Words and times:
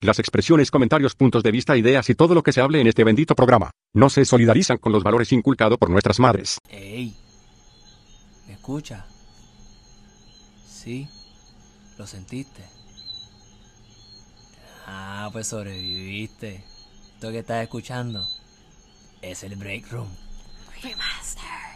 Las 0.00 0.20
expresiones, 0.20 0.70
comentarios, 0.70 1.16
puntos 1.16 1.42
de 1.42 1.50
vista, 1.50 1.76
ideas 1.76 2.08
y 2.08 2.14
todo 2.14 2.32
lo 2.32 2.44
que 2.44 2.52
se 2.52 2.60
hable 2.60 2.80
en 2.80 2.86
este 2.86 3.02
bendito 3.02 3.34
programa 3.34 3.72
no 3.92 4.08
se 4.10 4.24
solidarizan 4.24 4.78
con 4.78 4.92
los 4.92 5.02
valores 5.02 5.32
inculcados 5.32 5.76
por 5.76 5.90
nuestras 5.90 6.20
madres. 6.20 6.58
¡Ey! 6.68 7.16
¿Me 8.46 8.52
escucha? 8.52 9.06
Sí, 10.68 11.08
lo 11.98 12.06
sentiste. 12.06 12.62
Ah, 14.86 15.30
pues 15.32 15.48
sobreviviste. 15.48 16.62
Esto 17.14 17.32
que 17.32 17.40
estás 17.40 17.64
escuchando 17.64 18.24
es 19.20 19.42
el 19.42 19.56
Break 19.56 19.90
Room. 19.90 20.08
Ahora 20.76 21.67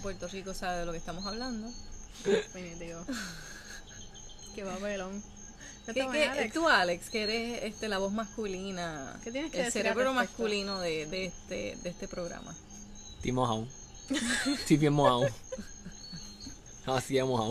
Puerto 0.00 0.28
Rico 0.28 0.54
sabe 0.54 0.80
de 0.80 0.86
lo 0.86 0.92
que 0.92 0.98
estamos 0.98 1.24
hablando. 1.26 1.68
Definitivo. 2.24 3.04
Qué 4.54 4.64
papelón. 4.64 5.22
¿Qué, 5.86 5.94
qué- 6.12 6.24
Alex. 6.28 6.54
tú, 6.54 6.68
Alex, 6.68 7.10
que 7.10 7.22
eres 7.22 7.62
este, 7.64 7.88
la 7.88 7.98
voz 7.98 8.12
masculina, 8.12 9.18
¿Qué 9.24 9.32
tienes 9.32 9.50
que 9.50 9.58
el 9.58 9.64
decir 9.66 9.82
cerebro 9.82 10.12
masculino 10.12 10.78
de, 10.80 11.06
de, 11.06 11.24
este, 11.26 11.76
de 11.82 11.90
este 11.90 12.06
programa? 12.06 12.54
Estoy 13.16 13.32
mojado. 13.32 13.66
Estoy 14.46 14.76
bien 14.76 14.92
mojado. 14.92 15.26
Así 16.86 17.14
de 17.14 17.24
mojado. 17.24 17.50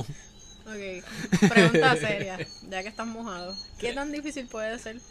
Ok. 0.65 1.49
Pregunta 1.49 1.95
seria. 1.97 2.37
Ya 2.69 2.81
que 2.83 2.89
estás 2.89 3.07
mojado, 3.07 3.55
¿qué 3.77 3.91
tan 3.93 4.11
difícil 4.11 4.47
puede 4.47 4.77
ser 4.79 5.01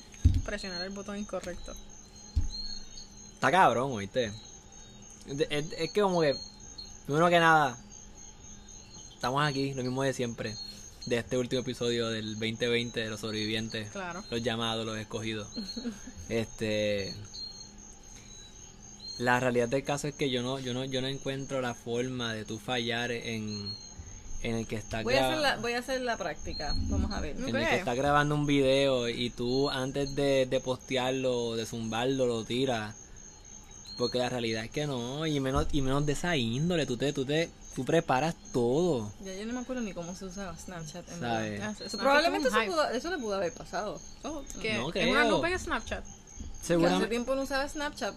presionar 0.44 0.82
el 0.82 0.90
botón 0.90 1.18
incorrecto? 1.18 1.74
Está 3.34 3.50
cabrón, 3.50 3.92
oíste. 3.92 4.32
Es, 5.26 5.40
es- 5.50 5.72
es 5.76 5.90
que 5.92 6.00
como 6.00 6.20
que, 6.22 6.34
primero 7.08 7.30
que 7.30 7.40
nada, 7.40 7.74
estamos 9.14 9.42
aquí, 9.42 9.72
lo 9.72 9.82
mismo 9.82 10.02
de 10.02 10.12
siempre. 10.12 10.54
De 11.06 11.16
este 11.16 11.38
último 11.38 11.62
episodio 11.62 12.10
del 12.10 12.34
2020 12.34 13.00
de 13.00 13.08
los 13.08 13.20
sobrevivientes. 13.20 13.90
Claro. 13.92 14.22
Los 14.30 14.42
llamados, 14.42 14.84
los 14.84 14.98
escogidos. 14.98 15.48
este. 16.28 17.14
La 19.16 19.40
realidad 19.40 19.68
del 19.68 19.84
caso 19.84 20.06
es 20.06 20.14
que 20.14 20.28
yo 20.28 20.42
no, 20.42 20.58
yo 20.58 20.74
no, 20.74 20.84
yo 20.84 21.00
no 21.00 21.08
encuentro 21.08 21.62
la 21.62 21.72
forma 21.72 22.34
de 22.34 22.44
tú 22.44 22.58
fallar 22.58 23.10
en, 23.10 23.72
en 24.42 24.54
el 24.56 24.66
que 24.66 24.76
está 24.76 25.02
Voy 25.02 25.14
a, 25.14 25.28
hacer 25.28 25.38
grabando. 25.38 25.56
la, 25.56 25.62
voy 25.62 25.72
a 25.72 25.78
hacer 25.78 26.02
la 26.02 26.18
práctica. 26.18 26.74
Vamos 26.90 27.10
a 27.10 27.20
ver. 27.22 27.36
En 27.38 27.56
el 27.56 27.68
que 27.68 27.76
está 27.76 27.94
grabando 27.94 28.34
un 28.34 28.44
video 28.44 29.08
y 29.08 29.30
tú 29.30 29.70
antes 29.70 30.14
de, 30.14 30.44
de 30.44 30.60
postearlo, 30.60 31.56
de 31.56 31.64
zumbarlo, 31.64 32.26
lo 32.26 32.44
tiras. 32.44 33.07
Porque 33.98 34.18
la 34.18 34.28
realidad 34.28 34.64
es 34.64 34.70
que 34.70 34.86
no, 34.86 35.26
y 35.26 35.40
menos, 35.40 35.66
y 35.72 35.82
menos 35.82 36.06
de 36.06 36.12
esa 36.12 36.36
índole, 36.36 36.86
tú 36.86 36.96
te, 36.96 37.12
tú 37.12 37.24
te, 37.26 37.50
tú 37.74 37.84
preparas 37.84 38.34
todo. 38.52 39.12
Ya 39.24 39.34
yo 39.34 39.44
no 39.44 39.52
me 39.52 39.58
acuerdo 39.60 39.82
ni 39.82 39.92
cómo 39.92 40.14
se 40.14 40.24
usaba 40.24 40.56
Snapchat. 40.56 41.06
En 41.10 41.20
¿Sabe? 41.20 41.50
verdad. 41.50 41.74
Snapchat 41.76 42.00
probablemente 42.00 42.48
eso, 42.48 42.56
pudo- 42.64 42.88
eso 42.90 43.10
le 43.10 43.18
pudo 43.18 43.34
haber 43.34 43.52
pasado. 43.52 44.00
Oh, 44.22 44.42
que 44.62 44.74
No 44.74 44.78
es 44.90 44.94
una 45.10 45.22
creo. 45.22 45.30
nube 45.38 45.52
en 45.52 45.58
Snapchat. 45.58 46.04
Que 46.04 46.10
hace 46.12 46.66
Seguramente, 46.66 47.08
tiempo 47.08 47.34
no 47.34 47.42
usaba 47.42 47.68
Snapchat. 47.68 48.14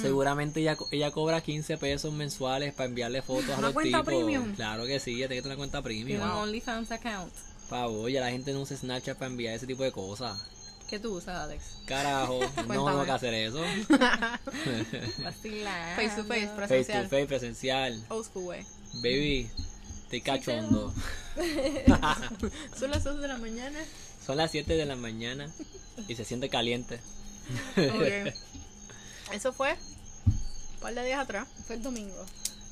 seguramente 0.00 0.60
ella, 0.60 0.76
ella 0.90 1.10
cobra 1.10 1.40
15 1.42 1.76
pesos 1.76 2.12
mensuales 2.14 2.72
para 2.72 2.88
enviarle 2.88 3.20
fotos 3.22 3.50
a 3.50 3.58
¿Una 3.58 3.66
los 3.68 3.72
cuenta 3.74 3.98
tipos. 3.98 4.06
premium? 4.06 4.54
Claro 4.54 4.86
que 4.86 5.00
sí, 5.00 5.10
ella 5.16 5.28
tiene 5.28 5.36
que 5.36 5.42
tener 5.42 5.56
una 5.56 5.56
cuenta 5.58 5.82
premium. 5.82 6.22
un 6.22 6.28
OnlyFans 6.30 6.90
account. 6.92 7.32
Por 7.68 7.78
favor, 7.78 8.10
ya 8.10 8.20
la 8.20 8.30
gente 8.30 8.52
no 8.52 8.62
usa 8.62 8.76
Snapchat 8.76 9.18
para 9.18 9.30
enviar 9.30 9.54
ese 9.54 9.66
tipo 9.66 9.82
de 9.82 9.92
cosas. 9.92 10.40
¿Qué 10.90 10.98
tú 10.98 11.14
usas, 11.16 11.36
Alex? 11.36 11.62
Carajo, 11.86 12.40
no 12.66 12.84
tengo 12.84 13.04
que 13.04 13.10
hacer 13.12 13.32
eso. 13.32 13.62
Face 15.94 16.16
to 16.16 16.24
face, 16.24 16.48
Face 16.48 16.56
presencial. 16.56 17.04
to 17.04 17.08
face, 17.08 17.26
presencial. 17.26 18.04
Old 18.08 18.26
school 18.26 18.46
way. 18.46 18.66
Baby, 18.94 19.48
estoy 20.02 20.20
cachondo. 20.20 20.92
Son 22.76 22.90
las 22.90 23.04
2 23.04 23.20
de 23.20 23.28
la 23.28 23.38
mañana. 23.38 23.78
Son 24.26 24.36
las 24.36 24.50
7 24.50 24.74
de 24.74 24.84
la 24.84 24.96
mañana 24.96 25.48
y 26.08 26.16
se 26.16 26.24
siente 26.24 26.48
caliente. 26.48 27.00
Ok. 27.76 28.34
Eso 29.32 29.52
fue 29.52 29.76
un 30.26 30.80
par 30.80 30.92
de 30.92 31.04
días 31.04 31.20
atrás. 31.20 31.46
Fue 31.68 31.76
el 31.76 31.84
domingo. 31.84 32.26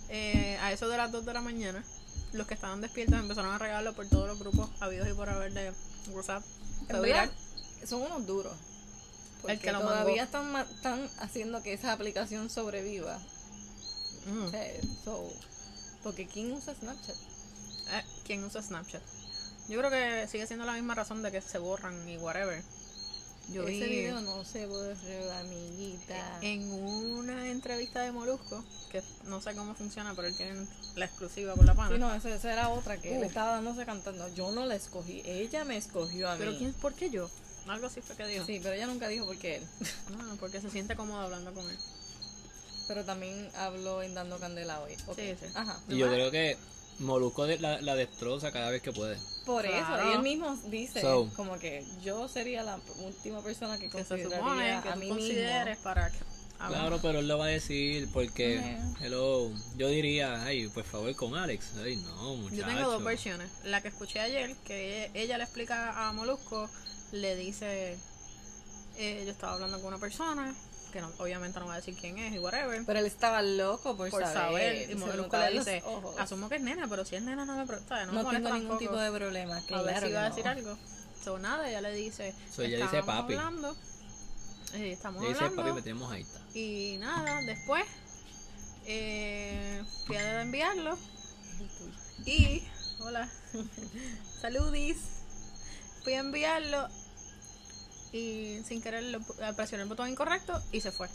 Eh, 0.09 0.59
a 0.61 0.73
eso 0.73 0.89
de 0.89 0.97
las 0.97 1.13
2 1.13 1.25
de 1.25 1.35
la 1.35 1.41
mañana, 1.41 1.85
los 2.33 2.49
que 2.49 2.55
estaban 2.55 2.81
despiertos 2.81 3.21
empezaron 3.21 3.55
a 3.55 3.59
regalarlo 3.59 3.93
por 3.95 4.09
todos 4.09 4.27
los 4.27 4.41
grupos 4.41 4.71
habidos 4.81 5.09
y 5.09 5.13
por 5.13 5.29
haber 5.31 5.53
de 5.53 5.73
WhatsApp. 6.11 6.43
En. 6.89 7.31
Son 7.87 8.03
unos 8.03 8.27
duros. 8.27 8.53
Porque 9.41 9.53
El 9.55 9.61
que 9.61 9.73
lo 9.73 9.81
todavía 9.81 10.25
están, 10.25 10.55
están 10.57 11.09
haciendo 11.21 11.63
que 11.63 11.73
esa 11.73 11.93
aplicación 11.93 12.51
sobreviva. 12.51 13.19
Mm. 14.27 14.43
O 14.47 14.51
sea, 14.51 14.65
so- 15.05 15.33
porque 16.03 16.27
¿quién 16.27 16.53
usa 16.53 16.75
Snapchat? 16.75 17.15
Eh, 17.17 18.05
¿Quién 18.25 18.45
usa 18.45 18.63
Snapchat? 18.63 19.03
Yo 19.69 19.79
creo 19.79 19.91
que 19.91 20.27
sigue 20.29 20.47
siendo 20.47 20.65
la 20.65 20.73
misma 20.75 20.95
razón 20.95 21.23
de 21.23 21.31
que 21.31 21.41
se 21.41 21.59
borran 21.59 22.09
y 22.09 22.17
whatever. 22.19 22.63
Yo 23.51 23.63
Ese 23.63 23.87
vi 23.87 23.97
video 24.01 24.21
no 24.21 24.45
se 24.45 24.67
borró, 24.67 25.33
amiguita. 25.41 26.39
en 26.43 26.71
una 26.71 27.49
entrevista 27.49 28.01
de 28.03 28.13
Molusco, 28.13 28.63
que 28.91 29.03
no 29.25 29.41
sé 29.41 29.55
cómo 29.55 29.75
funciona, 29.75 30.15
pero 30.15 30.29
él 30.29 30.37
tiene 30.37 30.67
la 30.97 31.07
exclusiva 31.07 31.55
con 31.55 31.65
la 31.65 31.75
pana. 31.75 31.95
Sí, 31.95 31.99
no, 31.99 32.15
esa, 32.15 32.29
esa 32.35 32.53
era 32.53 32.69
otra 32.69 33.01
que 33.01 33.19
le 33.19 33.27
estaba 33.27 33.53
dándose 33.53 33.87
cantando. 33.87 34.29
Yo 34.35 34.53
no 34.53 34.67
la 34.67 34.75
escogí, 34.75 35.23
ella 35.25 35.65
me 35.65 35.77
escogió 35.79 36.29
a 36.29 36.35
mí. 36.35 36.39
¿Pero 36.41 36.59
quién, 36.59 36.75
por 36.75 36.93
qué 36.95 37.09
yo? 37.09 37.31
Algo 37.71 37.87
así 37.87 38.01
fue 38.01 38.17
que 38.17 38.27
dijo. 38.27 38.45
Sí, 38.45 38.61
pero 38.63 38.75
ella 38.75 38.87
nunca 38.87 39.09
dijo 39.09 39.27
por 39.27 39.37
qué 39.39 39.57
él. 39.57 39.63
No, 40.17 40.37
porque 40.37 40.61
se 40.61 40.71
siente 40.71 40.97
cómodo 40.97 41.21
hablando 41.21 41.53
con 41.55 41.69
él. 41.69 41.77
Pero 42.89 43.05
también 43.05 43.51
habló 43.57 44.03
en 44.03 44.15
Dando 44.15 44.39
Candela 44.39 44.81
hoy. 44.81 44.95
Ok. 45.07 45.17
Sí, 45.19 45.35
sí. 45.39 45.47
Ajá. 45.55 45.79
Y 45.89 45.99
yo 45.99 46.09
creo 46.09 46.31
que 46.31 46.57
Molusco 47.01 47.47
de- 47.47 47.59
la, 47.61 47.81
la 47.83 47.95
destroza 47.95 48.51
cada 48.51 48.71
vez 48.71 48.81
que 48.83 48.93
puede. 48.93 49.17
Por 49.45 49.65
Claro. 49.65 49.97
eso, 50.03 50.11
y 50.11 50.15
él 50.17 50.23
mismo 50.23 50.57
dice 50.67 51.01
So. 51.01 51.31
como 51.37 51.59
que 51.59 51.87
yo 52.03 52.29
sería 52.29 52.63
la 52.63 52.79
última 53.01 53.41
persona 53.43 53.79
que 53.79 53.89
Que 53.89 54.03
se 54.03 54.09
consideraría 54.09 54.39
supone 54.39 54.83
que 54.83 54.89
a 54.89 54.95
tú 54.95 54.99
mí 55.01 55.09
consideres 55.09 55.67
mismo. 55.77 55.85
para 55.85 56.11
que. 56.11 56.19
Claro, 56.67 56.99
pero 57.01 57.21
él 57.21 57.29
lo 57.29 57.39
va 57.39 57.45
a 57.45 57.49
decir 57.51 58.09
porque, 58.13 58.77
hello, 59.01 59.49
yo 59.77 59.89
diría, 59.91 60.43
ay, 60.43 60.67
por 60.69 60.83
favor 60.85 61.15
con 61.15 61.37
Alex. 61.37 61.67
Ay, 61.85 61.97
no, 61.99 62.35
muchacho. 62.35 62.57
Yo 62.63 62.67
tengo 62.67 62.91
dos 62.91 63.05
versiones. 63.05 63.49
La 63.63 63.81
que 63.81 63.89
escuché 63.89 64.19
ayer, 64.19 64.57
que 64.65 65.05
ella, 65.05 65.13
ella 65.15 65.39
le 65.39 65.45
explica 65.45 66.09
a 66.09 66.13
Molusco, 66.15 66.69
le 67.13 67.37
dice, 67.37 67.97
eh, 68.97 69.23
yo 69.25 69.31
estaba 69.33 69.55
hablando 69.55 69.79
con 69.79 69.89
una 69.89 69.99
persona, 69.99 70.55
que 70.93 71.01
no, 71.01 71.11
obviamente 71.19 71.59
no 71.61 71.67
va 71.67 71.75
a 71.75 71.77
decir 71.77 71.95
quién 72.01 72.17
es 72.19 72.35
y 72.35 72.39
whatever, 72.39 72.83
Pero 72.87 72.99
él 73.01 73.07
estaba 73.07 73.43
loco 73.43 73.97
por, 73.97 74.09
por 74.11 74.23
saber. 74.25 74.91
Y 74.91 74.95
Molusco 74.95 75.23
nunca 75.23 75.51
le 75.51 75.59
dice, 75.59 75.83
ojos. 75.85 76.19
asumo 76.19 76.49
que 76.49 76.57
es 76.57 76.63
nena, 76.63 76.87
pero 76.89 77.05
si 77.05 77.17
es 77.17 77.23
nena 77.23 77.45
no 77.45 77.57
me, 77.57 77.67
¿sabes? 77.67 78.07
no 78.07 78.13
no 78.13 78.13
me 78.13 78.19
tengo 78.19 78.23
molesta 78.25 78.49
ningún 78.55 78.69
tampoco. 78.71 78.79
tipo 78.79 78.97
de 78.97 79.11
problema. 79.13 79.57
a 79.57 79.61
ver 79.61 79.67
claro 79.67 80.01
si 80.01 80.07
que 80.09 80.15
va 80.15 80.25
a 80.25 80.29
decir 80.31 80.49
algo. 80.49 80.79
So, 81.23 81.39
nada, 81.39 81.69
ella 81.69 81.81
le 81.83 81.93
dice, 81.93 82.35
So, 82.55 82.63
ella 82.63 82.79
dice 82.85 83.03
papi. 83.03 83.35
hablando, 83.35 83.77
eh, 84.75 84.93
estamos 84.93 85.21
dice, 85.23 85.35
hablando, 85.35 85.63
papi, 85.63 85.73
metemos 85.75 86.13
ahí 86.13 86.23
está. 86.23 86.41
y 86.55 86.97
nada, 86.99 87.43
después 87.43 87.85
eh, 88.87 89.83
fui 90.07 90.17
a 90.17 90.41
enviarlo 90.41 90.97
y 92.25 92.63
hola 93.01 93.29
saludis 94.41 94.97
fui 96.05 96.15
a 96.15 96.21
enviarlo 96.21 96.89
y 98.13 98.61
sin 98.67 98.81
querer 98.83 99.03
lo 99.05 99.21
presioné 99.57 99.83
el 99.85 99.89
botón 99.89 100.09
incorrecto 100.09 100.61
y 100.73 100.81
se 100.81 100.93
fue 100.93 101.09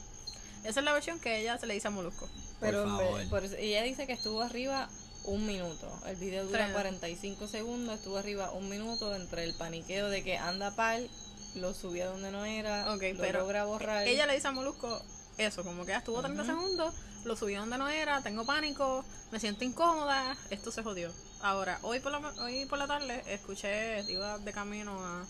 esa 0.63 0.79
es 0.79 0.85
la 0.85 0.93
versión 0.93 1.19
que 1.19 1.39
ella 1.41 1.57
se 1.57 1.67
le 1.67 1.73
dice 1.73 1.87
a 1.89 1.91
Molusco 1.91 2.29
Pero 2.61 2.85
Por 3.29 3.43
eso- 3.43 3.55
ella 3.57 3.81
dice 3.83 4.07
que 4.07 4.13
estuvo 4.13 4.41
arriba 4.41 4.87
un 5.25 5.45
minuto. 5.45 5.89
El 6.05 6.17
video 6.17 6.45
dura 6.45 6.59
Tres. 6.65 6.73
45 6.73 7.47
segundos, 7.47 7.95
estuvo 7.95 8.17
arriba 8.17 8.51
un 8.51 8.67
minuto 8.69 9.15
entre 9.15 9.43
el 9.45 9.53
paniqueo 9.53 10.09
de 10.09 10.21
que 10.23 10.37
anda 10.37 10.71
pal, 10.75 11.09
lo 11.55 11.73
subió 11.73 12.09
donde 12.11 12.29
no 12.31 12.43
era, 12.45 12.93
Ok, 12.93 13.03
lo 13.13 13.19
pero 13.21 13.39
logra 13.39 13.63
borrar. 13.65 14.05
ella 14.07 14.25
le 14.25 14.35
dice 14.35 14.47
a 14.47 14.51
Molusco 14.51 15.01
eso 15.37 15.63
como 15.63 15.85
que 15.85 15.91
ya 15.91 15.97
estuvo 15.99 16.21
30 16.21 16.45
segundos 16.45 16.93
lo 17.25 17.35
subió 17.35 17.61
donde 17.61 17.77
no 17.77 17.89
era 17.89 18.21
tengo 18.21 18.45
pánico 18.45 19.03
me 19.31 19.39
siento 19.39 19.63
incómoda 19.63 20.35
esto 20.51 20.71
se 20.71 20.83
jodió 20.83 21.11
ahora 21.41 21.79
hoy 21.81 21.99
por 22.01 22.11
la, 22.11 22.19
hoy 22.43 22.65
por 22.65 22.77
la 22.77 22.85
tarde 22.85 23.23
escuché 23.33 24.03
iba 24.11 24.37
de 24.37 24.51
camino 24.53 24.91
a 25.03 25.25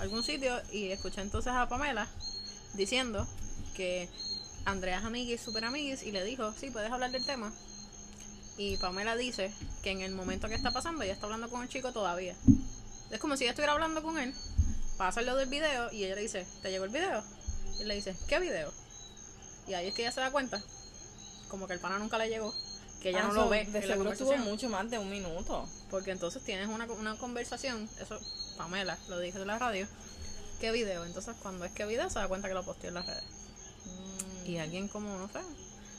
algún 0.00 0.22
sitio 0.22 0.60
y 0.72 0.90
escuché 0.90 1.20
entonces 1.20 1.52
a 1.52 1.68
Pamela 1.68 2.08
diciendo 2.74 3.26
que 3.74 4.08
Andrea 4.64 4.98
es 4.98 5.04
amiguis, 5.04 5.40
super 5.40 5.64
amiguis, 5.64 6.02
y 6.02 6.12
le 6.12 6.24
dijo, 6.24 6.52
sí, 6.58 6.70
puedes 6.70 6.90
hablar 6.90 7.10
del 7.10 7.24
tema. 7.24 7.52
Y 8.58 8.76
Pamela 8.76 9.16
dice 9.16 9.52
que 9.82 9.90
en 9.90 10.02
el 10.02 10.12
momento 10.12 10.48
que 10.48 10.54
está 10.54 10.70
pasando, 10.70 11.02
ella 11.02 11.14
está 11.14 11.26
hablando 11.26 11.48
con 11.48 11.62
el 11.62 11.68
chico 11.68 11.92
todavía. 11.92 12.34
Es 13.10 13.18
como 13.18 13.36
si 13.36 13.44
ella 13.44 13.52
estuviera 13.52 13.72
hablando 13.72 14.02
con 14.02 14.18
él, 14.18 14.34
pasa 14.98 15.22
lo 15.22 15.34
del 15.36 15.48
video, 15.48 15.90
y 15.92 16.04
ella 16.04 16.14
le 16.14 16.22
dice, 16.22 16.46
¿te 16.62 16.70
llegó 16.70 16.84
el 16.84 16.90
video? 16.90 17.22
Y 17.80 17.84
le 17.84 17.94
dice, 17.94 18.14
¿qué 18.28 18.38
video? 18.38 18.70
Y 19.66 19.74
ahí 19.74 19.88
es 19.88 19.94
que 19.94 20.02
ella 20.02 20.12
se 20.12 20.20
da 20.20 20.30
cuenta, 20.30 20.62
como 21.48 21.66
que 21.66 21.72
el 21.72 21.80
pana 21.80 21.98
nunca 21.98 22.18
le 22.18 22.28
llegó, 22.28 22.54
que 23.00 23.10
ella 23.10 23.20
Ah, 23.24 23.28
no 23.28 23.34
so, 23.34 23.40
lo 23.44 23.48
ve. 23.48 23.64
De 23.64 23.78
en 23.78 23.88
la 23.88 23.94
seguro 23.94 24.12
estuvo 24.12 24.28
conversación. 24.28 24.54
mucho 24.54 24.68
más 24.68 24.90
de 24.90 24.98
un 24.98 25.08
minuto. 25.08 25.66
Porque 25.90 26.10
entonces 26.10 26.42
tienes 26.44 26.68
una, 26.68 26.84
una 26.84 27.16
conversación, 27.16 27.88
eso 27.98 28.20
Pamela 28.60 28.98
lo 29.08 29.18
dijo 29.20 29.38
de 29.38 29.46
la 29.46 29.58
radio, 29.58 29.86
¿qué 30.60 30.70
video? 30.70 31.06
Entonces 31.06 31.34
cuando 31.40 31.64
es 31.64 31.72
que 31.72 31.86
video 31.86 32.10
se 32.10 32.18
da 32.18 32.28
cuenta 32.28 32.46
que 32.48 32.52
lo 32.54 32.62
posteó 32.62 32.88
en 32.88 32.94
las 32.94 33.06
redes. 33.06 33.24
Mm, 33.86 34.46
Y 34.50 34.58
alguien 34.58 34.88
como, 34.88 35.16
no 35.16 35.28
sé, 35.28 35.40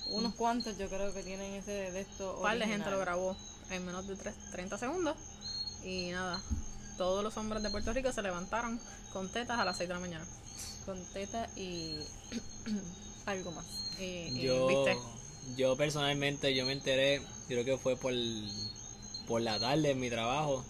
Unos 0.09 0.35
cuantos 0.35 0.77
yo 0.77 0.87
creo 0.89 1.11
que 1.13 1.23
tienen 1.23 1.53
ese 1.55 1.71
de 1.91 2.01
esto. 2.01 2.35
un 2.37 2.43
par 2.43 2.59
de 2.59 2.65
gente 2.67 2.91
lo 2.91 2.99
grabó 2.99 3.35
en 3.71 3.83
menos 3.85 4.07
de 4.07 4.15
tres- 4.15 4.35
30 4.51 4.77
segundos. 4.77 5.15
Y 5.83 6.11
nada, 6.11 6.39
todos 6.97 7.23
los 7.23 7.35
hombres 7.37 7.63
de 7.63 7.69
Puerto 7.71 7.93
Rico 7.93 8.11
se 8.11 8.21
levantaron 8.21 8.79
con 9.13 9.27
tetas 9.31 9.57
a 9.59 9.65
las 9.65 9.77
6 9.77 9.87
de 9.87 9.93
la 9.95 9.99
mañana. 10.01 10.25
Con 10.85 11.03
teta 11.13 11.47
y 11.55 11.97
algo 13.25 13.51
más. 13.53 13.65
Y, 13.99 14.03
y, 14.03 14.41
Yo, 14.41 14.67
viste, 14.67 14.97
yo 15.57 15.75
personalmente, 15.77 16.53
yo 16.53 16.65
me 16.67 16.73
enteré, 16.73 17.21
creo 17.47 17.65
que 17.65 17.77
fue 17.77 17.95
por, 17.95 18.13
por 19.27 19.41
la 19.41 19.59
tarde 19.59 19.91
en 19.91 19.99
mi 19.99 20.09
trabajo. 20.11 20.63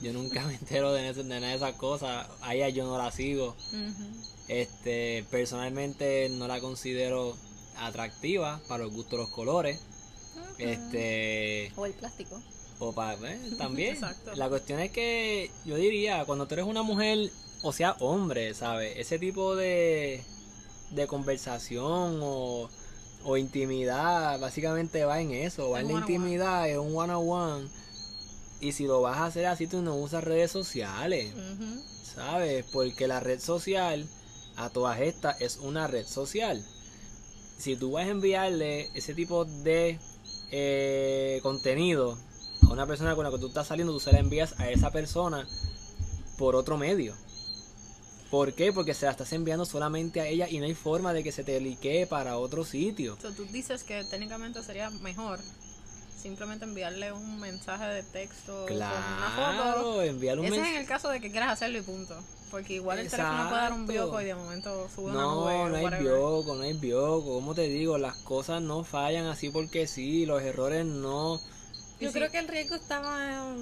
Yo 0.00 0.12
nunca 0.12 0.44
me 0.46 0.54
entero 0.54 0.92
de, 0.92 1.12
nada 1.24 1.48
de 1.48 1.54
esas 1.54 1.74
cosas. 1.74 2.26
A 2.42 2.54
ella 2.54 2.68
yo 2.68 2.84
no 2.84 2.98
la 2.98 3.10
sigo. 3.10 3.56
Este, 4.48 5.24
personalmente 5.30 6.28
no 6.30 6.48
la 6.48 6.60
considero 6.60 7.36
atractiva 7.76 8.60
para 8.68 8.84
los 8.84 8.92
gustos 8.92 9.12
de 9.12 9.18
los 9.18 9.30
colores. 9.30 9.80
Este, 10.58 11.72
O 11.76 11.86
el 11.86 11.92
plástico. 11.92 12.40
o 12.78 12.92
para 12.92 13.16
también. 13.56 13.92
Exacto. 13.94 14.34
La 14.34 14.48
cuestión 14.48 14.80
es 14.80 14.90
que 14.90 15.50
yo 15.64 15.76
diría, 15.76 16.24
cuando 16.24 16.46
tú 16.46 16.54
eres 16.54 16.66
una 16.66 16.82
mujer, 16.82 17.30
o 17.62 17.72
sea, 17.72 17.96
hombre, 18.00 18.54
¿sabes? 18.54 18.96
Ese 18.96 19.18
tipo 19.18 19.54
de, 19.56 20.22
de 20.90 21.06
conversación 21.06 22.18
o, 22.22 22.68
o 23.24 23.36
intimidad, 23.36 24.38
básicamente 24.40 25.04
va 25.04 25.20
en 25.20 25.32
eso, 25.32 25.70
va 25.70 25.80
en 25.80 25.88
la 25.88 25.94
intimidad, 26.00 26.68
es 26.68 26.78
un 26.78 26.96
one 26.96 27.12
on 27.14 27.28
one. 27.28 27.68
Y 28.60 28.72
si 28.72 28.86
lo 28.86 29.00
vas 29.00 29.18
a 29.18 29.26
hacer 29.26 29.46
así, 29.46 29.66
tú 29.66 29.82
no 29.82 29.94
usas 29.96 30.24
redes 30.24 30.50
sociales. 30.50 31.32
¿sabes? 32.18 32.64
Porque 32.72 33.06
la 33.06 33.20
red 33.20 33.40
social, 33.40 34.06
a 34.56 34.70
todas 34.70 35.00
estas, 35.00 35.40
es 35.40 35.58
una 35.58 35.86
red 35.86 36.06
social. 36.06 36.64
Si 37.58 37.76
tú 37.76 37.92
vas 37.92 38.06
a 38.06 38.10
enviarle 38.10 38.90
ese 38.94 39.14
tipo 39.14 39.44
de 39.44 39.98
eh, 40.50 41.40
contenido 41.42 42.18
a 42.62 42.72
una 42.72 42.86
persona 42.86 43.14
con 43.14 43.24
la 43.24 43.30
que 43.30 43.38
tú 43.38 43.48
estás 43.48 43.68
saliendo, 43.68 43.92
tú 43.92 44.00
se 44.00 44.12
la 44.12 44.18
envías 44.18 44.58
a 44.58 44.70
esa 44.70 44.90
persona 44.90 45.46
por 46.36 46.56
otro 46.56 46.76
medio. 46.76 47.14
¿Por 48.30 48.52
qué? 48.52 48.72
Porque 48.72 48.94
se 48.94 49.06
la 49.06 49.12
estás 49.12 49.32
enviando 49.32 49.64
solamente 49.64 50.20
a 50.20 50.26
ella 50.26 50.48
y 50.48 50.58
no 50.58 50.66
hay 50.66 50.74
forma 50.74 51.12
de 51.12 51.22
que 51.22 51.32
se 51.32 51.44
te 51.44 51.60
liquee 51.60 52.06
para 52.06 52.36
otro 52.36 52.64
sitio. 52.64 53.16
So, 53.20 53.32
tú 53.32 53.44
dices 53.46 53.84
que 53.84 54.04
técnicamente 54.04 54.62
sería 54.62 54.90
mejor 54.90 55.40
simplemente 56.20 56.64
enviarle 56.64 57.12
un 57.12 57.38
mensaje 57.40 57.84
de 57.86 58.02
texto 58.02 58.64
con 58.66 58.76
una 58.76 58.90
foto. 58.90 59.34
Claro, 59.36 60.02
enviarle 60.02 60.40
un 60.40 60.46
Ese 60.46 60.54
es 60.56 60.60
mensaje. 60.60 60.76
en 60.76 60.80
el 60.82 60.88
caso 60.88 61.08
de 61.08 61.20
que 61.20 61.30
quieras 61.30 61.50
hacerlo 61.52 61.78
y 61.78 61.82
punto. 61.82 62.14
Porque 62.50 62.74
igual 62.74 62.98
el 62.98 63.10
teléfono 63.10 63.48
puede 63.50 63.60
dar 63.60 63.72
un 63.74 63.86
bioco 63.86 64.20
y 64.20 64.24
de 64.24 64.34
momento 64.34 64.88
sube 64.94 65.10
una 65.10 65.20
No, 65.20 65.34
nube. 65.44 65.68
no 65.70 65.76
hay 65.76 65.84
whatever. 65.84 66.02
bioco, 66.02 66.54
no 66.54 66.62
hay 66.62 66.72
bioco. 66.72 67.34
Como 67.34 67.54
te 67.54 67.68
digo, 67.68 67.98
las 67.98 68.16
cosas 68.18 68.62
no 68.62 68.84
fallan 68.84 69.26
así 69.26 69.50
porque 69.50 69.86
sí, 69.86 70.24
los 70.24 70.42
errores 70.42 70.86
no. 70.86 71.38
Yo 72.00 72.10
creo 72.10 72.30
que 72.30 72.38
el 72.38 72.48
riesgo 72.48 72.74
estaba 72.76 73.54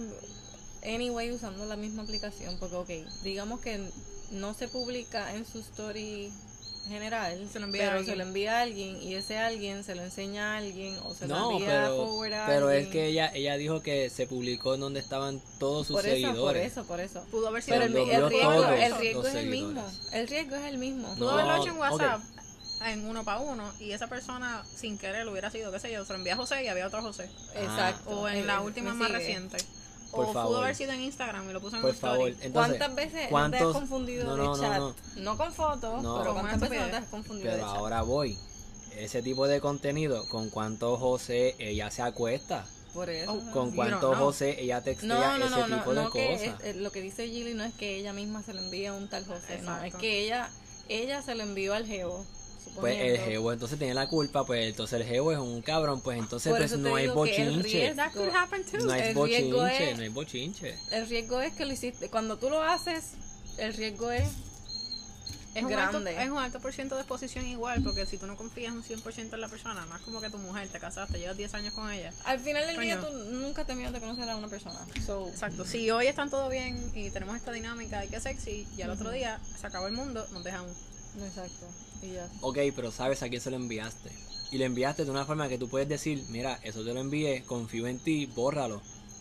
anyway 0.85 1.33
usando 1.33 1.65
la 1.67 1.75
misma 1.77 2.03
aplicación 2.05 2.57
porque 2.61 2.77
ok, 2.77 3.23
digamos 3.25 3.61
que 3.61 3.91
no 4.31 4.55
se 4.55 4.69
publica 4.69 5.35
en 5.35 5.45
su 5.45 5.59
story 5.59 6.33
general, 6.89 7.49
Se 7.53 7.59
lo 7.61 7.67
envía 7.67 7.83
a 7.83 7.87
pero 7.87 7.99
alguien. 7.99 8.13
se 8.15 8.17
lo 8.17 8.23
envía 8.25 8.59
a 8.59 8.63
alguien 8.63 9.03
y 9.03 9.15
ese 9.15 9.39
alguien 9.39 9.85
se 9.85 9.95
lo 9.95 10.03
enseña 10.03 10.55
a 10.55 10.57
alguien 10.59 10.97
o 11.05 11.15
se 11.15 11.27
lo 11.27 11.37
No, 11.37 11.51
envía 11.53 11.69
pero, 11.69 11.97
forward 12.07 12.33
a 12.35 12.47
pero 12.47 12.71
es 12.71 12.89
que 12.89 13.07
ella 13.07 13.31
ella 13.35 13.57
dijo 13.57 13.83
que 13.83 14.11
se 14.11 14.27
publicó 14.27 14.75
en 14.75 14.81
donde 14.81 15.01
estaban 15.01 15.41
todos 15.59 15.87
sus 15.87 15.97
por 15.97 16.07
eso, 16.07 16.15
seguidores. 16.29 16.43
por 16.43 16.57
eso, 16.57 16.85
por 16.87 17.01
eso. 17.01 17.25
Pudo 17.31 17.49
haber 17.49 17.63
sido 17.63 17.77
Pero 17.79 17.87
el, 17.87 17.93
lo 17.93 17.99
el, 18.01 18.07
riesgo, 18.31 18.31
todos 18.53 18.71
el 18.79 18.97
riesgo 18.99 19.27
es 19.27 19.35
el 19.35 19.47
mismo. 19.47 19.85
El 20.13 20.29
riesgo 20.29 20.57
es 20.57 20.65
el 20.65 20.79
mismo. 20.79 21.15
Pudo 21.15 21.25
No, 21.27 21.31
haberlo 21.39 21.63
hecho 21.63 21.73
en. 21.73 21.79
WhatsApp 21.79 22.21
en 22.85 23.09
uno 23.09 23.25
para 23.25 23.41
uno 23.41 23.73
y 23.81 23.93
esa 23.93 24.07
persona 24.07 24.63
sin 24.77 24.99
querer 24.99 25.27
hubiera 25.27 25.51
sido, 25.51 25.73
qué 25.73 25.81
sé 25.81 25.91
yo, 25.91 26.05
se 26.05 26.13
lo 26.13 26.19
envía 26.19 26.35
a 26.35 26.37
José 26.37 26.63
y 26.63 26.69
había 26.69 26.87
otro 26.87 27.01
José. 27.01 27.25
Exacto. 27.55 28.11
O 28.11 28.29
en 28.29 28.37
Eh, 28.37 28.45
la 28.45 28.61
me 28.61 28.67
última 28.67 28.93
más 28.93 29.09
sigue. 29.09 29.19
reciente. 29.19 29.57
Por 30.11 30.27
o 30.27 30.33
favor. 30.33 30.49
pudo 30.53 30.63
haber 30.63 30.75
sido 30.77 30.93
en 30.93 31.01
Instagram 31.03 31.51
y 31.51 31.53
lo 31.53 31.61
puso 31.61 31.77
en 31.77 31.83
Por 31.83 31.91
un 31.91 31.97
favor, 31.97 32.29
story. 32.31 32.47
entonces, 32.47 32.79
¿Cuántas 32.79 32.95
veces 32.95 33.13
no 33.13 33.19
te 33.19 33.25
has 33.25 33.31
¿cuántos- 33.31 33.73
confundido 33.75 34.25
no, 34.25 34.37
de 34.37 34.43
no, 34.45 34.57
no, 34.57 34.63
chat? 34.63 34.79
no. 34.79 34.95
No, 35.17 35.37
con 35.37 35.53
fotos, 35.53 36.03
No. 36.03 36.19
pero 36.19 36.33
Con 36.33 36.41
¿cuántas 36.43 36.57
una 36.57 36.69
veces 36.69 36.85
no 36.85 36.91
te 36.91 36.97
has 36.97 37.07
confundido 37.07 37.51
Pero 37.51 37.57
de 37.57 37.63
chat? 37.71 37.77
ahora 37.79 38.03
voy. 38.03 38.39
Ese 38.97 39.23
tipo 39.23 39.47
de 39.47 39.61
contenido, 39.61 40.27
¿con 40.29 40.49
cuántos 40.49 40.99
José 41.01 41.55
ella 41.59 41.91
se 41.91 42.03
acuesta? 42.03 42.65
Por 42.95 43.11
eso. 43.11 43.31
Oh, 43.33 43.53
¿Con 43.53 43.73
cuántos 43.73 44.01
don't 44.01 44.15
know. 44.17 44.27
José 44.27 44.59
ella 44.59 44.81
textea 44.81 45.09
No, 45.09 45.37
no, 45.39 45.45
ese 45.47 45.55
no, 45.57 45.69
no, 45.69 45.77
tipo 45.79 45.95
de 45.95 46.05
cosas? 46.05 46.41
es- 46.41 46.65
eh, 46.65 46.75
lo 46.81 46.91
que 46.91 47.03
dice 47.03 47.27
Gilly 47.29 47.53
no 47.53 47.65
es 47.65 47.75
que 47.75 47.97
ella 47.97 48.15
misma 48.15 48.43
se 48.43 48.55
lo 48.55 48.61
envía 48.61 48.91
a 48.91 48.95
un 48.95 49.09
tal 49.09 49.27
José, 49.27 49.61
no, 49.63 49.77
es 49.77 49.85
Exacto. 49.85 49.99
que 49.99 50.21
ella 50.25 50.49
ella 50.89 51.21
se 51.21 51.35
lo 51.35 51.43
envió 51.43 51.75
al 51.75 51.85
Geo. 51.85 52.25
Pues 52.75 52.99
el. 52.99 53.19
Jevo 53.19 53.53
entonces 53.53 53.79
tiene 53.79 53.95
la 53.95 54.09
culpa, 54.09 54.45
pues 54.45 54.67
entonces 54.67 55.01
el 55.01 55.07
Jevo 55.07 55.33
es 55.33 55.39
un 55.39 55.63
cabrón, 55.63 56.01
pues 56.01 56.19
entonces 56.19 56.53
pues, 56.57 56.71
te 56.71 56.77
no 56.79 56.95
hay 56.95 57.09
bochinche. 57.09 57.95
No 57.95 58.93
hay 58.93 59.15
bochinche, 59.15 59.95
no 59.95 60.03
hay 60.03 60.09
bochinche. 60.09 60.79
El 60.91 61.09
riesgo 61.09 61.41
es 61.41 61.55
que 61.55 61.65
lo 61.65 61.73
hiciste, 61.73 62.09
cuando 62.11 62.37
tú 62.37 62.51
lo 62.51 62.63
haces, 62.63 63.13
el 63.59 63.73
riesgo 63.75 64.11
es 64.11 64.29
Es 65.55 65.65
un, 65.65 65.73
alto, 65.73 66.03
grande. 66.03 66.23
es 66.23 66.29
un 66.29 66.37
alto 66.37 66.61
por 66.61 66.73
ciento 66.75 66.97
de 66.97 67.01
exposición 67.01 67.47
igual, 67.47 67.83
porque 67.83 68.05
si 68.05 68.19
tú 68.19 68.27
no 68.27 68.37
confías 68.37 68.73
un 68.75 68.83
100% 68.83 69.33
en 69.33 69.41
la 69.41 69.49
persona, 69.49 69.87
es 69.97 70.03
como 70.03 70.21
que 70.21 70.29
tu 70.29 70.37
mujer 70.37 70.69
te 70.69 70.79
casaste, 70.79 71.19
llevas 71.19 71.37
10 71.39 71.55
años 71.55 71.75
con 71.75 71.91
ella. 71.91 72.13
al 72.25 72.41
final 72.41 72.67
del 72.67 72.79
día 72.79 73.01
tú 73.01 73.11
nunca 73.33 73.65
terminas 73.65 73.93
de 73.95 74.01
conocer 74.01 74.29
a 74.29 74.37
una 74.37 74.49
persona. 74.49 74.79
So, 75.07 75.29
Exacto, 75.29 75.65
si 75.65 75.91
hoy 75.91 76.09
están 76.09 76.29
todo 76.29 76.51
bien 76.51 76.93
y 76.95 77.09
tenemos 77.11 77.37
esta 77.37 77.53
dinámica 77.53 78.05
y 78.05 78.09
que 78.09 78.21
sexy, 78.21 78.69
y 78.77 78.83
al 78.83 78.91
otro 78.91 79.11
día 79.11 79.41
se 79.59 79.67
acabó 79.67 79.87
el 79.87 79.95
mundo, 79.95 80.27
nos 80.33 80.45
dejamos. 80.45 80.73
Exacto. 81.25 81.67
Y 82.03 82.13
ya. 82.13 82.29
Ok, 82.41 82.59
pero 82.75 82.91
sabes 82.91 83.23
a 83.23 83.29
quién 83.29 83.41
se 83.41 83.51
lo 83.51 83.57
enviaste. 83.57 84.11
Y 84.53 84.59
lo 84.59 84.65
enviaste 84.65 85.05
de 85.05 85.11
una 85.11 85.25
forma 85.25 85.49
que 85.49 85.59
tú 85.59 85.69
puedes 85.69 85.89
decir, 85.89 86.25
mira, 86.31 86.59
eso 86.63 86.85
te 86.85 86.95
lo 86.95 87.01
envié, 87.01 87.43
confío 87.45 87.87
en 87.87 87.99
ti, 87.99 88.27
bórralo. 88.27 88.81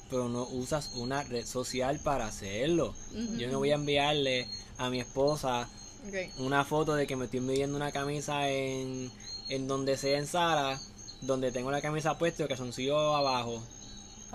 Pero 0.10 0.30
no 0.30 0.44
usas 0.44 0.92
una 0.96 1.24
red 1.24 1.46
social 1.46 2.00
para 2.04 2.28
hacerlo. 2.28 2.94
Yo 3.38 3.50
no 3.50 3.58
voy 3.58 3.72
a 3.72 3.76
enviarle 3.76 4.48
a 4.78 4.90
mi 4.90 5.00
esposa 5.00 5.68
Okay. 6.08 6.30
una 6.38 6.64
foto 6.64 6.94
de 6.94 7.08
que 7.08 7.16
me 7.16 7.26
estoy 7.26 7.40
midiendo 7.40 7.76
una 7.76 7.92
camisa 7.92 8.48
en, 8.48 9.12
en 9.50 9.68
donde 9.68 9.98
sea 9.98 10.20
en 10.20 10.28
Sara, 10.28 10.80
donde 11.22 11.52
tengo 11.52 11.72
la 11.72 11.82
camisa 11.82 12.18
puesta 12.18 12.42
y 12.42 12.44
el 12.44 12.50
calzoncillo 12.50 13.16
abajo. 13.16 13.60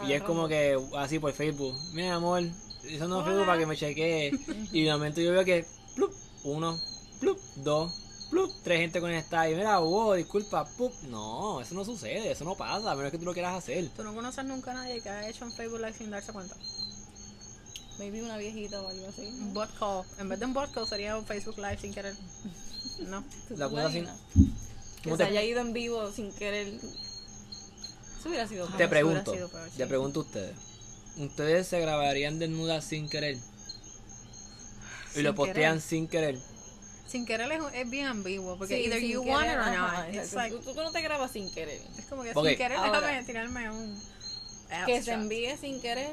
Y 0.07 0.13
es 0.13 0.23
como 0.23 0.49
que 0.49 0.79
así 0.97 1.19
por 1.19 1.33
Facebook, 1.33 1.77
mira 1.93 2.15
amor, 2.17 2.43
eso 2.85 3.07
no 3.07 3.21
es 3.21 3.27
Facebook 3.27 3.47
para 3.47 3.59
que 3.59 3.67
me 3.67 3.77
chequee. 3.77 4.33
y 4.73 4.83
de 4.83 4.93
momento 4.93 5.21
yo 5.21 5.33
veo 5.33 5.45
que, 5.45 5.65
plup, 5.95 6.13
uno, 6.45 6.79
plup, 7.21 7.39
dos, 7.57 7.93
plup, 8.31 8.51
tres 8.65 8.81
gente 8.81 9.01
conectada 9.01 9.49
y 9.51 9.55
mira, 9.55 9.79
wow, 9.79 10.15
disculpa, 10.15 10.65
plup. 10.77 10.93
No, 11.05 11.61
eso 11.61 11.75
no 11.75 11.85
sucede, 11.85 12.31
eso 12.33 12.45
no 12.45 12.57
pasa, 12.57 12.91
a 12.91 12.95
menos 12.97 13.11
que 13.13 13.19
tú 13.19 13.25
lo 13.25 13.33
quieras 13.33 13.57
hacer. 13.57 13.89
Tú 13.97 14.03
no 14.03 14.15
conoces 14.15 14.45
nunca 14.45 14.71
a 14.73 14.75
nadie 14.75 15.01
que 15.01 15.09
haya 15.09 15.29
hecho 15.29 15.45
un 15.45 15.53
Facebook 15.53 15.79
Live 15.81 15.95
sin 15.99 16.11
darse 16.11 16.33
cuenta. 16.33 16.55
Maybe 17.99 18.23
una 18.23 18.39
viejita 18.39 18.81
o 18.81 18.89
algo 18.89 19.07
así. 19.09 19.27
Un 19.27 19.53
bot 19.53 19.69
call. 19.79 20.05
En 20.19 20.29
vez 20.29 20.39
de 20.41 20.47
un 20.47 20.55
bot 20.55 20.73
call 20.73 20.87
sería 20.89 21.17
un 21.19 21.27
Facebook 21.27 21.59
Live 21.59 21.79
sin 21.81 21.93
querer. 21.93 22.15
No. 23.01 23.23
¿Tú 23.49 23.57
La 23.57 23.69
te 23.69 23.75
cosa 23.75 23.87
así- 23.87 23.99
imaginas? 23.99 24.21
Que 25.03 25.05
¿Cómo 25.05 25.17
se 25.17 25.25
te- 25.25 25.29
haya 25.31 25.43
ido 25.43 25.61
en 25.61 25.73
vivo 25.75 26.11
sin 26.13 26.33
querer. 26.33 26.67
Eso 26.69 28.29
hubiera 28.29 28.47
sido 28.49 28.67
Te 28.69 28.77
peor. 28.79 28.91
pregunto, 28.91 29.33
sido 29.33 29.49
peor, 29.49 29.69
sí. 29.71 29.77
te 29.79 29.87
pregunto 29.87 30.21
a 30.21 30.23
ustedes. 30.23 30.57
¿Ustedes 31.19 31.67
se 31.69 31.81
grabarían 31.81 32.39
desnudas 32.39 32.85
sin 32.85 33.09
querer? 33.09 33.37
Y 33.37 35.15
Sin 35.15 35.25
lo 35.25 35.35
postean 35.35 35.77
querer. 35.77 35.81
sin 35.81 36.09
querer. 36.09 36.39
Sin 37.11 37.27
querer 37.27 37.51
es, 37.51 37.61
es 37.75 37.91
bien 37.91 38.07
ambiguo, 38.07 38.57
porque 38.57 38.77
Sí, 38.77 38.85
either 38.85 39.01
you 39.01 39.23
querer, 39.23 39.35
want 39.35 39.47
it 39.49 39.55
or 39.55 39.61
ajá, 39.63 40.07
not. 40.07 40.15
It's 40.15 40.33
like- 40.35 40.57
tú, 40.57 40.73
tú 40.75 40.81
no 40.81 40.93
te 40.93 41.01
grabas 41.03 41.33
sin 41.33 41.53
querer. 41.53 41.81
es 41.99 42.05
como 42.07 42.23
que 42.23 42.33
sin 42.33 42.45
querer 42.57 42.77
Ahora. 42.79 43.01
déjame 43.01 43.25
tirarme 43.25 43.71
un... 43.71 44.01
que 44.87 45.03
se 45.03 45.13
envíe 45.13 45.57
sin 45.61 45.81
querer, 45.81 46.09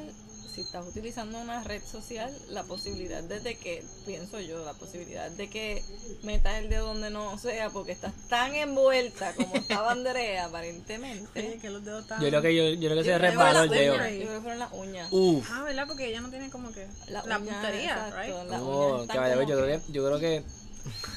si 0.52 0.62
estás 0.62 0.88
utilizando 0.88 1.38
una 1.38 1.64
red 1.64 1.84
social, 1.84 2.36
la 2.50 2.64
posibilidad 2.64 3.22
de 3.22 3.40
de 3.42 3.56
que, 3.60 3.84
pienso 4.08 4.40
yo, 4.40 4.66
la 4.66 4.74
posibilidad 4.74 5.30
de 5.30 5.48
que 5.52 5.84
metas 6.24 6.56
el 6.56 6.70
dedo 6.70 6.88
donde 6.88 7.12
no 7.12 7.38
sea, 7.38 7.70
porque 7.70 7.92
estás 7.92 8.14
tan 8.28 8.56
envuelta 8.56 9.36
como 9.36 9.54
estaba 9.56 9.92
Andrea, 9.92 10.46
aparentemente. 10.46 11.40
Oye, 11.40 11.60
que 11.60 11.70
los 11.70 11.86
dedos 11.86 12.02
están... 12.02 12.20
Yo 12.24 12.30
creo 12.30 12.42
que, 12.42 12.56
yo, 12.56 12.64
yo 12.70 12.90
creo 12.90 13.04
que 13.04 13.10
se 13.12 13.18
resbaló 13.20 13.62
el 13.64 13.70
dedo. 13.70 13.94
Yo 13.98 14.00
creo 14.00 14.34
que 14.34 14.42
fueron 14.42 14.58
las 14.58 14.74
uñas. 14.74 15.08
Uf. 15.12 15.48
Ah, 15.52 15.62
¿verdad? 15.62 15.86
Porque 15.88 16.08
ella 16.08 16.22
no 16.22 16.32
tiene 16.32 16.50
como 16.50 16.72
que... 16.72 16.88
La, 17.10 17.22
La, 17.24 17.38
uña, 17.38 17.52
puntería, 17.54 17.92
exacto, 18.08 18.18
right? 18.20 19.12
que 19.12 19.18
vaya, 19.20 19.36
yo 19.44 19.46
creo 19.46 19.66
que, 19.68 19.92
yo 19.92 20.06
creo 20.08 20.20
que 20.20 20.44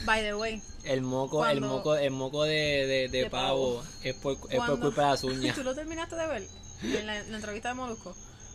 By 0.05 0.23
the 0.23 0.35
way, 0.35 0.63
el 0.85 1.03
moco, 1.03 1.45
el 1.47 1.61
moco, 1.61 1.97
el 1.97 2.11
moco 2.11 2.45
de, 2.45 2.53
de, 2.87 3.09
de 3.09 3.25
De 3.25 3.31
pavo, 3.31 3.77
pavo. 3.81 3.85
es 4.03 4.15
por, 4.17 4.33
es 4.51 4.59
por 4.61 4.81
culpa 4.81 5.03
de 5.05 5.09
las 5.11 5.25
uñas. 5.25 5.55
¿tú 5.57 5.63
lo 5.65 5.75
terminaste 5.75 6.17
de 6.17 6.27
ver? 6.27 6.47
En 6.83 7.07
la, 7.07 7.19
en 7.19 7.31
la 7.31 7.37
entrevista 7.39 7.69
de 7.69 7.75
Molusco. 7.75 8.15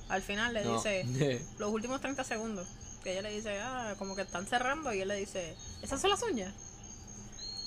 Al 0.10 0.22
final 0.22 0.54
le 0.54 0.64
No. 0.64 0.76
dice... 0.76 1.40
Los 1.58 1.72
últimos 1.72 2.00
30 2.02 2.24
segundos. 2.24 2.68
Que 3.04 3.12
ella 3.14 3.22
le 3.24 3.32
dice, 3.32 3.60
ah, 3.60 3.94
como 4.00 4.16
que 4.16 4.22
están 4.24 4.46
cerrando. 4.48 4.94
Y 4.94 5.02
él 5.02 5.08
le 5.08 5.16
dice, 5.16 5.56
¿esas 5.84 6.02
son 6.02 6.10
las 6.10 6.22
uñas? 6.24 6.54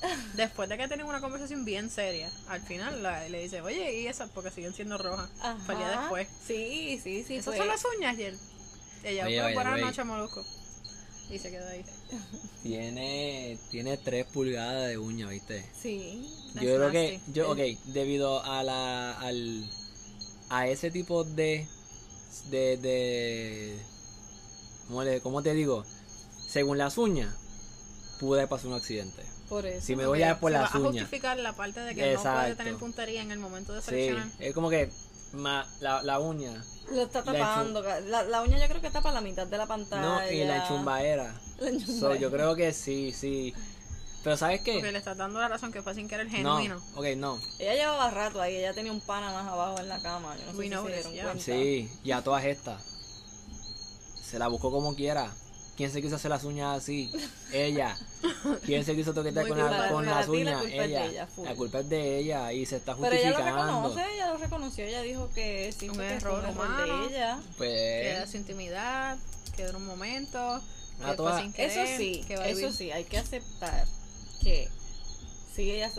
Después 0.35 0.69
de 0.69 0.76
que 0.76 0.87
tienen 0.88 1.07
una 1.07 1.21
conversación 1.21 1.64
bien 1.64 1.90
seria, 1.90 2.31
al 2.49 2.61
final 2.62 3.02
la- 3.02 3.28
le 3.28 3.43
dice, 3.43 3.61
oye, 3.62 4.00
¿y 4.00 4.07
esas? 4.07 4.31
Porque 4.31 4.50
siguen 4.50 4.73
siendo 4.73 4.99
rojas. 4.99 5.28
Día 5.67 6.00
después. 6.00 6.28
Sí, 6.47 7.00
sí, 7.02 7.25
sí. 7.26 7.37
¿Esas 7.37 7.47
fue- 7.47 7.59
son 7.59 7.69
las 7.69 7.83
uñas? 7.97 8.17
Y 8.19 8.23
él, 8.25 8.38
ella, 9.05 9.26
Oye, 9.26 9.40
pues, 9.43 9.55
buenas 9.55 9.81
noches, 9.81 10.05
Molusco. 10.05 10.45
Y 11.30 11.38
se 11.38 11.50
quedó 11.50 11.68
ahí. 11.68 11.85
Tiene, 12.62 13.58
tiene 13.70 13.97
3 13.99 14.26
pulgadas 14.26 14.88
de 14.88 14.99
uña, 14.99 15.28
¿viste? 15.28 15.64
Sí. 15.80 16.26
Yo 16.54 16.61
creo 16.76 16.90
que, 16.90 17.20
yo, 17.32 17.50
ok, 17.50 17.58
debido 17.87 18.42
a 18.44 18.62
la, 18.62 19.12
al, 19.18 19.68
a 20.49 20.66
ese 20.68 20.90
tipo 20.90 21.25
de, 21.25 21.66
de, 22.50 22.76
de, 22.78 23.78
¿cómo, 24.88 25.04
le- 25.04 25.20
cómo 25.20 25.42
te 25.42 25.52
digo? 25.54 25.85
Según 26.49 26.78
las 26.78 26.97
uñas, 26.97 27.35
pude 28.20 28.47
pasar 28.47 28.68
un 28.68 28.75
accidente. 28.75 29.23
Por 29.50 29.66
eso. 29.66 29.87
Si 29.87 29.97
me 29.97 30.06
voy 30.06 30.23
a 30.23 30.30
ir 30.30 30.37
por 30.37 30.50
Se 30.52 30.56
va 30.58 30.64
las 30.64 30.75
a 30.75 30.78
uñas. 30.78 30.92
justificar 31.04 31.38
la 31.38 31.54
parte 31.56 31.80
de 31.80 31.94
que 31.94 32.00
no 32.02 32.06
Exacto. 32.18 32.40
puede 32.40 32.54
tener 32.56 32.75
puntería 32.76 33.23
en 33.23 33.30
el 33.30 33.38
momento 33.38 33.73
de 33.75 33.80
Sí, 33.80 33.87
seleccionar. 33.90 34.28
es 34.38 34.54
como 34.54 34.68
que 34.70 34.90
ma- 35.32 35.66
la, 35.80 36.02
la 36.02 36.18
uña, 36.20 36.64
Lo 36.90 37.02
está 37.02 37.23
tapando. 37.23 37.82
La, 37.82 38.23
la 38.23 38.42
uña 38.42 38.58
yo 38.58 38.66
creo 38.68 38.80
que 38.80 38.90
tapa 38.90 39.12
la 39.12 39.20
mitad 39.20 39.47
de 39.47 39.58
la 39.58 39.66
pantalla. 39.66 40.02
no, 40.25 40.30
y 40.30 40.44
la 40.44 40.66
chumbaera. 40.68 41.35
La 41.58 41.66
So, 41.66 41.75
enchumbaera. 41.75 42.20
yo 42.20 42.30
creo 42.30 42.54
que 42.54 42.73
sí, 42.73 43.12
sí. 43.12 43.52
Pero 44.25 44.37
¿sabes 44.37 44.61
qué? 44.62 44.75
Porque 44.75 44.92
le 44.92 44.99
estás 44.99 45.16
dando 45.16 45.40
la 45.40 45.49
razón 45.49 45.73
que 45.73 45.80
fue 45.82 45.94
sin 45.94 46.08
querer 46.08 46.26
no, 46.26 46.56
genuino. 46.58 46.80
ok, 46.97 47.04
no. 47.16 47.38
Ella 47.58 47.75
llevaba 47.75 48.11
rato 48.11 48.40
ahí, 48.40 48.56
ella 48.56 48.75
tenía 48.75 48.92
un 48.92 49.00
pana 49.00 49.32
más 49.32 49.47
abajo 49.47 49.78
en 49.80 49.88
la 49.88 49.99
cama. 50.00 50.37
Yo 50.37 50.52
no 50.52 50.87
sé 50.87 50.97
si 50.97 51.02
se 51.02 51.11
dieron 51.11 51.32
cuenta. 51.32 51.44
Sí, 51.44 51.90
y 52.04 52.11
a 52.12 52.23
todas 52.23 52.44
estas. 52.44 52.82
Se 54.23 54.38
la 54.38 54.49
buscó 54.49 54.70
como 54.70 54.94
quiera. 54.94 55.30
¿Quién 55.78 55.92
se 55.92 56.02
quiso 56.02 56.16
hacer 56.16 56.30
las 56.30 56.42
uñas 56.42 56.76
así? 56.76 57.11
Ella. 57.52 57.97
¿Quién 58.66 58.85
se 58.85 58.94
quiso 58.97 59.14
toquetear 59.14 59.47
Muy 59.47 59.56
con, 59.56 59.70
la- 59.70 59.88
con 59.88 60.04
las 60.04 60.26
la 60.26 60.32
uñas? 60.32 60.56
culpa 60.61 60.66
es 60.68 60.76
de 60.76 60.85
Ella. 60.85 61.04
ella. 61.06 61.28
La 61.44 61.54
culpa 61.54 61.78
es 61.78 61.88
de 61.88 62.18
ella 62.18 62.52
y 62.52 62.66
se 62.66 62.76
está 62.76 62.97
Pero 62.97 63.14
ella 63.14 63.30
lo 63.30 63.37
justificando. 63.37 63.66
reconoce, 63.88 64.14
ella 64.14 64.26
lo 64.32 64.37
reconoció. 64.38 64.85
Ella 64.85 65.02
dijo 65.02 65.30
que 65.35 65.73
sí, 65.78 65.88
Un 65.88 66.00
error 66.00 66.20
fue 66.20 66.40
un 66.40 66.47
error 66.47 66.66
humano. 66.66 67.08
de 67.08 67.14
ella. 67.14 67.40
Que 67.56 68.11
era 68.11 68.18
Pues. 68.18 68.30
su 68.32 68.37
intimidad, 68.38 69.18
que 69.56 69.62
era 69.62 69.76
un 69.76 69.87
momento, 69.87 70.61
que 70.99 71.04
A 71.04 71.06
fue 71.08 71.16
todas- 71.16 71.40
sin 71.42 71.52
querer. 71.52 71.70
Eso 71.78 71.97
sí, 71.97 72.25
que 72.26 72.37
va 72.37 72.42
a 72.42 72.49
eso 72.49 72.73
sí, 72.73 72.90
hay 72.90 73.04
que 73.04 73.18
aceptar 73.18 73.87
que 74.42 74.68
sí, 75.54 75.70
ella 75.70 75.90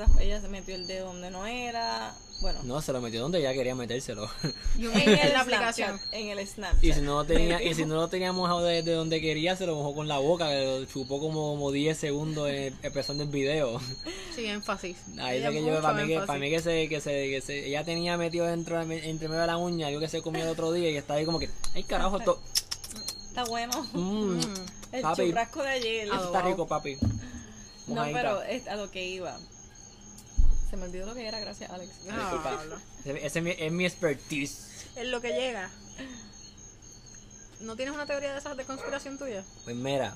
se 0.41 0.47
metió 0.49 0.75
el 0.75 0.87
dedo 0.87 1.07
donde 1.07 1.31
no 1.31 1.45
era. 1.45 2.13
Bueno, 2.41 2.59
No, 2.63 2.81
se 2.81 2.93
lo 2.93 3.01
metió 3.01 3.21
donde 3.21 3.39
ella 3.39 3.53
quería 3.53 3.75
metérselo. 3.75 4.29
En 4.79 5.09
el 5.09 5.33
la 5.33 5.41
aplicación. 5.41 5.99
en 6.11 6.29
el 6.29 6.47
Snapchat. 6.47 6.83
y 6.83 6.93
si 6.93 7.01
no 7.01 7.15
lo 7.15 7.25
tenía, 7.25 7.61
y 7.61 7.73
si 7.73 7.85
no 7.85 7.95
lo 7.95 8.07
tenía 8.07 8.31
mojado 8.31 8.61
de, 8.63 8.81
de 8.81 8.93
donde 8.93 9.19
quería, 9.19 9.57
se 9.57 9.65
lo 9.65 9.75
mojó 9.75 9.93
con 9.93 10.07
la 10.07 10.19
boca, 10.19 10.47
que 10.49 10.63
lo 10.63 10.85
chupó 10.85 11.19
como, 11.19 11.51
como 11.51 11.71
10 11.71 11.97
segundos 11.97 12.49
en- 12.49 12.77
empezando 12.81 13.23
el 13.23 13.29
video. 13.29 13.81
Sí, 14.35 14.45
énfasis. 14.45 14.95
Ahí 15.19 15.41
que 15.41 15.65
yo, 15.65 15.81
para 15.81 16.01
mí 16.01 16.07
que, 16.07 16.19
para 16.21 16.39
mí 16.39 16.49
que 16.49 16.61
se, 16.61 16.87
que 16.87 17.01
se, 17.01 17.29
que 17.29 17.41
se, 17.41 17.67
ella 17.67 17.83
tenía 17.83 18.15
metido 18.15 18.45
dentro, 18.45 18.79
entre 18.81 19.27
medio 19.27 19.41
de 19.41 19.47
la 19.47 19.57
uña, 19.57 19.87
algo 19.87 19.99
que 19.99 20.07
se 20.07 20.21
comió 20.21 20.43
el 20.43 20.49
otro 20.49 20.71
día 20.71 20.89
y 20.89 20.95
está 20.95 21.15
ahí 21.15 21.25
como 21.25 21.39
que, 21.39 21.49
ay 21.75 21.83
carajo, 21.83 22.17
esto, 22.19 22.39
Está 23.27 23.43
bueno. 23.45 23.85
mm, 23.93 24.37
Mm. 24.37 24.39
El 24.93 25.01
Papi. 25.01 25.27
churrasco 25.27 25.61
de 25.61 25.69
ayer. 25.69 26.05
esto 26.07 26.25
está 26.25 26.41
rico, 26.41 26.67
papi. 26.67 26.97
No, 27.87 28.03
pero 28.13 28.41
es 28.43 28.67
a 28.67 28.75
lo 28.75 28.89
que 28.91 29.05
iba. 29.05 29.37
Se 30.69 30.77
me 30.77 30.85
olvidó 30.85 31.07
lo 31.07 31.15
que 31.15 31.27
era, 31.27 31.39
gracias 31.39 31.69
Alex. 31.71 31.91
Ah, 32.09 32.19
Disculpa. 32.19 32.57
Pablo. 32.57 32.77
Ese 33.05 33.39
es 33.39 33.43
mi, 33.43 33.51
es 33.57 33.71
mi 33.71 33.85
expertise. 33.85 34.67
Es 34.95 35.07
lo 35.07 35.19
que 35.21 35.29
llega. 35.33 35.69
¿No 37.61 37.75
tienes 37.75 37.93
una 37.93 38.05
teoría 38.05 38.33
de 38.33 38.39
esas 38.39 38.55
de 38.55 38.63
conspiración 38.65 39.17
tuya? 39.17 39.43
Pues 39.65 39.75
mira, 39.75 40.15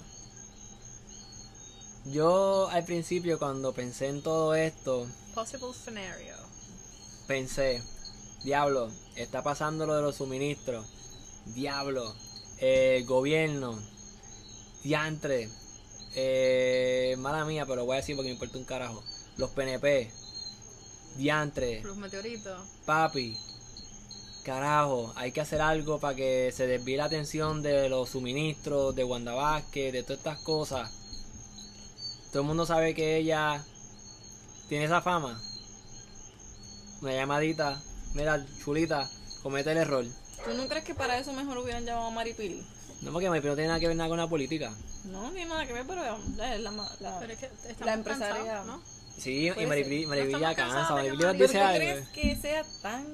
yo 2.06 2.70
al 2.70 2.84
principio 2.86 3.40
cuando 3.40 3.74
pensé 3.74 4.08
en 4.08 4.22
todo 4.22 4.56
esto, 4.56 5.08
Possible 5.34 5.68
scenario. 5.74 6.36
pensé, 7.28 7.82
diablo, 8.44 8.90
está 9.16 9.42
pasando 9.44 9.86
lo 9.86 9.96
de 9.96 10.02
los 10.04 10.18
suministros, 10.18 10.86
diablo, 11.48 12.14
eh, 12.60 13.04
gobierno, 13.08 13.78
diantre, 14.84 15.50
eh, 16.16 17.16
mala 17.20 17.44
mía, 17.46 17.66
pero 17.66 17.78
lo 17.78 17.86
voy 17.86 17.96
a 17.96 18.00
decir 18.02 18.16
porque 18.16 18.30
me 18.30 18.34
importa 18.36 18.58
un 18.58 18.66
carajo, 18.66 19.04
los 19.38 19.50
PNP, 19.52 20.12
diantre, 21.16 21.82
Los 21.84 21.98
meteoritos. 21.98 22.60
papi, 22.86 23.38
carajo, 24.44 25.14
hay 25.16 25.32
que 25.32 25.42
hacer 25.42 25.62
algo 25.62 26.00
para 26.00 26.16
que 26.16 26.52
se 26.56 26.68
desvíe 26.68 26.98
la 26.98 27.06
atención 27.06 27.62
de 27.62 27.90
los 27.90 28.10
suministros, 28.10 28.96
de 28.96 29.04
Wanda 29.04 29.34
Vázquez, 29.34 29.94
de 29.94 30.04
todas 30.04 30.18
estas 30.20 30.40
cosas. 30.40 30.92
Todo 32.32 32.42
el 32.42 32.48
mundo 32.48 32.66
sabe 32.66 32.94
que 32.96 33.18
ella 33.18 33.64
tiene 34.70 34.86
esa 34.86 35.02
fama. 35.02 35.40
Una 37.02 37.14
llamadita, 37.14 37.82
mira, 38.16 38.44
chulita, 38.64 39.10
comete 39.44 39.72
el 39.72 39.78
error. 39.78 40.06
¿Tú 40.46 40.54
no 40.56 40.68
crees 40.68 40.84
que 40.84 40.96
para 40.96 41.18
eso 41.20 41.32
mejor 41.34 41.58
hubieran 41.58 41.86
llamado 41.86 42.08
a 42.08 42.12
Maripili? 42.12 42.66
No, 43.02 43.12
porque 43.12 43.30
Maripili 43.30 43.50
no 43.52 43.56
tiene 43.56 43.68
nada 43.68 43.80
que 43.80 43.88
ver 43.88 43.96
nada 43.98 44.10
con 44.10 44.18
la 44.18 44.28
política. 44.28 44.74
No, 45.06 45.24
no 45.24 45.32
tiene 45.32 45.48
nada 45.50 45.66
que 45.68 45.74
ver, 45.74 45.86
pero 45.86 46.02
la, 46.38 46.58
la, 46.58 46.72
la- 47.00 47.20
Pero 47.20 47.34
es 47.34 47.40
que 47.40 47.50
la 47.86 47.94
empresaria. 47.94 48.36
cansados, 48.38 48.66
¿no? 48.68 48.82
Sí, 49.18 49.50
y 49.56 49.66
Maripili. 49.66 50.06
Maripili 50.06 50.40
ya 50.40 50.56
cansa, 50.56 50.90
Maripili 50.94 51.24
nos 51.24 51.32
¿Pero 51.34 51.48
dice 51.48 51.62
algo. 51.62 51.78
crees 51.78 52.08
que 52.10 52.36
sea 52.36 52.64
tan 52.82 53.06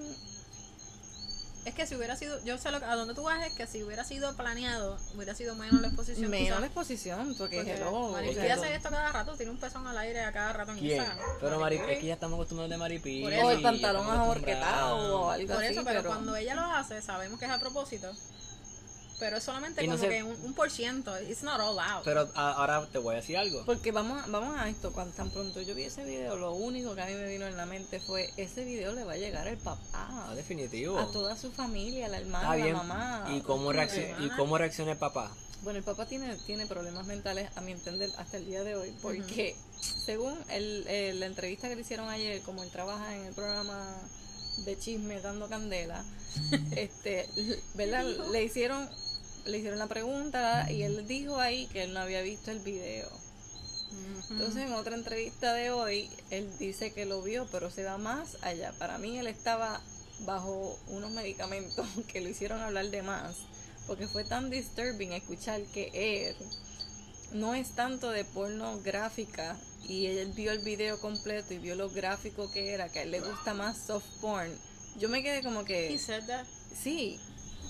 Es 1.65 1.75
que 1.75 1.85
si 1.85 1.95
hubiera 1.95 2.15
sido, 2.15 2.43
yo 2.45 2.57
sé 2.57 2.71
lo, 2.71 2.77
a 2.77 2.95
dónde 2.95 3.13
tú 3.13 3.23
vas 3.23 3.45
es 3.45 3.53
que 3.53 3.67
si 3.67 3.83
hubiera 3.83 4.03
sido 4.03 4.35
planeado, 4.35 4.97
hubiera 5.13 5.35
sido 5.35 5.55
menos 5.55 5.81
la 5.81 5.87
exposición. 5.87 6.31
menos 6.31 6.47
quizás. 6.47 6.59
la 6.61 6.65
exposición? 6.67 7.35
Porque, 7.37 7.57
Porque 7.57 7.73
hello, 7.73 8.09
Maripili 8.11 8.39
o 8.39 8.43
sea, 8.43 8.55
hace 8.55 8.75
esto 8.75 8.89
cada 8.89 9.11
rato, 9.11 9.35
tiene 9.35 9.51
un 9.51 9.57
pezón 9.57 9.85
al 9.85 9.97
aire 9.97 10.21
a 10.21 10.31
cada 10.31 10.53
rato 10.53 10.71
en 10.71 10.79
¿Quién? 10.79 10.97
Instagram. 10.97 11.25
Pero 11.41 11.59
Maripili, 11.59 11.93
es 11.93 11.99
que 11.99 12.05
ya 12.07 12.13
estamos 12.13 12.37
acostumbrados 12.37 12.69
de. 12.71 13.21
Por 13.21 13.33
o 13.45 13.51
el 13.51 13.61
pantalón 13.61 14.07
ahorquetado 14.09 15.21
o 15.21 15.29
algo 15.29 15.53
Por 15.53 15.63
así, 15.63 15.73
eso, 15.73 15.83
pero, 15.83 16.03
cuando 16.05 16.35
ella 16.35 16.55
lo 16.55 16.61
hace, 16.61 17.01
sabemos 17.01 17.37
que 17.39 17.45
es 17.45 17.51
a 17.51 17.59
propósito. 17.59 18.11
Pero 19.19 19.38
es 19.38 19.43
solamente 19.43 19.83
Y 19.83 19.88
no 19.88 19.95
como 19.97 20.03
sé- 20.05 20.09
que 20.09 20.23
un, 20.23 20.35
un 20.45 20.53
por 20.53 20.71
ciento. 20.71 21.11
It's 21.21 21.43
not 21.43 21.59
all 21.59 21.77
out. 21.77 22.03
Pero 22.05 22.29
a- 22.35 22.51
ahora 22.53 22.88
te 22.91 22.97
voy 22.99 23.15
a 23.15 23.17
decir 23.17 23.38
algo. 23.38 23.63
Porque 23.65 23.91
vamos, 23.91 24.23
a- 24.23 24.27
vamos 24.27 24.57
a 24.57 24.69
esto, 24.69 24.93
cuando 24.93 25.13
tan 25.13 25.29
pronto 25.29 25.61
yo 25.61 25.75
vi 25.75 25.83
ese 25.83 26.05
video, 26.05 26.38
lo 26.38 26.53
único 26.53 26.95
que 26.95 27.01
a 27.01 27.05
mí 27.05 27.13
me 27.13 27.27
vino 27.27 27.45
en 27.45 27.57
la 27.57 27.65
mente 27.65 27.99
fue, 27.99 28.31
ese 28.38 28.63
video 28.63 28.93
le 28.93 29.03
va 29.03 29.13
a 29.13 29.17
llegar 29.17 29.47
al 29.47 29.57
papá, 29.57 29.81
Ah, 29.93 30.31
definitivo. 30.35 30.97
a 30.97 31.11
toda 31.11 31.35
su 31.35 31.51
familia, 31.51 32.07
la 32.07 32.17
hermana, 32.19 32.55
Está 32.55 32.67
la 32.69 32.73
mamá. 32.77 33.25
¿Y 33.35 33.41
cómo, 33.41 33.73
reacciona, 33.73 34.25
¿Y 34.25 34.29
cómo 34.38 34.57
reacciona 34.57 34.93
el 34.93 34.97
papá? 34.97 35.29
Bueno, 35.63 35.79
el 35.79 35.83
papá 35.83 36.05
tiene, 36.05 36.33
tiene 36.45 36.65
problemas 36.65 37.05
mentales, 37.05 37.49
a 37.57 37.61
mi 37.61 37.73
entender, 37.73 38.09
hasta 38.17 38.38
el 38.38 38.45
día 38.45 38.63
de 38.63 38.75
hoy, 38.75 38.95
porque 39.01 39.53
según 40.05 40.33
el, 40.49 40.88
el- 40.88 41.19
la 41.19 41.25
entrevista 41.25 41.67
que 41.67 41.75
le 41.75 41.81
hicieron 41.81 42.07
ayer, 42.07 42.41
como 42.43 42.63
él 42.63 42.69
trabaja 42.71 43.13
en 43.17 43.25
el 43.25 43.33
programa 43.33 43.85
de 44.59 44.79
chisme 44.79 45.19
dando 45.19 45.49
candela, 45.49 46.03
este, 46.77 47.27
¿verdad? 47.73 48.05
Le 48.31 48.43
hicieron, 48.43 48.89
le 49.46 49.58
hicieron 49.58 49.79
la 49.79 49.88
pregunta 49.88 50.72
y 50.72 50.84
él 50.84 51.08
dijo 51.08 51.39
ahí 51.39 51.67
que 51.67 51.84
él 51.84 51.93
no 51.93 52.00
había 52.00 52.22
visto 52.22 52.51
el 52.51 52.60
video. 52.60 53.10
Entonces, 54.29 54.67
en 54.67 54.74
otra 54.74 54.96
entrevista 54.96 55.53
de 55.53 55.72
hoy, 55.72 56.10
él 56.29 56.48
dice 56.60 56.93
que 56.93 57.05
lo 57.05 57.22
vio, 57.24 57.48
pero 57.51 57.72
se 57.72 57.84
va 57.84 57.98
más 57.98 58.38
allá. 58.41 58.72
Para 58.77 58.98
mí, 59.00 59.17
él 59.17 59.27
estaba 59.27 59.81
bajo 60.19 60.77
unos 60.88 61.12
medicamentos 61.12 61.88
que 62.08 62.22
lo 62.22 62.29
hicieron 62.29 62.62
hablar 62.62 62.89
de 62.89 63.01
más, 63.01 63.38
porque 63.88 64.08
fue 64.08 64.24
tan 64.24 64.50
disturbing 64.50 65.13
escuchar 65.13 65.62
que 65.74 65.89
él 65.93 66.36
no 67.34 67.55
es 67.55 67.72
tanto 67.72 68.10
de 68.12 68.25
pornográfica 68.25 69.55
y 69.88 70.08
él 70.08 70.31
vio 70.34 70.51
el 70.51 70.60
video 70.60 71.00
completo 71.00 71.53
y 71.53 71.58
vio 71.58 71.75
lo 71.75 71.89
gráfico 71.89 72.51
que 72.51 72.72
era, 72.72 72.89
que 72.89 73.00
a 73.00 73.01
él 73.03 73.12
le 73.12 73.22
gusta 73.22 73.53
más 73.53 73.77
soft 73.77 74.05
porn. 74.22 74.51
Yo 74.98 75.10
me 75.10 75.24
quedé 75.24 75.41
como 75.41 75.62
He 75.62 75.65
que, 75.65 76.00
said 76.00 76.25
that. 76.25 76.46
sí. 76.84 77.19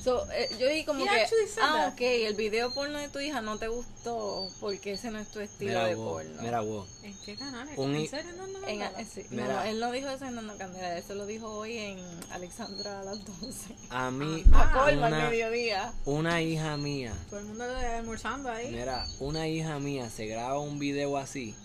So, 0.04 0.26
eh, 0.32 0.50
yo 0.58 0.70
vi 0.70 0.86
como 0.86 1.04
He 1.04 1.08
que, 1.10 1.26
ah, 1.62 1.90
ok, 1.92 2.00
el 2.02 2.34
video 2.36 2.72
porno 2.74 3.00
de 3.00 3.10
tu 3.10 3.20
hija 3.20 3.42
no 3.42 3.58
te 3.58 3.68
gustó 3.68 4.48
porque 4.62 4.94
ese 4.94 5.12
no 5.12 5.20
es 5.20 5.28
tu 5.28 5.42
estilo 5.42 5.72
Mira 5.72 5.86
de 5.88 5.96
vos, 5.96 6.24
porno. 6.24 6.42
mira 6.42 6.62
vos. 6.62 6.88
¿En 7.04 7.14
qué 7.26 7.36
canal? 7.36 7.68
¿En 7.68 8.08
serio? 8.08 8.32
No, 8.38 8.48
no, 8.48 8.60
no, 8.60 8.68
En- 8.68 8.80
no. 8.80 8.86
eh, 8.86 9.06
sí, 9.14 9.26
no, 9.32 9.62
él 9.64 9.80
no 9.82 9.92
dijo 9.92 10.08
eso 10.10 10.26
en 10.26 10.36
Dando 10.38 10.58
Candela, 10.58 10.98
eso 10.98 11.16
lo 11.16 11.26
dijo 11.26 11.50
hoy 11.50 11.78
en 11.78 12.00
Alexandra 12.32 13.02
a 13.02 13.04
las 13.04 13.26
12. 13.26 13.76
A 13.90 14.10
mí, 14.10 14.44
Ah, 14.54 14.70
A 14.72 14.86
colmo 14.86 15.06
al 15.06 15.14
una, 15.14 15.30
mediodía. 15.30 15.94
una 16.06 16.42
hija 16.42 16.78
mía, 16.78 17.14
Todo 17.30 17.40
el 17.42 17.46
mundo 17.48 17.66
almorzando 17.66 18.50
ahí. 18.50 18.72
mira, 18.72 19.06
una 19.20 19.48
hija 19.50 19.80
mía 19.80 20.10
se 20.10 20.28
graba 20.28 20.60
un 20.60 20.80
video 20.80 21.18
así. 21.18 21.56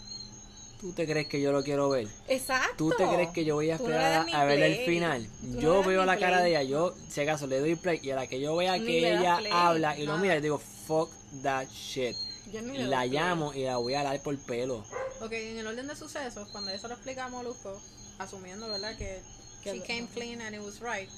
¿Tú 0.81 0.93
te 0.93 1.07
crees 1.07 1.27
que 1.29 1.41
yo 1.41 1.51
lo 1.53 1.63
quiero 1.65 1.89
ver? 1.89 2.07
Exacto. 2.29 2.75
¿Tú 2.77 2.91
te 2.91 3.07
crees 3.09 3.31
que 3.31 3.45
yo 3.45 3.55
voy 3.55 3.71
a 3.71 3.79
no 3.79 3.85
esperar 3.85 4.27
a, 4.33 4.41
a 4.41 4.45
ver 4.45 4.61
el 4.63 4.85
final? 4.85 5.27
Tú 5.41 5.61
Yo 5.61 5.83
veo 5.83 6.05
la 6.05 6.19
cara 6.19 6.39
play. 6.41 6.53
de 6.53 6.59
ella, 6.61 6.63
yo, 6.63 6.95
si 7.09 7.21
acaso, 7.23 7.47
le 7.47 7.61
doy 7.61 7.75
play 7.77 8.01
y 8.03 8.11
a 8.11 8.17
la 8.17 8.27
que 8.27 8.39
yo 8.41 8.55
vea 8.57 8.77
Ni 8.77 8.87
que 8.87 9.15
ella 9.15 9.39
play, 9.39 9.51
habla 9.53 9.99
y 9.99 10.05
lo 10.07 10.19
mira, 10.19 10.35
yo 10.37 10.41
digo, 10.43 10.59
fuck 10.87 11.11
that 11.43 11.67
shit. 11.69 12.15
Yo 12.53 12.61
ni 12.63 12.77
le 12.77 12.85
La 12.87 12.99
play. 12.99 13.11
llamo 13.11 13.55
y 13.55 13.63
la 13.65 13.79
voy 13.79 13.95
a 13.95 14.03
dar 14.03 14.21
por 14.23 14.37
pelo. 14.39 14.85
Ok, 15.23 15.33
en 15.33 15.59
el 15.59 15.67
orden 15.67 15.87
de 15.87 15.97
sucesos, 15.97 16.49
cuando 16.51 16.71
eso 16.71 16.87
lo 16.89 16.95
explica 16.95 17.25
a 17.25 17.29
Molusco, 17.29 17.81
asumiendo, 18.19 18.69
¿verdad? 18.69 18.95
Que 18.99 19.21
Que 19.63 19.71
she 19.73 19.77
lo- 19.79 19.85
came 19.87 20.07
clean 20.13 20.41
and 20.43 20.55
it 20.55 20.61
was 20.61 20.81
right, 20.81 21.09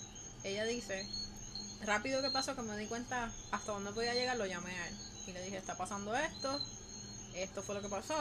ella 0.45 0.65
dice, 0.65 1.05
rápido 1.85 2.23
que 2.23 2.31
pasó 2.31 2.55
que 2.55 2.63
me 2.63 2.77
di 2.77 2.87
cuenta 2.87 3.33
hasta 3.51 3.73
dónde 3.73 3.91
podía 3.91 4.15
llegar, 4.15 4.37
lo 4.37 4.47
llamé 4.47 4.71
a 4.71 4.89
él. 4.89 4.95
Y 5.27 5.33
le 5.33 5.43
dije, 5.43 5.57
está 5.57 5.77
pasando 5.77 6.15
esto, 6.15 6.61
esto 7.35 7.63
fue 7.63 7.75
lo 7.75 7.83
que 7.83 7.89
pasó, 7.89 8.15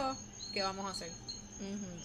¿qué 0.55 0.63
vamos 0.63 0.85
a 0.85 0.89
hacer? 0.89 1.11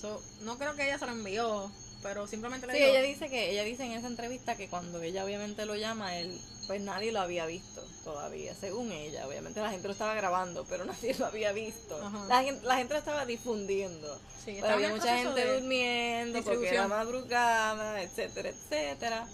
So, 0.01 0.23
no 0.43 0.59
creo 0.59 0.75
que 0.77 0.85
ella 0.85 0.99
se 0.99 1.07
lo 1.07 1.13
envió 1.13 1.71
pero 2.03 2.27
simplemente 2.27 2.67
le 2.67 2.73
Sí, 2.73 2.83
ella 2.83 3.03
dice 3.03 3.29
que 3.29 3.51
ella 3.51 3.63
dice 3.63 3.85
en 3.85 3.93
esa 3.93 4.07
entrevista 4.07 4.57
que 4.57 4.69
cuando 4.69 5.03
ella 5.03 5.25
obviamente 5.25 5.67
lo 5.67 5.77
llama, 5.77 6.17
él 6.19 6.39
pues 6.67 6.81
nadie 6.81 7.13
lo 7.13 7.21
había 7.21 7.47
visto 7.47 7.83
todavía, 8.05 8.55
según 8.55 8.93
ella. 8.93 9.27
Obviamente 9.27 9.61
la 9.61 9.71
gente 9.71 9.87
lo 9.87 9.93
estaba 9.93 10.15
grabando, 10.15 10.65
pero 10.69 10.85
nadie 10.87 11.15
lo 11.19 11.27
había 11.27 11.53
visto. 11.53 11.97
Ajá. 12.03 12.27
La 12.29 12.43
gente, 12.43 12.65
la 12.67 12.77
gente 12.77 12.95
lo 12.95 12.99
estaba 12.99 13.27
difundiendo. 13.27 14.15
Sí, 14.45 14.53
Pero 14.53 14.57
estaba 14.57 14.75
había 14.75 14.89
mucha 14.91 15.17
gente 15.17 15.53
durmiendo 15.55 16.43
porque 16.43 16.69
era 16.69 16.89
madrugada, 16.89 18.03
etcétera, 18.03 18.49
etcétera. 18.49 19.27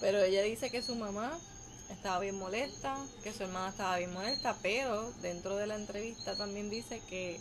Pero 0.00 0.22
ella 0.22 0.42
dice 0.42 0.70
que 0.70 0.82
su 0.82 0.94
mamá 0.96 1.38
estaba 1.90 2.18
bien 2.18 2.38
molesta, 2.38 2.96
que 3.22 3.32
su 3.32 3.44
hermana 3.44 3.70
estaba 3.70 3.96
bien 3.96 4.12
molesta, 4.12 4.56
pero 4.60 5.10
dentro 5.22 5.56
de 5.56 5.66
la 5.66 5.76
entrevista 5.76 6.36
también 6.36 6.68
dice 6.68 7.00
que, 7.08 7.40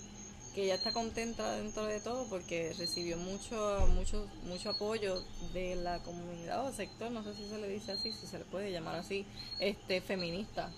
que 0.55 0.63
ella 0.63 0.75
está 0.75 0.91
contenta 0.93 1.51
dentro 1.57 1.85
de 1.85 1.99
todo 1.99 2.25
porque 2.29 2.73
recibió 2.77 3.17
mucho, 3.17 3.85
mucho, 3.93 4.25
mucho 4.45 4.69
apoyo 4.71 5.21
de 5.53 5.75
la 5.75 5.99
comunidad 5.99 6.65
o 6.65 6.73
sector, 6.73 7.11
no 7.11 7.23
sé 7.23 7.35
si 7.35 7.47
se 7.47 7.57
le 7.59 7.67
dice 7.67 7.91
así, 7.91 8.11
si 8.13 8.25
se 8.25 8.39
le 8.39 8.45
puede 8.45 8.71
llamar 8.71 8.95
así, 8.95 9.25
este 9.59 9.99
feminista. 10.01 10.71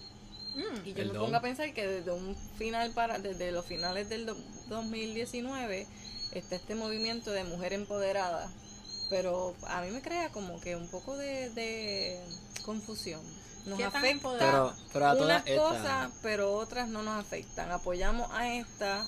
Mm, 0.56 0.88
Y 0.88 0.94
yo 0.94 1.06
me 1.06 1.20
pongo 1.20 1.36
a 1.38 1.42
pensar 1.42 1.72
que 1.74 1.86
desde 1.88 2.12
un 2.12 2.36
final 2.58 2.92
para, 2.92 3.20
desde 3.20 3.52
los 3.52 3.66
finales 3.66 4.10
del 4.10 4.26
do- 4.26 4.36
2019 4.70 5.86
está 6.34 6.56
este 6.56 6.74
movimiento 6.76 7.32
de 7.32 7.44
mujer 7.44 7.74
empoderada. 7.74 8.50
Pero 9.10 9.56
a 9.68 9.82
mí 9.82 9.92
me 9.92 10.02
crea 10.02 10.30
como 10.32 10.60
que 10.60 10.76
un 10.76 10.90
poco 10.90 11.16
de, 11.16 11.50
de 11.52 12.20
confusión. 12.66 13.22
Nos 13.66 13.78
¿Qué 13.78 13.84
tan 13.84 13.96
afecta 13.98 14.10
empoderada? 14.10 14.74
Pero, 14.76 14.90
pero 14.94 15.08
a 15.08 15.16
todas 15.16 15.26
unas 15.46 15.60
cosas, 15.60 16.12
pero 16.24 16.54
otras 16.56 16.88
no 16.90 17.04
nos 17.04 17.20
afectan. 17.24 17.72
Apoyamos 17.72 18.30
a 18.32 18.52
esta 18.54 19.08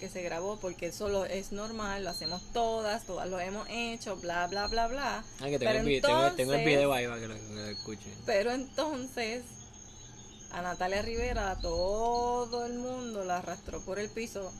que 0.00 0.08
se 0.08 0.22
grabó 0.22 0.56
porque 0.58 0.86
eso 0.86 1.08
lo- 1.08 1.26
es 1.26 1.52
normal, 1.52 2.02
lo 2.04 2.10
hacemos 2.10 2.42
todas, 2.52 3.04
todas 3.04 3.28
lo 3.28 3.38
hemos 3.38 3.68
hecho, 3.70 4.16
bla, 4.16 4.46
bla, 4.48 4.66
bla, 4.66 4.88
bla. 4.88 5.24
Ah, 5.40 5.44
que 5.44 5.58
tengo, 5.58 5.70
Pero 5.72 5.78
el, 5.80 5.86
vi- 5.86 6.00
tengo, 6.00 6.16
tengo 6.32 6.54
el 6.54 6.60
entonces- 6.60 6.64
video 6.66 6.92
ahí 6.92 7.06
para 7.06 7.20
que 7.20 7.28
lo, 7.28 7.34
que 7.34 7.40
lo 7.54 7.64
escuchen. 7.66 8.14
Pero 8.26 8.50
entonces 8.52 9.44
a 10.52 10.62
Natalia 10.62 11.02
Rivera 11.02 11.56
todo 11.60 12.64
el 12.66 12.74
mundo 12.78 13.24
la 13.24 13.38
arrastró 13.38 13.84
por 13.84 13.98
el 14.00 14.08
piso, 14.10 14.50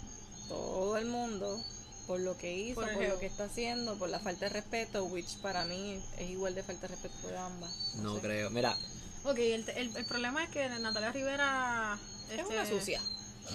todo 0.49 0.97
el 0.99 1.07
mundo 1.07 1.61
por 2.07 2.21
lo 2.21 2.37
que 2.37 2.53
hizo, 2.53 2.75
Por 2.81 2.93
lo 2.93 3.19
que 3.19 3.27
está 3.27 3.45
haciendo, 3.45 3.97
por 3.97 4.09
la 4.11 4.19
falta 4.19 4.47
de 4.47 4.51
respeto, 4.51 5.05
which 5.05 5.37
para 5.43 5.65
mí 5.65 6.03
es 6.19 6.29
igual 6.31 6.55
de 6.55 6.63
falta 6.65 6.83
de 6.83 6.89
respeto 6.97 7.29
de 7.29 7.39
ambas. 7.39 7.95
No 7.97 8.17
sé. 8.17 8.21
creo. 8.21 8.51
Mira, 8.51 8.77
Ok, 9.23 9.37
el, 9.39 9.69
el, 9.77 9.95
el 9.97 10.05
problema 10.07 10.43
es 10.45 10.51
que 10.51 10.67
Natalia 10.69 11.13
Rivera. 11.13 11.99
Es 12.33 12.39
este, 12.41 12.53
una 12.55 12.67
sucia. 12.67 13.01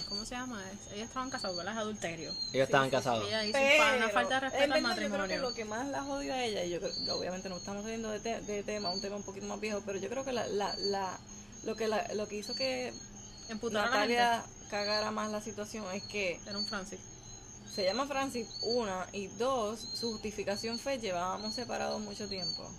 ¿Cómo 0.10 0.26
se 0.26 0.36
llama? 0.36 0.62
Ellas 0.94 1.08
estaban 1.08 1.30
casados, 1.30 1.56
¿verdad? 1.58 1.74
Es 1.74 1.80
adulterio. 1.80 2.32
ellos 2.54 2.66
estaban 2.66 2.90
casados. 2.90 3.28
Ella 3.28 3.44
hizo 3.46 3.54
Pero, 3.58 3.98
una 3.98 4.10
falta 4.10 4.34
de 4.36 4.40
respeto 4.42 4.64
en 4.64 4.72
al 4.74 4.82
verdad, 4.84 4.90
yo 4.90 4.96
creo 4.96 5.08
que 5.10 5.18
matrimonio. 5.18 5.50
lo 5.50 5.54
que 5.56 5.66
más 5.66 5.88
la 5.88 6.04
jodió 6.04 6.34
a 6.34 6.44
ella, 6.44 6.64
y 6.64 6.70
yo 6.72 6.80
creo, 6.80 7.16
obviamente 7.18 7.50
no 7.50 7.58
estamos 7.58 7.84
saliendo 7.84 8.10
de, 8.12 8.20
te- 8.20 8.42
de 8.42 8.64
tema, 8.64 8.92
un 8.92 9.02
tema 9.02 9.16
un 9.16 9.24
poquito 9.24 9.46
más 9.48 9.60
viejo, 9.60 9.82
pero 9.86 9.98
yo 10.00 10.10
creo 10.10 10.24
que 10.26 10.32
la, 10.34 10.46
la, 10.48 10.76
la, 10.78 11.18
lo 11.64 11.76
que 11.76 11.88
la, 11.88 12.08
lo 12.14 12.28
que 12.28 12.36
hizo 12.38 12.54
que 12.56 12.94
Emputar 13.50 13.86
Natalia 13.90 14.44
cagara 14.70 15.12
más 15.12 15.32
la 15.32 15.42
situación 15.42 15.86
es 15.94 16.04
que. 16.04 16.40
Era 16.48 16.58
un 16.58 16.66
Francis. 16.66 17.00
se 17.74 17.84
llama 17.84 18.08
Francis, 18.08 18.48
una, 18.64 19.06
y 19.14 19.28
dos, 19.28 19.80
su 19.80 20.12
justificación 20.14 20.80
fue 20.80 20.98
llevábamos 21.00 21.54
separados 21.56 22.02
mucho 22.02 22.28
tiempo. 22.28 22.70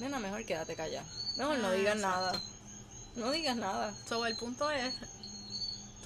Nena, 0.00 0.18
mejor 0.18 0.44
quédate 0.44 0.74
callada. 0.76 1.06
Mejor 1.36 1.58
no 1.58 1.68
Ah, 1.68 1.72
digas 1.72 1.96
exacto. 1.96 2.16
nada. 2.20 2.40
No 3.16 3.30
digas 3.32 3.56
nada. 3.56 3.92
So, 4.08 4.24
el 4.26 4.36
punto 4.36 4.70
es: 4.70 4.94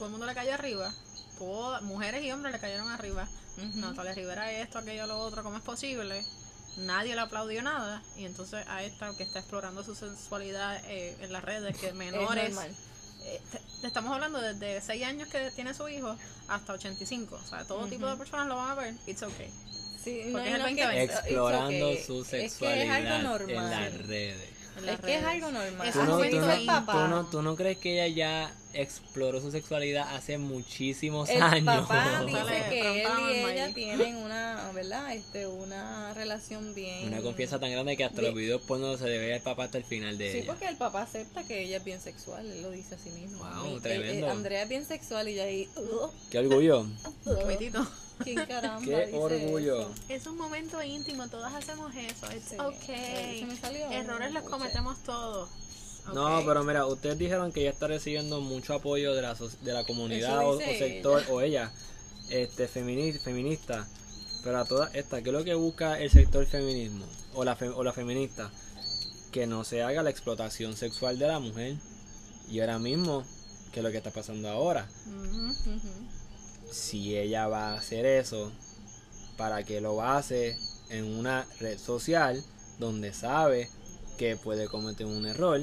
todo 0.02 0.08
el 0.08 0.10
mundo 0.18 0.26
le 0.26 0.34
cayó 0.34 0.52
arriba. 0.54 0.92
Todas, 1.38 1.80
mujeres 1.82 2.24
y 2.24 2.32
hombres 2.32 2.52
le 2.52 2.58
cayeron 2.58 2.88
arriba. 2.88 3.28
Ujú. 3.56 3.78
Natalia 3.78 4.12
Rivera 4.14 4.50
esto, 4.50 4.78
aquello, 4.78 5.06
lo 5.06 5.16
otro, 5.20 5.44
¿cómo 5.44 5.56
es 5.58 5.62
posible? 5.62 6.24
Nadie 6.78 7.14
le 7.14 7.20
aplaudió 7.20 7.62
nada. 7.62 8.02
Y 8.16 8.24
entonces 8.24 8.66
a 8.66 8.82
esta 8.82 9.14
que 9.16 9.22
está 9.22 9.38
explorando 9.38 9.84
su 9.84 9.94
sensualidad 9.94 10.82
eh, 10.86 11.16
en 11.20 11.32
las 11.32 11.44
redes, 11.44 11.76
que 11.78 11.88
Es 11.88 11.94
menores. 11.94 12.56
eh, 13.24 13.40
te- 13.80 13.86
estamos 13.86 14.12
hablando 14.12 14.40
desde 14.40 14.80
6 14.80 15.04
años 15.04 15.28
que 15.28 15.52
tiene 15.52 15.72
su 15.72 15.88
hijo 15.88 16.16
hasta 16.48 16.72
85. 16.72 17.36
O 17.36 17.46
sea, 17.48 17.64
todo 17.64 17.86
tipo 17.86 18.04
de 18.08 18.16
personas 18.16 18.48
lo 18.48 18.56
van 18.56 18.70
a 18.70 18.74
ver. 18.74 18.94
It's 19.06 19.22
okay. 19.22 19.52
Sí, 20.02 20.30
Porque 20.32 20.50
y 20.50 20.52
es 20.52 20.58
el 20.58 20.74
que- 20.74 20.82
2020. 20.84 21.04
it's 21.04 21.14
Explorando 21.14 21.86
okay. 21.90 22.04
su 22.04 22.22
Es 22.22 22.28
que 22.28 22.40
sexualidad 22.48 22.98
es 22.98 23.04
algo 23.24 23.48
en 23.48 23.70
las 23.70 23.94
redes. 24.08 24.48
En 24.78 24.86
las 24.86 24.94
Es 24.96 25.00
que 25.04 25.14
es 25.14 25.22
redes. 25.22 25.34
algo 25.34 25.52
normal. 25.52 25.86
Es 25.88 25.92
¿Tú 25.94 26.00
un 26.00 26.06
no, 26.06 26.16
tú, 26.18 26.22
no, 26.22 26.84
tú 26.86 27.08
no- 27.08 27.26
tú 27.26 27.42
no 27.42 27.56
crees 27.56 27.78
que 27.78 27.92
ella 28.04 28.06
ya 28.14 28.54
exploró 28.74 29.38
su 29.42 29.50
sexualidad 29.50 30.16
hace 30.16 30.38
muchísimos 30.38 31.28
el 31.28 31.42
años? 31.42 31.86
papá 31.86 32.22
dice 32.26 32.64
que 32.70 33.02
él 33.02 33.08
y 33.30 33.50
ella 33.50 33.74
tienen 33.74 34.16
una, 34.16 34.70
¿verdad? 34.74 35.14
Este, 35.14 35.46
una 35.46 36.14
relación 36.14 36.74
bien. 36.74 37.08
Una 37.08 37.20
confianza 37.20 37.60
tan 37.60 37.70
grande 37.70 37.96
que 37.98 38.04
hasta 38.04 38.22
Bien. 38.22 38.32
los 38.32 38.40
videos 38.40 38.62
porno 38.62 38.96
se 38.96 39.04
le 39.08 39.18
ve 39.18 39.34
al 39.34 39.42
papá 39.42 39.64
hasta 39.64 39.76
el 39.76 39.84
final 39.84 40.16
de 40.16 40.32
Sí, 40.32 40.38
ella. 40.38 40.46
porque 40.46 40.66
el 40.68 40.76
papá 40.76 41.02
acepta 41.02 41.44
que 41.44 41.62
ella 41.64 41.76
es 41.76 41.84
bien 41.84 42.00
sexual, 42.00 42.50
él 42.50 42.62
lo 42.62 42.70
dice 42.70 42.94
a 42.94 42.98
sí 42.98 43.10
mismo. 43.10 43.38
Wow, 43.44 43.78
tremendo. 43.80 44.26
eh, 44.26 44.28
eh, 44.28 44.32
Andrea 44.32 44.62
es 44.62 44.68
bien 44.70 44.86
sexual 44.86 45.28
y 45.28 45.34
ya 45.34 45.42
ahí. 45.44 45.68
uh, 45.76 46.08
Qué 46.30 46.38
orgullo. 46.38 46.80
uh, 47.26 47.46
Mitito. 47.46 47.86
¿Quién 48.24 48.36
caramba 48.46 48.84
Qué 48.84 49.06
dice 49.06 49.18
orgullo. 49.18 49.80
eso? 49.80 49.94
Es 50.08 50.26
un 50.26 50.36
momento 50.36 50.82
íntimo, 50.82 51.28
todas 51.28 51.52
hacemos 51.54 51.94
eso. 51.94 52.26
It's 52.32 52.48
Sí, 52.50 52.56
okay. 52.58 53.40
se 53.40 53.46
me 53.46 53.56
salió, 53.56 53.90
Errores 53.90 54.32
los 54.32 54.44
cometemos 54.44 55.02
todos. 55.02 55.48
No, 56.12 56.42
pero 56.44 56.64
mira, 56.64 56.84
ustedes 56.86 57.16
dijeron 57.16 57.52
que 57.52 57.60
ella 57.60 57.70
está 57.70 57.86
recibiendo 57.86 58.40
mucho 58.40 58.74
apoyo 58.74 59.14
de 59.14 59.22
la, 59.22 59.36
so- 59.36 59.48
de 59.62 59.72
la 59.72 59.84
comunidad 59.84 60.44
o, 60.46 60.58
sector, 60.58 61.20
ella. 61.22 61.32
o 61.32 61.40
ella, 61.40 61.72
este, 62.30 62.68
femini- 62.68 63.18
feminista. 63.20 63.86
Pero 64.42 64.58
a 64.58 64.64
todas 64.64 64.92
estas, 64.96 65.22
¿qué 65.22 65.28
es 65.28 65.32
lo 65.32 65.44
que 65.44 65.54
busca 65.54 66.00
el 66.00 66.10
sector 66.10 66.44
feminismo 66.46 67.06
o 67.34 67.44
la, 67.44 67.54
fe- 67.54 67.68
o 67.68 67.84
la 67.84 67.92
feminista? 67.92 68.50
Que 69.30 69.46
no 69.46 69.62
se 69.62 69.82
haga 69.84 70.02
la 70.02 70.10
explotación 70.10 70.76
sexual 70.76 71.18
de 71.20 71.28
la 71.28 71.38
mujer. 71.38 71.76
Y 72.48 72.58
ahora 72.60 72.80
mismo, 72.80 73.24
que 73.72 73.78
es 73.78 73.84
lo 73.84 73.92
que 73.92 73.98
está 73.98 74.10
pasando 74.10 74.48
ahora. 74.48 74.88
Ujú. 75.06 75.46
Ujú. 75.76 75.88
Si 76.72 77.16
ella 77.16 77.46
va 77.48 77.72
a 77.72 77.74
hacer 77.74 78.06
eso, 78.06 78.50
¿para 79.36 79.62
qué 79.62 79.80
lo 79.80 80.02
hace 80.02 80.56
en 80.90 81.04
una 81.04 81.46
red 81.60 81.78
social 81.78 82.42
donde 82.78 83.12
sabe 83.12 83.68
que 84.18 84.36
puede 84.36 84.66
cometer 84.68 85.06
un 85.06 85.26
error 85.26 85.60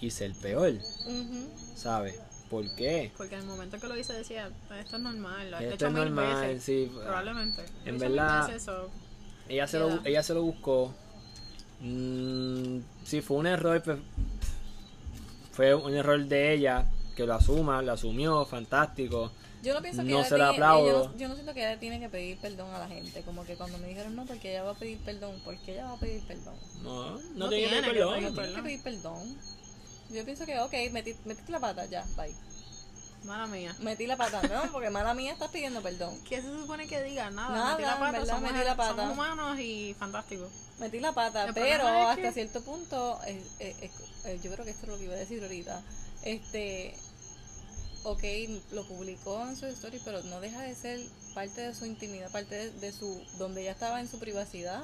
y 0.00 0.10
ser 0.10 0.32
peor? 0.34 0.74
Ujú. 1.06 1.48
¿Sabe? 1.74 2.14
¿Por 2.50 2.74
qué? 2.74 3.10
Porque 3.16 3.34
en 3.36 3.40
el 3.40 3.46
momento 3.46 3.78
que 3.80 3.88
lo 3.88 3.96
hice 3.96 4.12
decía, 4.12 4.50
esto 4.78 4.96
es 4.96 5.02
normal, 5.02 5.50
lo 5.50 5.58
Esto 5.58 5.74
hecho 5.74 5.86
es 5.86 5.92
mil 5.94 6.04
normal, 6.04 6.46
veces, 6.48 6.64
sí. 6.64 6.90
probablemente. 6.94 7.64
Lo 7.84 7.90
En 7.90 7.98
verdad- 7.98 8.46
veces, 8.46 8.62
so, 8.62 8.90
Ella 9.48 9.66
se, 9.66 9.78
lo, 9.78 10.04
ella 10.04 10.22
se 10.22 10.34
lo 10.34 10.42
buscó. 10.42 10.94
Mm, 11.80 12.78
si 13.04 13.22
fue 13.22 13.38
un 13.38 13.46
error, 13.46 13.82
pues, 13.82 13.98
fue 15.52 15.74
un 15.74 15.94
error 15.94 16.22
de 16.26 16.52
ella, 16.54 16.84
que 17.16 17.26
lo 17.26 17.34
asuma, 17.34 17.80
lo 17.82 17.92
asumió, 17.92 18.44
fantástico. 18.44 19.32
Yo 19.62 19.74
no 19.74 19.80
pienso 19.82 20.02
que 20.02 20.10
No 20.10 20.18
ella 20.18 20.28
se 20.28 20.38
la 20.38 20.50
tiene- 20.50 20.64
aplaudo. 20.64 21.02
ella 21.04 21.12
yo 21.16 21.28
no 21.28 21.34
siento 21.34 21.54
que 21.54 21.60
ella 21.60 21.78
tiene 21.78 22.00
que 22.00 22.08
pedir 22.08 22.36
perdón 22.38 22.74
a 22.74 22.78
la 22.80 22.88
gente. 22.88 23.22
Como 23.22 23.44
que 23.44 23.54
cuando 23.56 23.78
me 23.78 23.86
dijeron 23.88 24.16
no, 24.16 24.26
porque 24.26 24.50
ella 24.50 24.64
va 24.64 24.72
a 24.72 24.74
pedir 24.74 24.98
perdón, 24.98 25.40
porque 25.44 25.72
ella 25.72 25.84
va 25.86 25.92
a 25.92 25.96
pedir 25.98 26.22
perdón. 26.26 26.54
No, 26.82 27.12
no, 27.12 27.20
No 27.34 27.48
tiene 27.48 27.68
tiene 27.68 27.82
que 27.88 27.92
perdón. 27.94 28.14
pedir 28.14 28.28
No 28.30 28.34
tiene 28.42 28.54
que 28.56 28.62
pedir 28.62 28.82
perdón. 28.82 29.38
Yo 30.10 30.24
pienso 30.24 30.44
que, 30.46 30.58
ok, 30.58 30.72
metí, 30.92 31.14
metiste 31.24 31.52
la 31.52 31.60
pata, 31.60 31.86
ya, 31.86 32.04
bye. 32.16 32.34
mala 33.24 33.46
mía. 33.46 33.74
Metí 33.78 34.06
la 34.08 34.16
pata, 34.16 34.42
no, 34.42 34.72
porque 34.72 34.90
mala 34.90 35.14
mía 35.14 35.32
estás 35.32 35.50
pidiendo 35.52 35.80
perdón. 35.80 36.18
¿Qué 36.28 36.42
se 36.42 36.48
supone 36.48 36.88
que 36.88 37.00
diga? 37.04 37.30
Nada, 37.30 37.54
Nada, 37.54 37.70
metí 37.76 37.82
la 37.82 37.98
pata, 38.00 38.18
verdad, 38.18 38.34
somos, 38.34 38.52
metí 38.52 38.64
la 38.64 38.76
pata. 38.76 38.96
somos 38.96 39.12
humanos 39.12 39.58
y 39.60 39.94
fantástico. 39.96 40.50
Metí 40.80 40.98
la 40.98 41.12
pata, 41.12 41.44
El 41.46 41.54
pero 41.54 41.86
hasta 41.86 42.20
que- 42.20 42.32
cierto 42.32 42.62
punto, 42.64 43.20
eh, 43.26 43.40
eh, 43.60 43.90
eh, 44.24 44.40
yo 44.42 44.50
creo 44.52 44.64
que 44.64 44.72
esto 44.72 44.86
es 44.86 44.92
lo 44.92 44.98
que 44.98 45.04
iba 45.04 45.14
a 45.14 45.18
decir 45.18 45.40
ahorita. 45.40 45.80
Este, 46.24 46.96
ok, 48.04 48.22
lo 48.72 48.84
publicó 48.86 49.40
en 49.46 49.56
su 49.56 49.66
story, 49.66 50.00
pero 50.04 50.22
no 50.24 50.40
deja 50.40 50.60
de 50.62 50.74
ser 50.74 51.00
parte 51.34 51.60
de 51.60 51.74
su 51.74 51.86
intimidad, 51.86 52.30
parte 52.30 52.54
de, 52.54 52.70
de 52.80 52.92
su, 52.92 53.20
donde 53.38 53.62
ella 53.62 53.72
estaba 53.72 54.00
en 54.00 54.08
su 54.08 54.18
privacidad. 54.18 54.82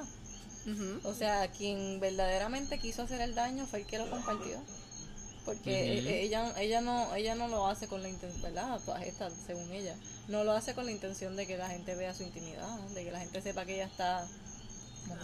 O 1.03 1.15
sea, 1.15 1.49
quien 1.51 1.99
verdaderamente 1.99 2.77
quiso 2.77 3.01
hacer 3.01 3.21
el 3.21 3.33
daño 3.33 3.65
fue 3.65 3.79
el 3.79 3.85
que 3.87 3.97
lo 3.97 4.07
compartió. 4.09 4.61
Porque 5.43 5.97
Ujú. 5.99 6.09
eh, 6.09 6.21
ella 6.21 6.53
ella 6.59 6.79
no 6.81 7.15
ella 7.15 7.33
no 7.33 7.47
lo 7.47 7.65
hace 7.65 7.87
con 7.87 8.03
la 8.03 8.09
intención, 8.09 8.41
¿verdad? 8.43 8.79
Todas 8.85 9.01
estas, 9.03 9.33
según 9.47 9.71
ella, 9.71 9.95
no 10.27 10.43
lo 10.43 10.51
hace 10.51 10.75
con 10.75 10.85
la 10.85 10.91
intención 10.91 11.35
de 11.35 11.47
que 11.47 11.57
la 11.57 11.69
gente 11.69 11.95
vea 11.95 12.13
su 12.13 12.21
intimidad, 12.21 12.77
de 12.93 13.03
que 13.03 13.11
la 13.11 13.19
gente 13.19 13.41
sepa 13.41 13.65
que 13.65 13.75
ella 13.75 13.85
está. 13.85 14.27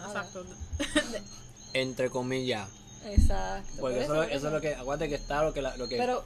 Exacto. 0.08 0.45
Entre 1.73 2.10
comillas. 2.10 2.67
Exacto. 3.05 3.69
Porque 3.81 3.97
por 3.97 4.03
eso, 4.03 4.23
eso 4.23 4.47
es 4.47 4.53
lo 4.53 4.62
que, 4.62 4.73
acuérdate 4.73 5.10
que 5.10 5.15
está 5.15 5.43
lo 5.43 5.53
que, 5.53 5.62
la- 5.62 5.77
lo 5.77 5.88
que, 5.88 5.97
Pero, 5.97 6.23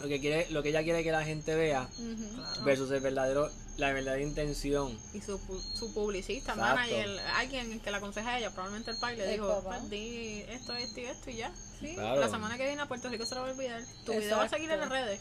lo 0.00 0.08
que 0.08 0.20
quiere, 0.20 0.46
lo 0.50 0.62
que 0.62 0.68
ella 0.70 0.82
quiere 0.82 1.02
que 1.02 1.10
la 1.12 1.24
gente 1.24 1.54
vea 1.54 1.88
ujú. 1.98 2.34
Claro. 2.34 2.64
versus 2.64 2.90
el 2.90 3.00
verdadero, 3.00 3.50
la 3.78 3.92
verdadera 3.92 4.22
intención. 4.22 4.98
Y 5.14 5.20
su, 5.20 5.38
pu- 5.38 5.60
su 5.74 5.92
publicista, 5.94 6.52
Exacto. 6.52 6.74
manager, 6.76 7.20
alguien 7.36 7.80
que 7.80 7.90
la 7.90 7.96
aconseja 7.98 8.30
a 8.30 8.38
ella, 8.38 8.50
probablemente 8.50 8.90
el 8.90 8.96
pai 8.98 9.16
le 9.16 9.26
dijo. 9.28 9.62
"Pues, 9.64 9.88
di 9.90 10.44
esto, 10.48 10.74
esto 10.74 11.00
y 11.00 11.04
esto 11.04 11.30
y 11.30 11.36
ya. 11.36 11.52
Sí. 11.80 11.94
Claro. 11.94 12.20
La 12.20 12.28
semana 12.28 12.56
que 12.56 12.64
viene 12.66 12.82
a 12.82 12.86
Puerto 12.88 13.08
Rico 13.08 13.24
se 13.26 13.34
lo 13.34 13.42
va 13.42 13.48
a 13.48 13.52
olvidar. 13.52 13.82
Tu 14.04 14.12
video 14.12 14.36
va 14.38 14.44
a 14.44 14.48
seguir 14.48 14.70
en 14.70 14.80
las 14.80 14.88
redes. 14.90 15.20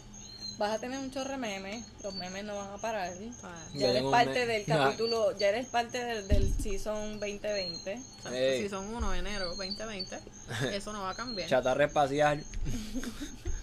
Vas 0.57 0.71
a 0.71 0.79
tener 0.79 0.97
un 0.99 1.11
chorro 1.11 1.31
de 1.31 1.38
memes, 1.38 1.83
los 2.01 2.13
memes 2.13 2.45
no 2.45 2.55
van 2.55 2.71
a 2.71 2.77
parar. 2.77 3.11
Yo 3.19 3.29
Ya 3.73 3.89
eres 3.89 4.03
parte 4.03 4.45
del 4.45 4.63
capítulo, 4.67 5.38
ya 5.38 5.49
eres 5.49 5.67
parte 5.67 6.01
del, 6.01 6.27
del 6.29 6.53
season 6.53 7.19
2020. 7.19 7.91
Exacto, 7.91 8.29
Ey. 8.33 8.61
Si 8.63 8.69
son 8.69 8.85
1 8.95 9.11
de 9.11 9.19
enero 9.19 9.47
2020, 9.49 10.17
eso 10.73 10.93
no 10.93 11.01
va 11.01 11.09
a 11.09 11.15
cambiar. 11.15 11.49
Chatarra 11.49 11.85
espacial. 11.85 12.41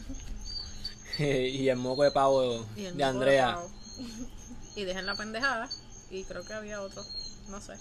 y 1.18 1.68
el 1.68 1.77
moco 1.77 2.03
de 2.05 2.11
pavo 2.11 2.66
Y 2.77 2.87
el 2.87 2.96
de 2.96 3.05
moco 3.05 3.16
Andrea. 3.18 3.55
pavo. 3.55 3.70
Y 4.75 4.85
dejen 4.85 5.05
la 5.05 5.14
pendejada. 5.14 5.68
Y 6.11 6.25
creo 6.25 6.44
que 6.44 6.55
había 6.55 6.81
otro. 6.81 7.05
No 7.48 7.61
sé. 7.61 7.75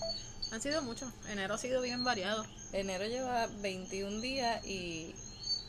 Han 0.51 0.61
sido 0.61 0.81
muchos. 0.81 1.09
Enero 1.29 1.53
ha 1.53 1.57
sido 1.57 1.81
bien 1.81 2.03
variado. 2.03 2.45
Enero 2.73 3.05
lleva 3.05 3.47
21 3.61 4.19
días 4.19 4.65
y 4.65 5.15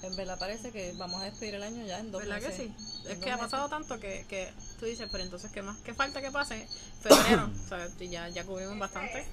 en 0.02 0.16
verdad 0.16 0.36
parece 0.38 0.72
que 0.72 0.92
vamos 0.98 1.22
a 1.22 1.26
despedir 1.26 1.54
el 1.54 1.62
año 1.62 1.86
ya 1.86 2.00
en 2.00 2.10
dos 2.10 2.22
¿Verdad 2.22 2.40
meses. 2.40 2.56
que 2.56 2.66
sí? 2.66 2.74
Es 3.08 3.18
que 3.18 3.30
ha 3.30 3.38
pasado 3.38 3.68
tanto 3.68 4.00
que, 4.00 4.26
que 4.28 4.52
tú 4.80 4.86
dices, 4.86 5.08
pero 5.12 5.22
entonces, 5.22 5.52
¿qué 5.52 5.62
más? 5.62 5.78
¿Qué 5.78 5.94
falta 5.94 6.20
que 6.20 6.32
pase? 6.32 6.66
Febrero. 7.00 7.48
o 7.64 7.68
sea, 7.68 7.88
y 8.00 8.08
ya, 8.08 8.28
ya 8.28 8.44
cubrimos 8.44 8.76
bastante. 8.78 9.24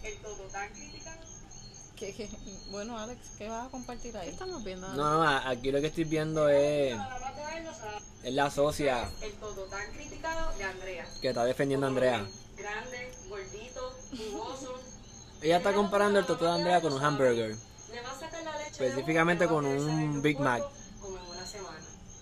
¿Qué- 1.99 2.13
qué? 2.13 2.29
Bueno, 2.71 2.97
Alex, 2.97 3.19
¿qué 3.37 3.49
vas 3.49 3.67
a 3.67 3.69
compartir 3.69 4.13
¿Qué 4.13 4.17
ahí? 4.19 4.29
estamos 4.29 4.63
viendo? 4.63 4.87
No, 4.93 5.23
no, 5.23 5.27
aquí 5.49 5.71
lo 5.71 5.81
que 5.81 5.87
estoy 5.87 6.05
viendo 6.05 6.47
es, 6.47 6.95
es 8.23 8.33
la 8.33 8.49
socia 8.49 9.09
El 9.21 9.33
todo 9.33 9.63
tan 9.65 9.91
criticado 9.91 10.57
de 10.57 10.63
Andrea. 10.63 11.05
que 11.21 11.27
está 11.29 11.43
defendiendo 11.43 11.85
a 11.87 11.89
Andrea. 11.89 12.25
Grande, 12.55 13.11
gordito, 13.27 13.97
jugoso. 14.17 14.79
Ella 15.41 15.57
está 15.57 15.73
comparando 15.73 16.19
el 16.19 16.25
totó 16.25 16.45
de 16.45 16.51
Andrea 16.51 16.81
con 16.81 16.93
un 16.93 17.03
hamburger. 17.03 17.55
Le 17.91 18.01
va 18.01 18.11
a 18.11 18.19
sacar 18.19 18.43
la 18.43 18.57
leche. 18.57 18.69
Específicamente 18.71 19.47
con 19.47 19.65
un 19.65 20.21
Big 20.21 20.39
Mac. 20.39 20.63
Como 21.01 21.17
en 21.17 21.25
una 21.25 21.45
semana. 21.45 21.79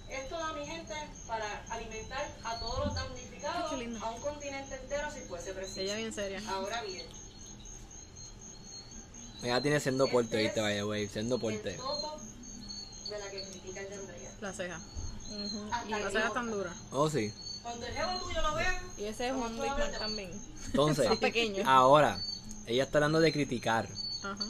Esto 0.09 0.37
da 0.39 0.53
mi 0.53 0.65
gente 0.65 0.93
para 1.27 1.63
alimentar 1.69 2.25
a 2.43 2.59
todos 2.59 2.85
los 2.85 2.95
damnificados 2.95 3.69
Qué 3.69 3.97
a 4.01 4.09
un 4.09 4.21
continente 4.21 4.75
entero 4.75 5.11
si 5.11 5.19
fuese 5.21 5.53
preciso. 5.53 5.81
Ella 5.81 5.95
bien 5.97 6.13
seria. 6.13 6.41
Ahora 6.49 6.81
bien, 6.83 7.05
Ella 9.43 9.61
tiene 9.61 9.79
siendo 9.79 10.07
porte, 10.07 10.37
viste, 10.37 10.61
vaya, 10.61 10.83
güey, 10.83 11.07
siendo 11.07 11.39
porte. 11.39 11.71
de 11.71 11.77
la 13.19 13.31
que 13.31 13.43
critica 13.43 13.81
el 13.81 13.89
de 13.89 13.95
Andrea. 13.95 14.31
La 14.41 14.53
ceja. 14.53 14.79
Ujú. 15.29 15.67
Hasta 15.71 15.99
La 15.99 16.11
ceja 16.11 16.29
tan 16.33 16.51
dura. 16.51 16.73
Oh, 16.91 17.09
sí. 17.09 17.33
Cuando 17.63 17.85
el 17.85 17.93
jevo 17.93 18.19
tuyo 18.19 18.41
lo 18.41 18.55
vea, 18.55 18.81
Y 18.97 19.03
ese 19.05 19.27
es 19.27 19.33
un 19.33 19.59
Big 19.61 19.69
Mac 19.69 19.99
también. 19.99 20.31
Entonces, 20.67 21.17
pequeño. 21.17 21.63
ahora, 21.69 22.19
ella 22.65 22.83
está 22.83 22.97
hablando 22.97 23.19
de 23.19 23.31
criticar. 23.31 23.87
Ajá. 24.23 24.45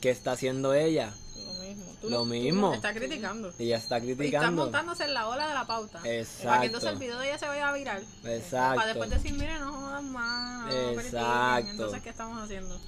¿Qué 0.00 0.10
está 0.10 0.32
haciendo 0.32 0.74
ella? 0.74 1.12
Lo 1.36 1.52
mismo. 1.62 1.84
Tú 2.00 2.10
Lo 2.10 2.18
tú 2.18 2.24
mismo. 2.26 2.74
Está 2.74 2.92
criticando. 2.92 3.52
Ella 3.58 3.76
está 3.76 3.98
Y 3.98 4.00
está 4.10 4.16
criticando. 4.16 4.62
montándose 4.64 5.04
en 5.04 5.14
la 5.14 5.28
ola 5.28 5.46
de 5.48 5.54
la 5.54 5.66
pauta. 5.66 6.00
Exacto. 6.04 6.48
Para 6.48 6.60
que 6.60 6.66
entonces 6.66 6.90
el 6.92 6.98
video 6.98 7.18
de 7.18 7.28
ella 7.28 7.38
se 7.38 7.46
vaya 7.46 7.68
a 7.68 7.72
virar. 7.72 8.02
Para 8.22 8.34
Exacto. 8.36 8.86
después 8.86 9.10
decir, 9.10 9.32
mire, 9.34 9.58
no 9.60 9.72
jodan 9.72 10.12
más. 10.12 10.64
no 10.64 10.70
critiquen". 10.70 11.06
Exacto. 11.06 11.70
Entonces, 11.70 12.02
¿qué 12.02 12.08
estamos 12.10 12.42
haciendo? 12.42 12.80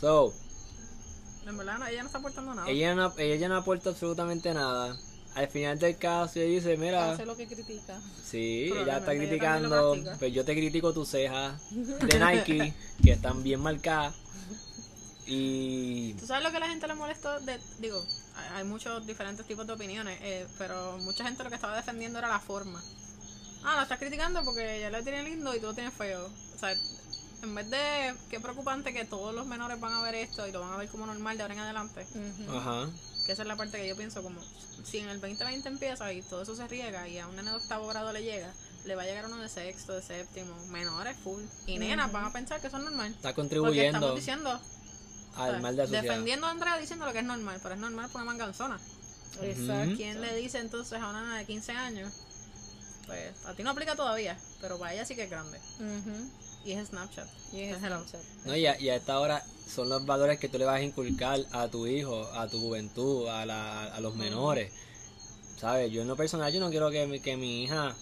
So, 0.00 0.34
En 1.46 1.56
verdad, 1.56 1.78
no, 1.78 1.86
ella 1.86 2.00
no 2.00 2.06
está 2.06 2.18
aportando 2.18 2.54
nada. 2.54 2.68
ella 2.68 2.94
no, 2.94 3.12
ella 3.18 3.48
no 3.48 3.56
aporta 3.56 3.90
absolutamente 3.90 4.52
nada. 4.52 4.96
Al 5.34 5.48
final 5.48 5.78
del 5.78 5.96
caso, 5.98 6.38
ella 6.40 6.48
dice, 6.48 6.76
mira, 6.78 7.12
Hace 7.12 7.26
lo 7.26 7.36
que 7.36 7.46
critica. 7.46 8.00
sí, 8.24 8.64
ella 8.64 8.78
está 8.78 8.82
Probablemente 8.82 9.34
ella 9.36 9.52
criticando, 9.58 9.92
practica. 9.92 10.16
pues 10.18 10.32
yo 10.32 10.44
te 10.44 10.52
critico 10.54 10.92
tus 10.94 11.08
cejas 11.10 11.60
de 11.70 12.18
Nike, 12.18 12.74
que 13.02 13.12
están 13.12 13.42
bien 13.42 13.60
marcadas. 13.60 14.14
Y 15.26 16.14
¿Tú 16.14 16.26
sabes 16.26 16.44
lo 16.44 16.50
que 16.50 16.56
a 16.56 16.60
la 16.60 16.68
gente 16.68 16.86
le 16.86 16.94
molestó? 16.94 17.38
De, 17.40 17.58
digo, 17.80 18.02
hay, 18.54 18.64
muchos 18.64 19.06
diferentes 19.06 19.44
tipos 19.46 19.66
de 19.66 19.72
opiniones, 19.72 20.18
eh, 20.22 20.46
pero 20.56 20.98
mucha 20.98 21.24
gente 21.24 21.42
lo 21.42 21.50
que 21.50 21.56
estaba 21.56 21.76
defendiendo 21.76 22.18
era 22.18 22.28
la 22.28 22.40
forma. 22.40 22.80
Ah, 23.64 23.76
la 23.76 23.82
estás 23.82 23.98
criticando 23.98 24.44
porque 24.44 24.78
ella 24.78 24.90
lo 24.90 25.02
tiene 25.02 25.24
lindo 25.24 25.54
y 25.54 25.58
tú 25.58 25.66
lo 25.66 25.74
tienes 25.74 25.92
feo. 25.92 26.26
O 26.26 26.58
sea, 26.58 26.74
en 27.46 27.54
vez 27.54 27.70
de, 27.70 28.14
qué 28.28 28.40
preocupante 28.40 28.92
que 28.92 29.04
todos 29.04 29.34
los 29.34 29.46
menores 29.46 29.80
van 29.80 29.92
a 29.92 30.02
ver 30.02 30.14
esto 30.16 30.46
y 30.46 30.52
lo 30.52 30.60
van 30.60 30.72
a 30.72 30.76
ver 30.76 30.88
como 30.88 31.06
normal 31.06 31.36
de 31.36 31.42
ahora 31.42 31.54
en 31.54 31.60
adelante, 31.60 32.06
ajá. 32.50 32.90
que 33.24 33.32
esa 33.32 33.42
es 33.42 33.48
la 33.48 33.56
parte 33.56 33.78
que 33.78 33.88
yo 33.88 33.96
pienso 33.96 34.22
como, 34.22 34.40
si 34.84 34.98
en 34.98 35.08
el 35.08 35.20
2020 35.20 35.68
empieza 35.68 36.12
y 36.12 36.22
todo 36.22 36.42
eso 36.42 36.56
se 36.56 36.66
riega 36.68 37.08
y 37.08 37.18
a 37.18 37.26
un 37.28 37.36
nene 37.36 37.50
de 37.50 37.56
octavo 37.56 37.86
grado 37.86 38.12
le 38.12 38.22
llega, 38.22 38.52
le 38.84 38.94
va 38.94 39.02
a 39.02 39.06
llegar 39.06 39.26
uno 39.26 39.38
de 39.38 39.48
sexto, 39.48 39.94
de 39.94 40.02
séptimo, 40.02 40.54
menores 40.66 41.16
full. 41.18 41.42
Y 41.66 41.78
nenas 41.78 42.12
van 42.12 42.24
a 42.26 42.32
pensar 42.32 42.60
que 42.60 42.68
eso 42.68 42.76
es 42.76 42.84
normal. 42.84 43.08
Está 43.08 43.28
Porque 43.28 43.34
contribuyendo 43.34 43.98
estamos 43.98 44.16
diciendo, 44.16 44.50
al 44.50 44.60
¿sabes? 45.34 45.62
mal 45.62 45.76
de 45.76 45.82
la 45.82 45.88
sociedad. 45.88 46.02
defendiendo 46.02 46.46
a 46.46 46.50
Andrea 46.50 46.78
diciendo 46.78 47.04
lo 47.06 47.12
que 47.12 47.18
es 47.18 47.24
normal, 47.24 47.58
pero 47.62 47.74
es 47.74 47.80
normal 47.80 48.10
por 48.10 48.22
una 48.22 48.30
manganzona. 48.30 48.78
Exacto. 49.42 49.96
¿Quién 49.96 50.20
le 50.20 50.34
dice 50.36 50.58
entonces 50.58 51.00
a 51.00 51.08
una 51.10 51.22
nena 51.22 51.38
de 51.38 51.44
15 51.46 51.72
años? 51.72 52.12
Pues 53.06 53.44
a 53.44 53.54
ti 53.54 53.62
no 53.62 53.70
aplica 53.70 53.94
todavía, 53.94 54.36
pero 54.60 54.78
para 54.78 54.94
ella 54.94 55.04
sí 55.04 55.14
que 55.14 55.24
es 55.24 55.30
grande. 55.30 55.58
Ujú. 55.78 56.30
Y 56.66 56.72
es 56.72 56.88
Snapchat. 56.88 57.28
Y 57.52 57.60
es. 57.60 57.78
Snapchat. 57.78 58.20
No, 58.44 58.56
y 58.56 58.66
a, 58.66 58.80
y 58.80 58.88
a 58.88 58.96
esta 58.96 59.20
hora 59.20 59.44
son 59.66 59.88
los 59.88 60.04
valores 60.04 60.38
que 60.38 60.48
tú 60.48 60.58
le 60.58 60.64
vas 60.64 60.80
a 60.80 60.82
inculcar 60.82 61.40
a 61.52 61.68
tu 61.68 61.86
hijo, 61.86 62.24
a 62.34 62.48
tu 62.48 62.60
juventud, 62.60 63.28
a, 63.28 63.46
la, 63.46 63.84
a 63.94 64.00
los 64.00 64.14
menores. 64.14 64.72
¿Sabes? 65.58 65.90
Yo 65.92 66.02
en 66.02 66.08
lo 66.08 66.16
personal, 66.16 66.52
yo 66.52 66.60
no 66.60 66.70
quiero 66.70 66.90
que, 66.90 67.06
mi- 67.06 67.20
que 67.20 67.36
mi 67.36 67.62
hija, 67.64 67.94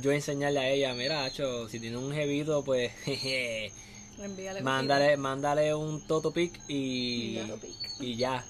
yo 0.00 0.10
enseñarle 0.12 0.58
a 0.60 0.70
ella, 0.70 0.94
mira, 0.94 1.24
Hacho, 1.24 1.68
si 1.68 1.80
tiene 1.80 1.96
un 1.98 2.12
jevito, 2.12 2.64
pues, 2.64 2.92
jeje, 3.04 3.72
mándale, 4.62 5.16
mándale 5.16 5.74
un 5.74 6.00
toto 6.06 6.32
pic 6.32 6.58
y, 6.68 7.38
Y 7.38 7.46
toto 7.46 7.60
pic. 7.60 7.76
y 8.00 8.16
ya. 8.16 8.44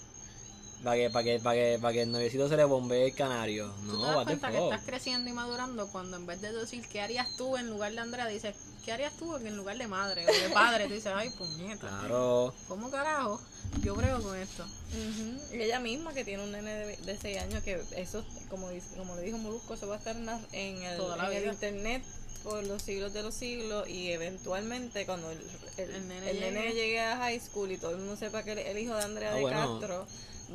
Para 0.85 0.97
que, 0.97 1.11
para 1.11 1.25
que, 1.25 1.39
para 1.41 1.55
que, 1.57 1.79
para 1.81 1.93
que 1.93 2.03
el 2.03 2.13
noviecito 2.13 2.49
se 2.49 2.57
le 2.57 2.65
bombee 2.65 3.07
el 3.07 3.15
canario. 3.15 3.73
Tú 3.85 3.93
No, 3.95 4.01
te 4.01 4.07
das 4.07 4.25
cuenta 4.25 4.51
que 4.51 4.65
estás 4.65 4.83
creciendo 4.87 5.29
y 5.29 5.33
madurando 5.33 5.89
cuando 5.89 6.17
en 6.17 6.27
vez 6.27 6.41
de 6.41 6.53
decir 6.53 6.87
qué 6.89 7.01
harías 7.01 7.37
tú 7.37 7.57
en 7.57 7.69
lugar 7.69 7.93
de 7.93 7.99
Andrea, 8.01 8.27
dices 8.27 8.55
qué 8.85 8.93
harías 8.93 9.13
tú 9.19 9.35
en 9.37 9.57
lugar 9.57 9.77
de 9.77 9.89
madre 9.89 10.25
o 10.25 10.33
de 10.33 10.49
padre. 10.55 10.87
Tú 10.87 10.95
dices, 10.95 11.13
ay, 11.15 11.31
puñeta. 11.31 11.89
Claro. 11.89 12.55
¿Cómo 12.69 12.91
carajo 12.91 13.41
yo 13.83 13.95
brego 13.97 14.23
con 14.23 14.37
esto? 14.37 14.65
Ujú. 14.65 15.55
Y 15.57 15.63
ella 15.63 15.81
misma 15.81 16.15
que 16.15 16.25
tiene 16.25 16.45
un 16.45 16.53
nene 16.53 16.71
de, 16.71 16.97
de 16.97 17.19
6 17.19 17.39
años 17.43 17.63
que 17.65 17.83
eso, 17.97 18.25
como, 18.49 18.71
dice- 18.71 18.97
como 18.97 19.17
le 19.17 19.23
dijo 19.23 19.37
Molusco, 19.37 19.75
eso 19.75 19.89
va 19.89 19.97
a 19.97 19.99
estar 19.99 20.15
en, 20.17 20.27
la- 20.27 20.41
en 20.53 20.81
el, 20.83 20.97
Toda 20.97 21.17
la 21.17 21.27
en 21.27 21.33
el 21.37 21.43
vida. 21.43 21.53
internet 21.53 22.03
por 22.45 22.65
los 22.65 22.81
siglos 22.81 23.13
de 23.13 23.23
los 23.25 23.35
siglos 23.35 23.89
y 23.89 24.13
eventualmente 24.13 25.05
cuando 25.07 25.29
el, 25.33 25.39
el- 25.77 25.91
El 25.91 26.09
nene 26.09 26.31
el 26.31 26.41
nene 26.41 26.61
llegue. 26.69 26.75
llegue 26.75 27.01
a 27.01 27.17
high 27.17 27.41
school 27.41 27.73
y 27.73 27.79
todo 27.79 27.91
el 27.91 27.97
mundo 27.99 28.17
sepa 28.17 28.45
que 28.45 28.53
el, 28.53 28.59
el 28.59 28.79
hijo 28.79 28.95
de 28.95 29.03
Andrea 29.03 29.33
Ah, 29.33 29.35
de 29.35 29.41
bueno. 29.43 29.81
Castro 29.81 30.07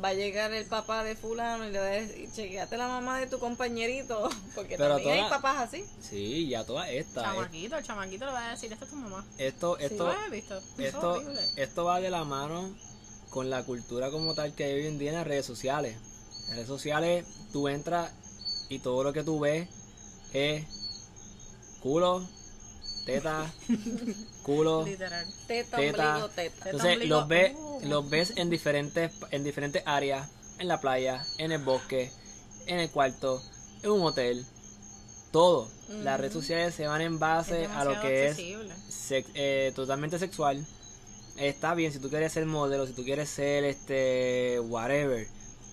va 0.02 0.08
a 0.08 0.14
llegar 0.14 0.52
el 0.52 0.66
papá 0.66 1.04
de 1.04 1.14
fulano 1.14 1.66
y 1.66 1.70
le 1.70 1.78
va 1.78 1.84
a 1.86 1.90
decir, 1.90 2.30
chequeate 2.32 2.76
la 2.76 2.88
mamá 2.88 3.20
de 3.20 3.26
tu 3.26 3.38
compañerito, 3.38 4.28
porque 4.54 4.76
Pero 4.76 4.96
también 4.96 5.24
hay 5.24 5.30
papás 5.30 5.68
así. 5.68 5.84
Sí, 6.00 6.48
ya 6.48 6.64
toda 6.64 6.90
esta. 6.90 7.20
eh, 7.20 7.24
Chamaquito, 7.24 7.76
el 7.76 7.84
chamaquito 7.84 8.26
le 8.26 8.32
va 8.32 8.48
a 8.48 8.50
decir, 8.50 8.72
esta 8.72 8.84
es 8.84 8.90
tu 8.90 8.96
mamá. 8.96 9.24
Esto, 9.38 9.76
¿Tú 9.76 9.84
esto, 9.84 10.14
visto? 10.30 10.58
Es 10.78 10.94
esto, 10.94 11.22
esto 11.56 11.84
va 11.84 12.00
de 12.00 12.10
la 12.10 12.24
mano 12.24 12.74
con 13.30 13.50
la 13.50 13.64
cultura 13.64 14.10
como 14.10 14.34
tal 14.34 14.54
que 14.54 14.64
hay 14.64 14.74
hoy 14.74 14.86
en 14.86 14.98
día 14.98 15.10
en 15.10 15.16
las 15.16 15.26
redes 15.26 15.46
sociales. 15.46 15.96
En 16.48 16.54
redes 16.56 16.68
sociales 16.68 17.24
tú 17.52 17.68
entras 17.68 18.12
y 18.68 18.78
todo 18.78 19.02
lo 19.04 19.12
que 19.12 19.22
tú 19.22 19.40
ves 19.40 19.68
es 20.32 20.64
culo, 21.80 22.26
teta, 23.04 23.52
culo. 24.42 24.84
Literal. 24.84 25.26
Teta, 25.46 25.76
Teta. 25.76 26.08
ombligo, 26.16 26.28
teta. 26.30 26.70
Entonces 26.70 27.08
los 27.08 27.28
ves, 27.28 27.54
uh. 27.56 27.80
los 27.84 28.08
ves 28.10 28.32
en 28.36 28.50
diferentes, 28.50 29.12
en 29.30 29.44
diferentes 29.44 29.82
áreas, 29.86 30.28
en 30.58 30.68
la 30.68 30.80
playa, 30.80 31.24
en 31.38 31.52
el 31.52 31.62
bosque, 31.62 32.10
en 32.66 32.78
el 32.78 32.90
cuarto, 32.90 33.42
en 33.82 33.90
un 33.90 34.02
hotel, 34.02 34.44
todo. 35.32 35.68
Las 36.02 36.18
redes 36.18 36.32
sociales 36.32 36.74
se 36.74 36.86
van 36.86 37.02
en 37.02 37.18
base 37.18 37.66
a 37.66 37.84
lo 37.84 38.00
que 38.00 38.28
es 38.28 38.36
sex- 38.88 39.28
eh, 39.34 39.70
totalmente 39.74 40.18
sexual. 40.18 40.64
Está 41.36 41.74
bien 41.74 41.92
si 41.92 41.98
tú 41.98 42.08
quieres 42.08 42.32
ser 42.32 42.46
modelo, 42.46 42.86
si 42.86 42.92
tú 42.94 43.04
quieres 43.04 43.28
ser 43.28 43.64
este 43.64 44.60
whatever, 44.60 45.26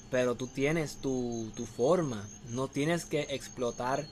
pero 0.10 0.36
tú 0.36 0.48
tienes 0.48 0.98
tu, 0.98 1.50
tu 1.56 1.66
forma, 1.66 2.28
no 2.50 2.68
tienes 2.68 3.06
que 3.06 3.22
explotar 3.30 4.06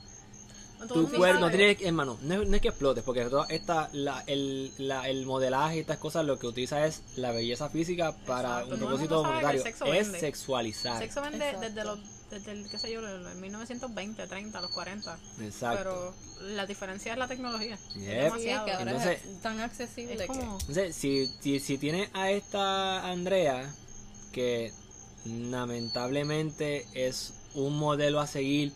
tu 0.88 1.08
cuerpo, 1.10 1.40
no 1.40 1.50
que, 1.50 1.76
hermano, 1.82 2.18
no, 2.22 2.42
es- 2.42 2.48
no 2.48 2.56
es 2.56 2.62
que 2.62 2.68
explotes, 2.68 3.04
porque 3.04 3.24
toda 3.26 3.46
esta, 3.48 3.88
la, 3.92 4.22
el, 4.26 4.72
la, 4.78 5.08
el 5.08 5.26
modelaje 5.26 5.76
y 5.76 5.80
estas 5.80 5.98
cosas 5.98 6.24
lo 6.24 6.38
que 6.38 6.46
utiliza 6.46 6.86
es 6.86 7.02
la 7.16 7.30
belleza 7.32 7.68
física 7.68 8.16
para 8.26 8.60
Exacto, 8.62 8.62
un 8.62 8.68
todo 8.68 8.74
el 8.74 8.80
propósito 8.86 9.20
el 9.20 9.26
monetario, 9.28 9.62
sexo 9.62 9.84
es 9.86 9.90
vende. 10.06 10.20
sexualizar. 10.20 10.98
Sexo 10.98 11.22
vende 11.22 11.44
Exacto. 11.50 11.60
desde 11.68 11.84
los, 11.84 11.98
desde 12.30 12.52
el, 12.52 12.68
qué 12.70 12.78
sé 12.78 12.92
yo, 12.92 13.00
el 13.00 13.34
1920, 13.36 14.26
30, 14.26 14.60
los 14.60 14.70
40. 14.70 15.18
Exacto. 15.42 15.78
Pero 16.38 16.48
la 16.54 16.66
diferencia 16.66 17.12
es 17.12 17.18
la 17.18 17.28
tecnología. 17.28 17.74
Es 17.74 17.94
Yep. 17.94 17.94
Sí, 17.94 18.06
es 18.10 18.22
demasiado. 18.24 18.64
que 18.66 18.72
ahora 18.72 18.90
Entonces- 18.92 19.24
es 19.24 19.40
tan 19.42 19.60
accesible 19.60 20.14
Es 20.14 20.26
como... 20.26 20.58
Entonces, 20.60 20.96
si, 20.96 21.26
si, 21.40 21.60
si 21.60 21.76
tienes 21.78 22.08
a 22.14 22.30
esta 22.30 23.06
Andrea, 23.10 23.70
que 24.32 24.72
lamentablemente 25.24 26.86
es 26.94 27.34
un 27.54 27.76
modelo 27.78 28.20
a 28.20 28.26
seguir 28.26 28.72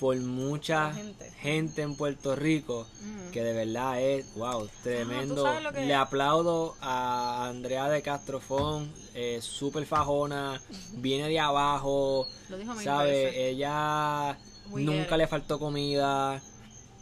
por 0.00 0.16
mucha 0.16 0.92
gente. 0.92 1.30
gente 1.40 1.82
en 1.82 1.96
Puerto 1.96 2.36
Rico, 2.36 2.86
que 3.32 3.42
de 3.42 3.52
verdad 3.52 4.00
es, 4.00 4.34
wow, 4.34 4.68
tremendo. 4.82 5.46
Le 5.74 5.94
aplaudo 5.94 6.74
a 6.80 7.48
Andrea 7.48 7.88
de 7.88 8.02
Castrofón, 8.02 8.90
eh, 9.14 9.38
súper 9.40 9.86
fajona, 9.86 10.60
viene 10.96 11.28
de 11.28 11.40
abajo, 11.40 12.26
Lo 12.48 12.58
dijo 12.58 12.74
¿sabe? 12.82 13.48
Ella 13.50 14.38
nunca 14.70 15.16
le 15.16 15.26
faltó 15.26 15.58
comida, 15.58 16.40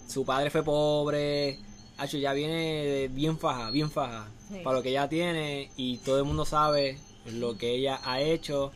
su 0.07 0.24
padre 0.24 0.50
fue 0.50 0.62
pobre, 0.62 1.59
Hacho, 1.96 2.18
ya 2.18 2.33
viene 2.33 3.09
bien 3.12 3.38
faja, 3.38 3.70
bien 3.70 3.90
faja, 3.90 4.28
Sí. 4.48 4.61
para 4.62 4.76
lo 4.76 4.83
que 4.83 4.90
ella 4.90 5.09
tiene 5.09 5.70
y 5.76 5.98
todo 5.98 6.18
el 6.18 6.24
mundo 6.24 6.44
sabe 6.44 6.98
lo 7.24 7.57
que 7.57 7.70
ella 7.74 8.00
ha 8.04 8.20
hecho 8.20 8.72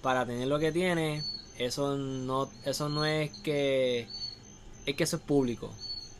para 0.00 0.24
tener 0.24 0.48
lo 0.48 0.58
que 0.58 0.72
tiene, 0.72 1.22
eso 1.64 1.96
no, 1.96 2.50
eso 2.64 2.88
no 2.88 3.04
es 3.04 3.30
que, 3.42 4.06
es 4.86 4.96
que 4.96 5.04
eso 5.04 5.16
es 5.16 5.22
público, 5.22 5.72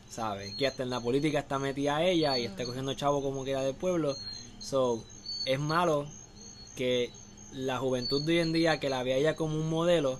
¿sabes? 0.09 0.55
Que 0.55 0.67
hasta 0.67 0.83
en 0.83 0.89
la 0.89 0.99
política 1.01 1.39
está 1.39 1.59
metida 1.59 2.03
ella 2.03 2.37
y 2.37 2.45
está 2.45 2.65
cogiendo 2.65 2.93
chavo 2.93 3.21
como 3.21 3.43
queda 3.43 3.61
del 3.61 3.75
pueblo, 3.75 4.15
so, 4.59 5.03
es 5.45 5.59
malo 5.59 6.07
que 6.75 7.11
la 7.53 7.77
juventud 7.77 8.21
de 8.23 8.33
hoy 8.33 8.39
en 8.39 8.53
día 8.53 8.79
que 8.79 8.89
la 8.89 9.03
vea 9.03 9.17
ella 9.17 9.35
como 9.35 9.55
un 9.55 9.69
modelo, 9.69 10.19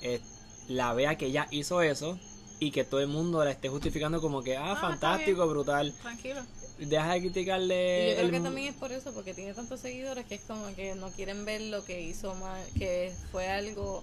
eh, 0.00 0.20
la 0.68 0.92
vea 0.94 1.16
que 1.18 1.26
ella 1.26 1.48
hizo 1.50 1.82
eso 1.82 2.18
y 2.60 2.70
que 2.70 2.84
todo 2.84 3.00
el 3.00 3.08
mundo 3.08 3.44
la 3.44 3.50
esté 3.50 3.68
justificando 3.68 4.20
como 4.20 4.42
que, 4.42 4.56
ah, 4.56 4.74
está 4.74 4.80
fantástico, 4.80 5.46
brutal. 5.48 5.92
Tranquilo. 6.00 6.40
Deja 6.78 7.12
de 7.12 7.20
criticarle. 7.20 8.04
Y 8.04 8.08
yo 8.10 8.14
creo 8.14 8.26
el- 8.26 8.32
que 8.32 8.40
también 8.40 8.68
es 8.68 8.74
por 8.74 8.90
eso, 8.92 9.12
porque 9.12 9.34
tiene 9.34 9.52
tantos 9.52 9.80
seguidores 9.80 10.24
que 10.26 10.36
es 10.36 10.40
como 10.42 10.74
que 10.74 10.94
no 10.94 11.10
quieren 11.10 11.44
ver 11.44 11.60
lo 11.62 11.84
que 11.84 12.00
hizo 12.02 12.34
mal, 12.36 12.64
que 12.78 13.12
fue 13.30 13.48
algo, 13.48 14.02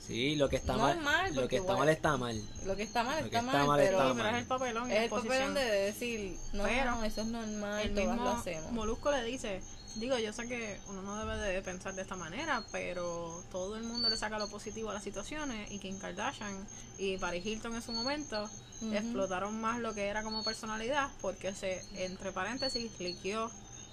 Sí, 0.00 0.36
lo 0.36 0.48
que 0.48 0.56
está 0.56 0.74
No 0.74 0.78
mal. 0.84 0.96
es 0.98 1.02
mal, 1.04 1.34
lo 1.34 1.48
que 1.48 1.56
está 1.56 1.72
igual- 1.72 1.78
mal 1.78 1.88
está 1.88 2.16
mal. 2.16 2.42
lo 2.64 2.76
que 2.76 2.82
está 2.84 3.02
mal 3.02 3.24
Lo 3.24 3.30
que 3.30 3.36
está, 3.36 3.38
está 3.40 3.52
mal, 3.58 3.66
mal 3.66 3.78
pero 3.80 3.90
está 3.98 4.02
pero 4.12 4.14
mal. 4.24 4.34
es 4.34 4.40
el 4.42 4.46
papelón 4.46 4.90
es 4.90 4.94
la 4.98 5.04
el 5.04 5.10
papelón 5.10 5.26
exposición. 5.32 5.54
de 5.54 5.64
decir, 5.64 6.38
no, 6.52 6.62
Pero 6.64 7.02
eso 7.04 7.20
es 7.22 7.26
normal, 7.26 7.80
el 7.82 7.90
todas 7.94 8.06
lo 8.06 8.12
mismo 8.12 8.28
hacemos. 8.30 8.72
Molusco 8.72 9.10
le 9.10 9.24
dice, 9.24 9.60
digo, 9.96 10.16
yo 10.18 10.32
sé 10.32 10.46
que 10.46 10.78
uno 10.88 11.02
no 11.02 11.18
debe 11.24 11.36
de 11.52 11.60
pensar 11.62 11.94
de 11.94 12.02
esta 12.02 12.14
manera, 12.14 12.62
pero 12.70 13.42
todo 13.50 13.76
el 13.76 13.82
mundo 13.82 14.08
le 14.08 14.16
saca 14.16 14.38
lo 14.38 14.48
positivo 14.48 14.90
a 14.90 14.94
las 14.94 15.02
situaciones 15.02 15.70
y 15.72 15.78
Kim 15.80 15.98
Kardashian 15.98 16.66
y 16.98 17.16
Paris 17.18 17.44
Hilton 17.44 17.74
en 17.74 17.82
su 17.82 17.90
momento 17.92 18.48
explotaron 18.92 19.60
más 19.60 19.80
lo 19.80 19.94
que 19.94 20.06
era 20.06 20.22
como 20.22 20.44
personalidad 20.44 21.08
porque 21.20 21.54
se, 21.54 21.82
entre 22.04 22.30
paréntesis, 22.30 22.92
liqueó 23.00 23.50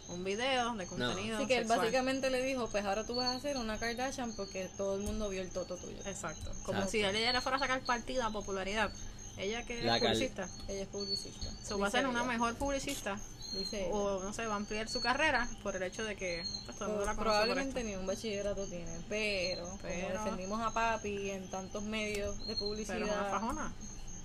un 0.10 0.24
video 0.24 0.76
de 0.76 0.86
contenido 0.86 1.38
Así 1.38 1.48
que 1.48 1.54
él 1.56 1.60
sexual. 1.64 1.80
básicamente 1.80 2.30
le 2.30 2.44
dijo, 2.44 2.68
pues 2.68 2.86
ahora 2.86 3.06
tú 3.06 3.16
vas 3.16 3.28
a 3.28 3.36
hacer 3.36 3.58
una 3.58 3.78
Kardashian 3.80 4.34
porque 4.34 4.70
todo 4.78 4.96
el 4.98 5.02
mundo 5.04 5.30
vio 5.30 5.42
el 5.42 5.50
toto 5.50 5.78
tuyo. 5.78 5.98
Exacto. 6.06 6.52
Como 6.66 6.80
Exacto. 6.80 6.92
si 6.92 6.98
ella 7.04 7.32
le 7.34 7.42
fuera 7.42 7.58
a 7.58 7.60
sacar 7.60 7.82
partido 7.82 8.24
a 8.24 8.30
popularidad. 8.32 8.92
Ella 9.38 9.64
que 9.66 9.82
La 9.82 9.96
es 9.98 10.02
cal- 10.04 10.12
publicista. 10.14 10.50
Ella 10.68 10.82
es 10.84 10.88
publicista. 10.90 11.48
So, 11.66 11.80
va 11.80 11.88
a 11.88 11.90
Dice 11.90 11.98
ser 12.00 12.08
una 12.08 12.24
mejor 12.24 12.56
publicista 12.56 13.20
Dice 13.54 13.88
o 13.92 14.20
no 14.24 14.34
sé, 14.34 14.46
va 14.48 14.54
a 14.54 14.58
ampliar 14.58 14.90
su 14.90 15.00
carrera 15.00 15.48
por 15.62 15.76
el 15.76 15.84
hecho 15.84 16.04
de 16.04 16.16
que 16.16 16.44
pues, 16.66 16.76
todo 16.78 16.86
el 16.88 16.90
mundo 16.96 17.06
la 17.06 17.16
Probablemente 17.16 17.84
ni 17.84 17.96
un 17.96 18.06
bachillerato 18.08 18.66
tiene, 18.66 18.92
pero, 19.10 19.78
Pero- 19.82 20.08
como 20.14 20.24
defendimos 20.24 20.62
a 20.62 20.72
papi 20.72 21.30
en 21.32 21.50
tantos 21.52 21.84
medios 21.84 22.48
de 22.48 22.56
publicidad. 22.56 22.96
Pero 22.96 23.06
es 23.08 23.12
una 23.12 23.24
fajona. 23.30 23.74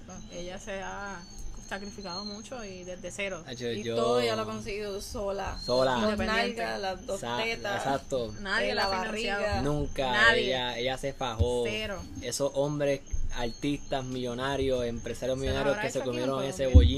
no. 0.06 0.14
Ella 0.32 0.58
se 0.58 0.82
ha 0.82 1.20
sacrificado 1.68 2.24
mucho 2.24 2.64
y 2.64 2.84
desde 2.84 3.10
cero. 3.10 3.42
Hacho, 3.46 3.70
Y 3.70 3.82
yo- 3.82 3.94
todo 3.96 4.20
ella 4.20 4.34
lo 4.36 4.42
ha 4.42 4.46
conseguido 4.46 5.00
sola. 5.00 5.58
Sola. 5.64 5.98
Independiente. 5.98 6.62
nalgas, 6.62 6.80
las 6.80 7.06
dos 7.06 7.20
Sa- 7.20 7.38
tetas. 7.42 7.76
Exacto. 7.76 8.32
Nadie 8.40 8.74
la 8.74 8.88
barriga. 8.88 9.62
Nunca. 9.62 10.10
Nadie. 10.12 10.46
Ella, 10.48 10.78
ella 10.78 10.98
se 10.98 11.12
fajó. 11.12 11.64
Cero. 11.66 12.00
Esos 12.22 12.50
hombres, 12.54 13.00
artistas, 13.36 14.04
millonarios, 14.04 14.84
empresarios 14.84 15.38
millonarios 15.38 15.76
que 15.78 15.90
se 15.90 16.00
comieron 16.00 16.42
ese 16.44 16.64
Colombia. 16.64 16.88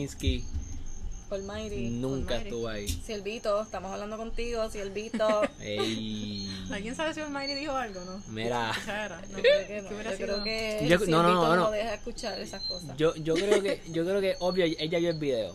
Almighty. 1.36 1.90
nunca 1.90 2.34
Almighty. 2.34 2.48
estuvo 2.50 2.68
ahí. 2.68 2.88
Silvito, 2.88 3.62
estamos 3.62 3.92
hablando 3.92 4.16
contigo, 4.16 4.68
Silvito. 4.70 5.42
Ey. 5.60 6.48
¿Alguien 6.72 6.94
sabe 6.94 7.14
si 7.14 7.20
Almighty 7.20 7.54
dijo 7.54 7.72
algo 7.72 8.00
no? 8.04 8.22
Mira. 8.28 8.72
No. 8.72 9.36
Yo 9.36 9.42
creo 9.42 9.66
que 9.66 9.82
no. 9.82 9.88
¿Qué 9.88 9.94
hubiera 9.94 10.10
Yo 10.12 10.16
creo 10.26 10.44
que 10.44 10.86
Yo- 10.88 10.98
no, 11.06 11.22
no, 11.22 11.32
no, 11.34 11.46
no, 11.48 11.56
no. 11.56 11.70
deja 11.70 11.94
escuchar 11.94 12.40
esas 12.40 12.62
cosas. 12.62 12.96
Yo, 12.96 13.14
yo 13.16 13.34
creo 13.34 13.62
que, 13.62 13.80
yo 13.90 14.04
creo 14.04 14.20
que 14.20 14.36
obvio 14.40 14.64
ella 14.64 14.98
vio 14.98 15.10
el 15.10 15.18
video. 15.18 15.54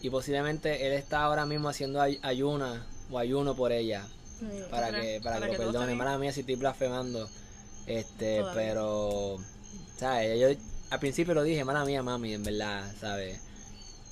Y 0.00 0.10
posiblemente 0.10 0.86
él 0.86 0.92
está 0.92 1.22
ahora 1.24 1.44
mismo 1.46 1.68
haciendo 1.68 2.00
ay- 2.00 2.20
ayuna 2.22 2.86
o 3.10 3.18
ayuno 3.18 3.56
por 3.56 3.72
ella. 3.72 4.06
Sí. 4.38 4.46
Para 4.70 4.92
que, 4.92 5.20
para 5.20 5.36
Para 5.40 5.46
que 5.50 5.56
que 5.56 5.64
lo 5.64 5.72
perdone. 5.72 5.94
Mala 5.96 6.16
mía 6.18 6.32
si 6.32 6.40
estoy 6.40 6.54
blasfemando. 6.54 7.28
Este, 7.86 8.38
Todavía. 8.38 8.54
pero. 8.62 9.38
¿Sabes? 9.96 10.38
Yo 10.38 10.48
al 10.90 11.00
principio 11.00 11.34
lo 11.34 11.42
dije, 11.42 11.64
mala 11.64 11.84
mía, 11.84 12.02
mami, 12.02 12.34
en 12.34 12.44
verdad, 12.44 12.88
¿sabes? 13.00 13.40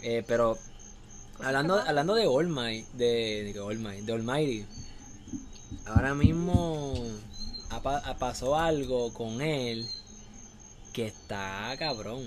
Eh, 0.02 0.24
pero. 0.26 0.58
Hablando, 1.40 1.78
hablando 1.78 2.14
de 2.14 2.26
All 2.26 2.48
Might, 2.48 2.86
de, 2.92 3.44
de, 3.44 3.52
que 3.52 3.60
All 3.60 3.78
Might, 3.78 4.04
de 4.04 4.12
Almighty, 4.12 4.64
ahora 5.86 6.14
mismo 6.14 6.94
ha, 7.70 7.76
ha 7.76 8.16
pasó 8.16 8.56
algo 8.56 9.12
con 9.12 9.40
él 9.40 9.86
que 10.92 11.06
está 11.06 11.74
cabrón. 11.78 12.22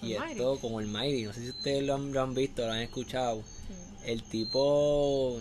Y 0.00 0.14
Almighty. 0.14 0.32
esto 0.32 0.58
con 0.60 0.82
Almighty, 0.82 1.24
no 1.24 1.32
sé 1.32 1.42
si 1.42 1.50
ustedes 1.50 1.82
lo 1.84 1.94
han, 1.94 2.12
lo 2.12 2.22
han 2.22 2.34
visto, 2.34 2.64
lo 2.64 2.72
han 2.72 2.80
escuchado. 2.80 3.42
El 4.04 4.22
tipo 4.22 5.40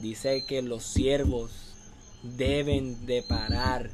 dice 0.00 0.44
que 0.44 0.62
los 0.62 0.82
siervos 0.82 1.50
deben 2.22 3.06
de 3.06 3.22
parar 3.22 3.90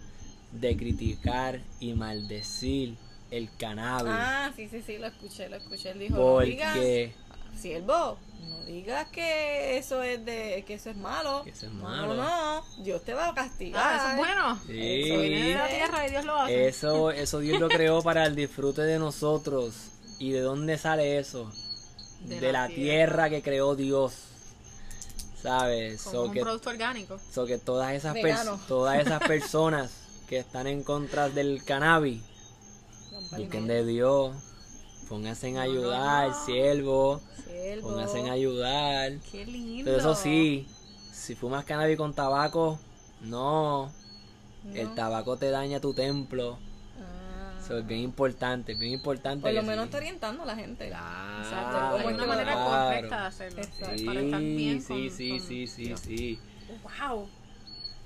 de 0.52 0.76
criticar 0.76 1.60
y 1.78 1.92
maldecir 1.94 2.96
el 3.30 3.48
cannabis. 3.56 4.12
Ah, 4.14 4.52
sí, 4.56 4.68
sí, 4.68 4.82
sí, 4.84 4.98
lo 4.98 5.06
escuché, 5.06 5.48
lo 5.48 5.56
escuché. 5.56 5.90
Él 5.90 5.98
dijo, 5.98 6.16
porque 6.16 7.12
siervo, 7.58 8.18
no 8.40 8.64
digas 8.64 9.08
que 9.10 9.76
eso 9.78 10.02
es 10.02 10.24
de, 10.24 10.64
que 10.66 10.74
eso 10.74 10.90
es 10.90 10.96
malo. 10.96 11.42
Que 11.44 11.50
eso 11.50 11.66
es 11.66 11.72
malo. 11.72 12.14
No, 12.14 12.60
no, 12.60 12.64
Dios 12.82 13.02
te 13.04 13.14
va 13.14 13.28
a 13.28 13.34
castigar. 13.34 13.82
Ah, 13.84 13.96
eso 13.98 14.08
es 14.10 14.16
bueno. 14.16 14.60
Sí. 14.66 15.02
Eso 15.10 15.20
viene 15.20 15.48
de 15.48 15.54
la 15.54 15.68
tierra 15.68 16.06
y 16.06 16.10
Dios 16.10 16.24
lo 16.24 16.36
hace. 16.36 16.68
eso, 16.68 17.10
eso 17.10 17.38
Dios 17.40 17.60
lo 17.60 17.68
creó 17.68 18.02
para 18.02 18.24
el 18.26 18.34
disfrute 18.36 18.82
de 18.82 18.98
nosotros. 18.98 19.74
¿Y 20.18 20.32
de 20.32 20.40
dónde 20.40 20.76
sale 20.78 21.18
eso? 21.18 21.50
De, 22.20 22.38
De 22.40 22.52
la, 22.52 22.62
la 22.62 22.68
tierra. 22.68 23.26
tierra. 23.26 23.30
que 23.30 23.42
creó 23.42 23.74
Dios. 23.76 24.12
¿Sabes? 25.42 26.02
Como 26.02 26.12
So 26.14 26.22
un 26.24 26.32
que, 26.32 26.40
producto 26.42 26.68
orgánico. 26.70 27.18
so 27.32 27.46
que 27.46 27.56
todas 27.58 27.94
esas 27.94 28.14
todas 28.68 28.98
esas 29.06 29.20
personas 29.20 29.90
que 30.28 30.38
están 30.38 30.66
en 30.66 30.82
contra 30.82 31.28
del 31.30 31.64
cannabis 31.64 32.22
Busquen 33.36 33.66
de 33.66 33.84
Dios. 33.84 34.36
Pónganse 35.10 35.48
en 35.48 35.58
ayudar, 35.58 36.32
siervo. 36.46 37.20
Siervo. 37.44 37.88
Pónganse 37.90 38.20
en 38.20 38.28
ayudar. 38.30 39.12
Qué 39.30 39.44
lindo. 39.44 39.84
Pero 39.84 39.98
eso 39.98 40.14
sí, 40.14 40.66
si 41.12 41.34
fumas 41.34 41.64
cannabis 41.64 41.96
con 41.98 42.14
tabaco, 42.14 42.78
no. 43.20 43.90
El 44.72 44.94
tabaco 44.94 45.36
te 45.36 45.50
daña 45.50 45.80
tu 45.80 45.92
templo. 45.94 46.58
Ah. 47.00 47.58
Eso 47.60 47.78
es 47.78 47.86
bien 47.86 48.00
importante, 48.02 48.74
bien 48.74 48.92
importante. 48.92 49.42
Por 49.42 49.52
lo 49.52 49.62
menos 49.62 49.82
sí. 49.82 49.86
está 49.86 49.96
orientando 49.98 50.42
a 50.44 50.46
la 50.46 50.54
gente. 50.54 50.86
Claro, 50.88 51.42
Exacto. 51.42 52.08
Hay 52.08 52.14
una 52.14 52.26
manera 52.26 52.52
claro. 52.52 52.70
correcta 52.70 53.20
de 53.22 53.26
hacerlo. 53.26 53.62
Exacto. 53.62 54.04
Para 54.06 54.20
estar 54.20 54.40
bien 54.40 54.80
Sí, 54.80 54.86
con, 54.88 54.96
sí, 54.96 55.10
sí, 55.10 55.30
con 55.30 55.40
sí, 55.40 55.66
sí, 55.66 55.94
sí. 55.96 56.38
Wow. 57.00 57.26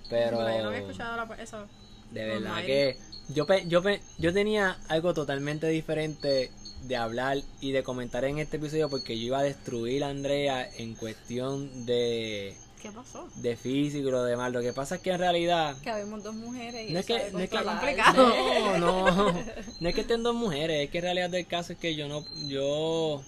Pero 0.08 0.38
Yo 0.38 0.62
no 0.62 0.68
había 0.68 0.78
escuchado 0.80 1.16
la- 1.16 1.34
eso. 1.42 1.66
de 2.12 2.24
verdad 2.24 2.64
que 2.64 2.98
yo, 3.28 3.46
pe- 3.46 3.64
yo, 3.68 3.82
pe- 3.82 4.00
yo 4.18 4.32
tenía 4.32 4.78
algo 4.88 5.12
totalmente 5.12 5.66
diferente 5.68 6.50
de 6.86 6.96
hablar 6.96 7.38
y 7.60 7.72
de 7.72 7.82
comentar 7.82 8.24
en 8.24 8.38
este 8.38 8.56
episodio 8.58 8.88
porque 8.90 9.18
yo 9.18 9.26
iba 9.26 9.38
a 9.38 9.42
destruir 9.42 10.04
a 10.04 10.08
Andrea 10.08 10.68
en 10.76 10.94
cuestión 10.94 11.86
de, 11.86 12.54
¿Qué 12.82 12.90
pasó? 12.90 13.26
de 13.36 13.56
físico 13.56 14.08
y 14.08 14.10
lo 14.10 14.22
demás. 14.24 14.52
Lo 14.52 14.60
que 14.60 14.72
pasa 14.72 14.96
es 14.96 15.00
que 15.00 15.10
en 15.10 15.18
realidad 15.18 15.76
Que 15.82 15.90
habemos 15.90 16.22
dos 16.22 16.34
mujeres 16.34 16.90
y 16.90 16.92
No 16.92 17.00
es 17.00 17.06
que- 17.06 17.30
no 17.32 17.38
es 17.38 17.48
que- 17.50 17.62
complicado. 17.62 18.32
No, 18.78 18.78
no, 18.78 19.32
no 19.80 19.88
es 19.88 19.94
que 19.94 20.00
estén 20.02 20.22
dos 20.22 20.34
mujeres, 20.34 20.84
es 20.84 20.90
que 20.90 20.98
en 20.98 21.04
realidad 21.04 21.30
del 21.30 21.46
caso 21.46 21.72
es 21.72 21.78
que 21.78 21.94
yo 21.94 22.06
no, 22.08 22.24
yo, 22.46 23.22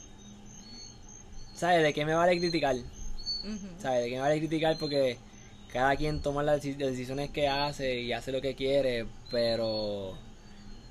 ¿sabes? 1.55 1.83
¿De 1.83 1.93
qué 1.95 2.05
me 2.05 2.15
vale 2.15 2.39
criticar? 2.39 2.77
¿Sabes? 3.81 4.03
¿De 4.05 4.09
qué 4.11 4.15
me 4.17 4.21
vale 4.23 4.39
criticar? 4.39 4.77
Porque 4.79 5.19
cada 5.73 5.97
quien 5.97 6.21
toma 6.21 6.43
las 6.43 6.63
decisiones 6.63 7.31
que 7.31 7.49
hace 7.49 8.01
y 8.01 8.13
hace 8.13 8.33
lo 8.33 8.41
que 8.41 8.55
quiere, 8.55 9.07
pero, 9.31 10.15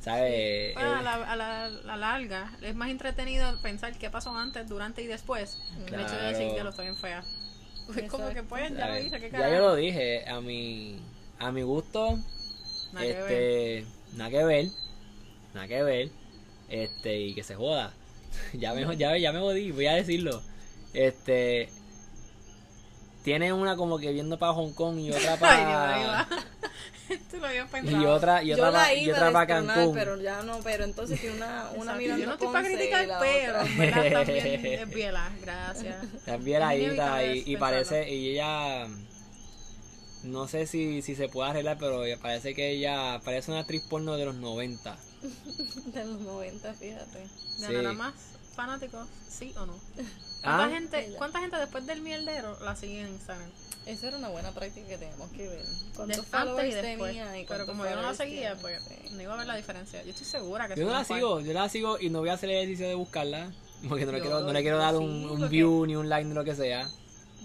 ¿sabes? 0.05 0.73
Bueno, 0.75 0.93
a 0.95 0.99
Eh, 0.99 1.03
la, 1.03 1.13
a 1.15 1.35
la, 1.35 1.69
la 1.69 1.97
larga 1.97 2.51
es 2.61 2.75
más 2.75 2.89
entretenido 2.89 3.59
pensar 3.61 3.97
qué 3.97 4.09
pasó 4.09 4.35
antes, 4.37 4.69
durante 4.69 5.01
y 5.01 5.07
después. 5.07 5.57
El 5.87 5.99
hecho 5.99 6.15
de 6.15 6.21
decir 6.27 6.37
Claro. 6.43 6.55
que 6.55 6.63
lo 6.63 6.69
estoy 6.69 6.85
bien 6.85 6.95
fea. 6.97 7.23
Pues 7.87 8.09
como 8.09 8.29
que 8.29 8.41
pues 8.43 8.71
ya 8.75 8.87
lo 8.87 8.97
hice, 8.99 9.19
qué 9.19 9.29
ya 9.31 9.49
yo 9.49 9.59
lo 9.59 9.75
dije, 9.75 10.27
a 10.29 10.39
mi, 10.41 10.99
a 11.39 11.51
mi 11.51 11.61
gusto, 11.63 12.17
Nada 12.93 13.05
que 13.05 13.13
ver. 13.13 13.31
este, 13.31 13.85
nada 14.15 14.29
que 14.31 14.43
ver, 14.43 14.65
nada 15.53 15.67
que 15.67 15.83
ver, 15.83 16.09
este, 16.69 17.19
y 17.19 17.33
que 17.35 17.43
se 17.43 17.55
joda. 17.55 17.91
ya 18.53 18.73
me, 18.73 18.97
ya, 18.97 19.17
ya 19.17 19.31
me 19.31 19.39
jodí, 19.39 19.71
voy 19.71 19.87
a 19.87 19.93
decirlo. 19.93 20.41
Este, 20.93 21.69
tiene 23.23 23.53
una 23.53 23.75
como 23.75 23.97
que 23.99 24.11
viendo 24.11 24.37
para 24.39 24.53
Hong 24.53 24.71
Kong 24.73 24.97
y 24.99 25.11
otra 25.11 25.33
Ay, 25.41 25.65
Dios, 25.65 25.77
ahí 25.77 26.03
para. 26.05 26.27
Tú 27.31 27.37
lo 27.37 27.47
habías 27.47 27.69
pensado. 27.69 28.01
y 28.01 28.05
otra 28.05 28.43
y 28.43 28.47
Yo 28.47 28.55
otra 28.55 28.71
la 28.71 28.93
y 28.93 29.09
otra 29.11 29.27
a 29.27 29.31
para 29.31 29.47
Cancún. 29.47 29.93
pero 29.95 30.21
ya 30.21 30.41
no, 30.43 30.59
pero 30.63 30.83
entonces 30.83 31.19
tiene 31.21 31.35
una, 31.37 31.69
una 31.75 31.95
mirando 31.95 32.21
Yo 32.21 32.27
no 32.27 32.33
estoy 32.33 32.47
para 32.47 32.67
criticar, 32.67 33.07
pero 33.19 33.59
también 34.13 34.65
es 34.65 34.89
biela. 34.89 35.31
Gracias. 35.41 36.03
Es 36.25 36.39
inevitable 36.39 37.37
y, 37.37 37.53
y 37.53 37.57
parece 37.57 38.09
y 38.13 38.31
ella 38.31 38.87
no 40.23 40.47
sé 40.47 40.65
si, 40.65 41.01
si 41.03 41.15
se 41.15 41.29
puede 41.29 41.51
arreglar, 41.51 41.77
pero 41.79 42.01
parece 42.21 42.55
que 42.55 42.71
ella 42.71 43.21
parece 43.23 43.51
una 43.51 43.59
actriz 43.61 43.83
porno 43.83 44.17
de 44.17 44.25
los 44.25 44.35
90. 44.35 44.97
De 45.93 46.05
los 46.05 46.19
90, 46.21 46.73
fíjate. 46.73 47.27
¿Ganará 47.59 47.91
Sí. 47.91 47.95
más 47.95 48.13
fanáticos? 48.55 49.07
¿Sí 49.29 49.53
o 49.57 49.65
no? 49.65 49.73
¿Cuánta, 50.43 50.65
Ah, 50.65 50.69
gente. 50.69 51.13
¿Cuánta 51.17 51.39
gente 51.39 51.57
después 51.57 51.85
del 51.87 52.01
mierdero 52.01 52.57
la 52.61 52.75
sigue 52.75 53.01
en 53.01 53.07
Instagram? 53.09 53.49
Esa 53.85 54.07
era 54.07 54.17
una 54.17 54.29
buena 54.29 54.51
práctica 54.51 54.87
que 54.87 54.97
tenemos 54.97 55.29
que 55.31 55.47
ver. 55.47 55.65
¿Cuántos 55.95 56.17
antes 56.17 56.17
y 56.17 56.31
followers 56.31 56.73
después. 56.75 57.09
tenía 57.15 57.39
y 57.39 57.45
Pero 57.45 57.65
como 57.65 57.83
yo 57.83 57.89
no 57.91 57.95
la 57.97 58.01
followers 58.13 58.17
seguía, 58.17 58.55
tiene? 58.55 58.61
pues 58.61 58.83
Sí. 58.83 59.13
no 59.15 59.21
iba 59.21 59.33
a 59.33 59.37
ver 59.37 59.47
la 59.47 59.55
diferencia. 59.55 60.03
Yo 60.03 60.09
estoy 60.11 60.25
segura 60.25 60.67
que 60.67 60.75
Yo 60.75 60.85
no 60.85 60.91
la 60.91 61.03
cual. 61.03 61.19
sigo, 61.19 61.39
yo 61.41 61.53
la 61.53 61.69
sigo 61.69 61.99
y 61.99 62.09
no 62.09 62.19
voy 62.19 62.29
a 62.29 62.33
hacer 62.33 62.49
el 62.49 62.57
ejercicio 62.57 62.87
de 62.87 62.95
buscarla. 62.95 63.51
Porque 63.89 64.05
no 64.05 64.11
le 64.11 64.21
quiero, 64.21 64.39
no 64.41 64.53
le 64.53 64.61
quiero 64.61 64.77
dar 64.77 64.95
un, 64.95 65.29
un 65.29 65.49
view 65.49 65.85
ni 65.85 65.95
un 65.95 66.09
like 66.09 66.27
ni 66.27 66.33
lo 66.33 66.43
que 66.43 66.55
sea. 66.55 66.87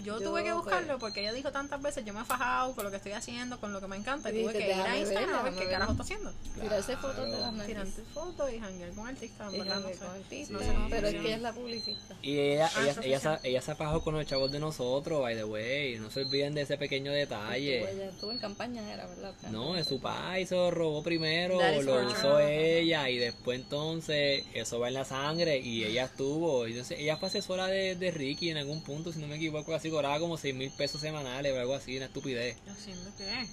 Yo, 0.03 0.19
Yo, 0.19 0.29
tuve 0.29 0.43
que 0.43 0.51
pues- 0.51 0.61
buscarlo 0.63 0.99
porque 0.99 1.21
ella 1.21 1.33
dijo 1.33 1.51
tantas 1.51 1.81
veces, 1.81 2.03
yo 2.05 2.13
me 2.13 2.21
he 2.21 2.25
fajado 2.25 2.73
con 2.75 2.83
lo 2.85 2.91
que 2.91 2.97
estoy 2.97 3.11
haciendo, 3.13 3.59
con 3.59 3.71
lo 3.73 3.79
que 3.81 3.87
me 3.87 3.95
encanta, 3.97 4.29
y 4.31 4.41
tuve 4.43 4.53
que 4.53 4.67
ir 4.67 4.73
a 4.73 4.97
Instagram 4.97 5.29
ver, 5.29 5.35
a 5.39 5.43
ver 5.43 5.53
qué 5.53 5.59
ver. 5.59 5.69
carajo 5.69 5.91
está 5.91 6.03
haciendo. 6.03 6.33
Tirarse 6.59 6.97
fotos 6.97 7.25
de 7.25 7.31
las 7.39 7.51
Claro. 7.51 7.65
Tirante 7.65 8.01
fotos 8.13 8.51
y 8.53 8.59
janguear 8.59 8.89
con 8.91 9.07
artistas. 9.07 9.53
No 9.53 9.63
sé. 9.63 9.97
con 9.97 10.09
artistas. 10.09 10.49
No 10.51 10.59
sé 10.59 10.65
cómo 10.73 10.89
Pero 10.89 11.07
es 11.07 11.13
que 11.13 11.19
ella 11.21 11.35
es 11.35 11.41
la 11.41 11.53
publicista. 11.53 12.15
Y 12.21 12.39
ella, 12.39 12.69
Ah, 12.75 12.81
ella, 12.83 12.95
ella, 13.03 13.19
se, 13.19 13.49
ella 13.49 13.61
se 13.61 13.71
apajó 13.71 14.01
con 14.03 14.15
los 14.15 14.25
chavos 14.25 14.51
de 14.51 14.59
nosotros, 14.59 15.21
by 15.21 15.35
the 15.35 15.43
way. 15.43 15.97
No 15.99 16.09
se 16.09 16.21
olviden 16.21 16.53
de 16.53 16.61
ese 16.61 16.77
pequeño 16.77 17.11
detalle. 17.11 17.89
ella 17.91 18.05
estuvo 18.09 18.31
en 18.31 18.37
campaña, 18.39 18.91
era, 18.93 19.05
¿verdad? 19.07 19.33
No, 19.51 19.75
es 19.77 19.87
su 19.87 19.99
país 19.99 20.49
se 20.49 20.55
lo 20.55 20.71
robó 20.71 21.03
primero, 21.03 21.59
lo 21.81 22.15
sure. 22.15 22.79
ella 22.79 23.09
y 23.09 23.17
después 23.17 23.59
entonces 23.59 24.43
eso 24.53 24.79
va 24.79 24.87
en 24.87 24.95
la 24.95 25.05
sangre 25.05 25.59
y 25.59 25.83
ella 25.83 26.05
estuvo. 26.05 26.67
Y 26.67 26.71
Entonces 26.71 26.99
ella 26.99 27.17
fue 27.17 27.27
asesora 27.29 27.67
de, 27.67 27.95
de 27.95 28.11
Ricky 28.11 28.49
en 28.49 28.57
algún 28.57 28.81
punto, 28.83 29.11
si 29.11 29.19
no 29.19 29.27
me 29.27 29.35
equivoco, 29.35 29.73
así 29.75 29.89
cobraba 29.91 30.19
como 30.19 30.37
6 30.37 30.55
mil 30.55 30.71
pesos 30.71 30.99
semanales 31.01 31.53
o 31.53 31.59
algo 31.59 31.75
así, 31.75 31.97
una 31.97 32.05
estupidez. 32.07 32.57
Yo 32.65 32.73
siento 32.75 33.09
que 33.17 33.47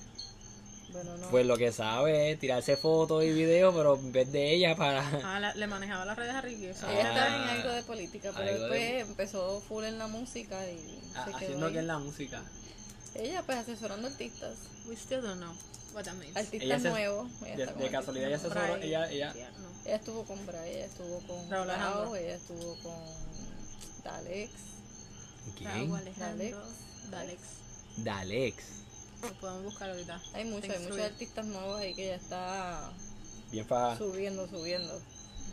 Bueno, 0.92 1.16
no. 1.18 1.28
Pues 1.30 1.44
lo 1.44 1.58
que 1.58 1.70
sabe 1.70 2.30
es 2.32 2.38
tirarse 2.40 2.76
fotos 2.78 3.22
y 3.22 3.30
videos, 3.32 3.74
pero 3.74 3.96
en 3.96 4.10
vez 4.10 4.32
de 4.32 4.54
ella 4.54 4.74
para... 4.74 5.00
ah, 5.22 5.38
la- 5.38 5.54
le 5.54 5.66
manejaba 5.66 6.04
las 6.06 6.16
redes 6.16 6.34
a 6.34 6.40
Ricky. 6.40 6.66
eso. 6.66 6.86
Ah, 6.86 6.92
ella 6.92 7.08
estaba 7.08 7.26
en 7.26 7.48
algo 7.58 7.70
de 7.72 7.82
política, 7.82 8.32
pero 8.34 8.50
después 8.58 8.80
de- 8.80 9.00
empezó 9.00 9.60
full 9.60 9.84
en 9.84 9.98
la 9.98 10.06
música 10.06 10.58
y 10.70 10.78
se 10.78 11.24
quedó 11.24 11.36
haciendo 11.36 11.66
ahí. 11.66 11.72
que 11.74 11.78
es 11.80 11.84
la 11.84 11.98
música. 11.98 12.42
Ella 13.14 13.42
pues 13.44 13.58
asesorando 13.58 14.08
artistas, 14.08 14.54
We 14.86 14.94
still 14.94 15.20
don't 15.20 15.40
know 15.40 15.52
what 15.94 16.04
that 16.04 16.14
means. 16.14 16.34
artistas 16.36 16.62
Ella 16.62 16.78
se- 16.80 16.88
nuevos. 16.90 17.30
Ella 17.44 17.56
De, 17.56 17.62
está 17.64 17.74
con 17.74 17.82
de 17.82 17.90
casualidad 17.90 18.28
ella 18.28 18.36
asesoró, 18.36 18.76
ella, 18.76 19.10
ella, 19.10 19.32
yeah, 19.34 19.50
no. 19.58 19.68
Ella 19.84 19.96
estuvo 19.96 20.24
con 20.24 20.46
Bray, 20.46 20.70
ella 20.74 20.84
estuvo 20.86 21.18
con 21.26 21.50
Raúl. 21.50 21.68
Raúl, 21.68 22.16
ella 22.18 22.34
estuvo 22.34 22.76
con 22.82 22.94
Dalex. 24.04 24.50
¿Quién? 25.56 25.94
Alejandro, 25.94 26.62
Dalex. 27.10 27.40
Dalex. 27.98 28.64
Lo 29.22 29.32
podemos 29.40 29.64
buscar 29.64 29.90
ahorita. 29.90 30.20
Hay 30.34 30.44
muchos, 30.44 30.70
hay 30.70 31.00
artistas 31.02 31.44
nuevos 31.46 31.80
ahí 31.80 31.94
que 31.94 32.06
ya 32.06 32.14
está 32.14 32.92
Bien 33.50 33.66
fa. 33.66 33.96
subiendo, 33.98 34.46
subiendo. 34.48 35.00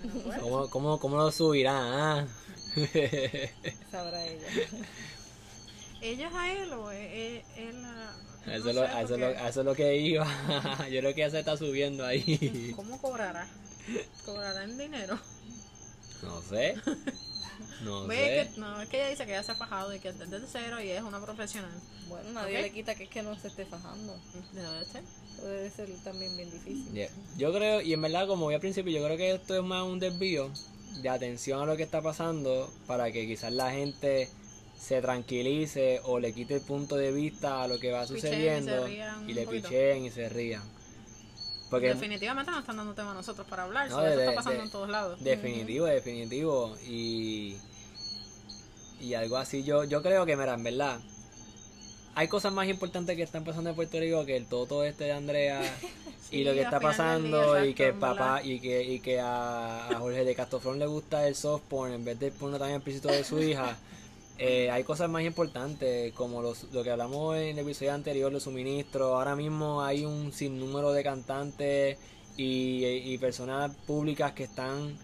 Bueno, 0.04 0.22
pues, 0.26 0.40
¿Cómo, 0.42 0.70
cómo, 0.70 1.00
cómo 1.00 1.18
lo 1.18 1.32
subirá? 1.32 1.74
ah? 2.20 2.28
Sabrá 3.92 4.26
ella. 4.26 4.48
¿Ella 6.02 6.28
es 6.28 6.34
a 6.36 6.52
él 6.54 6.74
o 6.74 6.92
es 6.92 7.44
la.? 7.74 8.12
A 8.12 8.48
no 8.48 8.54
eso, 8.54 8.70
es 8.70 8.76
lo, 8.76 8.84
eso, 8.86 9.14
es 9.16 9.20
lo- 9.20 9.30
eso 9.30 9.60
es 9.62 9.66
lo 9.66 9.74
que 9.76 9.98
iba. 9.98 10.28
Yo 10.92 11.00
creo 11.00 11.16
que 11.16 11.22
ya 11.22 11.30
se 11.32 11.40
está 11.40 11.58
subiendo 11.58 12.06
ahí. 12.06 12.74
¿Cómo 12.76 13.02
cobrará? 13.02 13.48
¿Cobrará 14.26 14.64
en 14.66 14.78
dinero? 14.78 15.20
No 16.22 16.42
sé. 16.44 16.76
No 17.82 18.08
Ve 18.08 18.16
sé. 18.16 18.54
que, 18.54 18.60
no, 18.60 18.82
es 18.82 18.90
que 18.90 18.98
ella 18.98 19.10
dice 19.10 19.26
que 19.26 19.32
ella 19.32 19.44
se 19.44 19.52
ha 19.52 19.56
fajado 19.56 19.94
y 19.94 20.00
que 20.00 20.10
es 20.10 20.18
desde 20.18 20.40
cero 20.48 20.82
y 20.82 20.90
es 20.90 21.02
una 21.04 21.20
profesional. 21.24 21.72
Bueno, 22.08 22.32
nadie 22.34 22.62
le 22.62 22.72
quita 22.72 22.96
que 22.96 23.04
es 23.06 23.10
que 23.10 23.22
no 23.22 23.38
se 23.38 23.48
esté 23.50 23.66
fajando. 23.66 24.16
Debe 24.54 24.86
ser. 24.86 25.04
Eso 25.38 25.48
debe 25.48 25.70
ser 25.70 25.90
también 26.04 26.36
bien 26.38 26.50
difícil. 26.52 26.92
Yeah. 26.94 27.10
Yo 27.38 27.54
creo, 27.54 27.82
y 27.82 27.94
en 27.94 28.02
verdad, 28.02 28.28
como 28.28 28.48
vi 28.48 28.56
al 28.56 28.62
principio, 28.62 28.92
yo 28.98 29.04
creo 29.06 29.18
que 29.18 29.32
esto 29.34 29.56
es 29.56 29.64
más 29.64 29.84
un 29.84 30.00
desvío 30.00 30.50
de 31.02 31.10
atención 31.10 31.62
a 31.62 31.66
lo 31.66 31.76
que 31.76 31.84
está 31.84 32.02
pasando 32.02 32.72
para 32.88 33.12
que 33.12 33.28
quizás 33.28 33.52
la 33.52 33.72
gente 33.72 34.30
se 34.80 35.02
tranquilice 35.02 36.00
o 36.06 36.20
le 36.20 36.32
quite 36.34 36.56
el 36.56 36.62
punto 36.62 36.96
de 36.96 37.12
vista 37.12 37.64
a 37.64 37.68
lo 37.68 37.80
que 37.80 37.92
va 37.92 38.02
Picheen 38.04 38.18
y 38.18 38.22
sucediendo 38.22 38.88
y 38.88 39.02
un 39.02 39.36
le 39.36 39.46
poquito. 39.46 39.68
picheen 39.70 40.06
y 40.06 40.12
se 40.12 40.30
rían. 40.30 40.62
Porque 41.76 41.94
Definitivamente 41.94 42.52
no 42.52 42.60
están 42.60 42.78
dando 42.78 42.94
tema 42.94 43.12
a 43.12 43.14
nosotros 43.14 43.46
para 43.48 43.64
hablar. 43.64 43.90
No, 43.90 44.06
eso 44.06 44.20
está 44.20 44.36
pasando 44.36 44.60
de- 44.60 44.66
en 44.66 44.72
todos 44.72 44.90
lados. 44.90 45.24
Definitivo, 45.24 45.86
definitivo. 45.86 46.76
Y, 46.88 47.56
y 49.00 49.14
algo 49.14 49.38
así, 49.38 49.64
yo, 49.64 49.84
yo 49.84 50.02
creo 50.02 50.26
que, 50.26 50.36
mira, 50.36 50.54
en 50.54 50.64
verdad, 50.64 51.00
hay 52.16 52.28
cosas 52.28 52.54
más 52.54 52.68
importantes 52.68 53.16
que 53.16 53.24
están 53.24 53.44
pasando 53.44 53.70
en 53.72 53.76
Puerto 53.76 54.00
Rico 54.00 54.26
que 54.26 54.38
el 54.38 54.46
toto 54.46 54.84
este 54.84 55.04
de 55.06 55.12
Andrea 55.12 55.62
y 56.32 56.44
lo 56.44 56.54
que 56.54 56.62
está 56.62 56.80
pasando 56.80 57.56
día, 57.56 57.66
y 57.66 57.74
que 57.74 57.92
papá 57.94 58.42
y 58.44 58.60
que, 58.60 58.84
y 58.84 59.00
que 59.00 59.20
a, 59.20 59.90
a 59.90 59.96
Jorge 60.00 60.24
de 60.24 60.34
Castofrón 60.36 60.80
le 60.80 60.86
gusta 60.86 61.28
el 61.28 61.36
soft 61.36 61.64
porn 61.70 61.92
en 61.94 62.06
vez 62.06 62.18
del 62.20 62.32
porno 62.32 62.58
tan 62.58 62.72
explícito 62.72 63.10
de 63.10 63.24
su 63.24 63.40
hija. 63.42 63.78
Eh, 64.38 64.70
hay 64.70 64.84
cosas 64.84 65.10
más 65.10 65.24
importantes 65.24 66.12
como 66.14 66.42
los, 66.42 66.66
lo 66.74 66.84
que 66.84 66.92
hablamos 66.92 67.38
en 67.38 67.58
el 67.58 67.60
episodio 67.60 67.94
anterior, 67.94 68.32
los 68.32 68.44
suministros. 68.44 69.14
Ahora 69.14 69.36
mismo 69.36 69.82
hay 69.82 70.06
un 70.06 70.34
sinnúmero 70.34 70.92
de 70.92 71.04
cantantes 71.04 71.98
y, 72.36 72.86
y 72.86 73.18
personas 73.18 73.72
públicas 73.88 74.34
que 74.34 74.44
están 74.44 74.98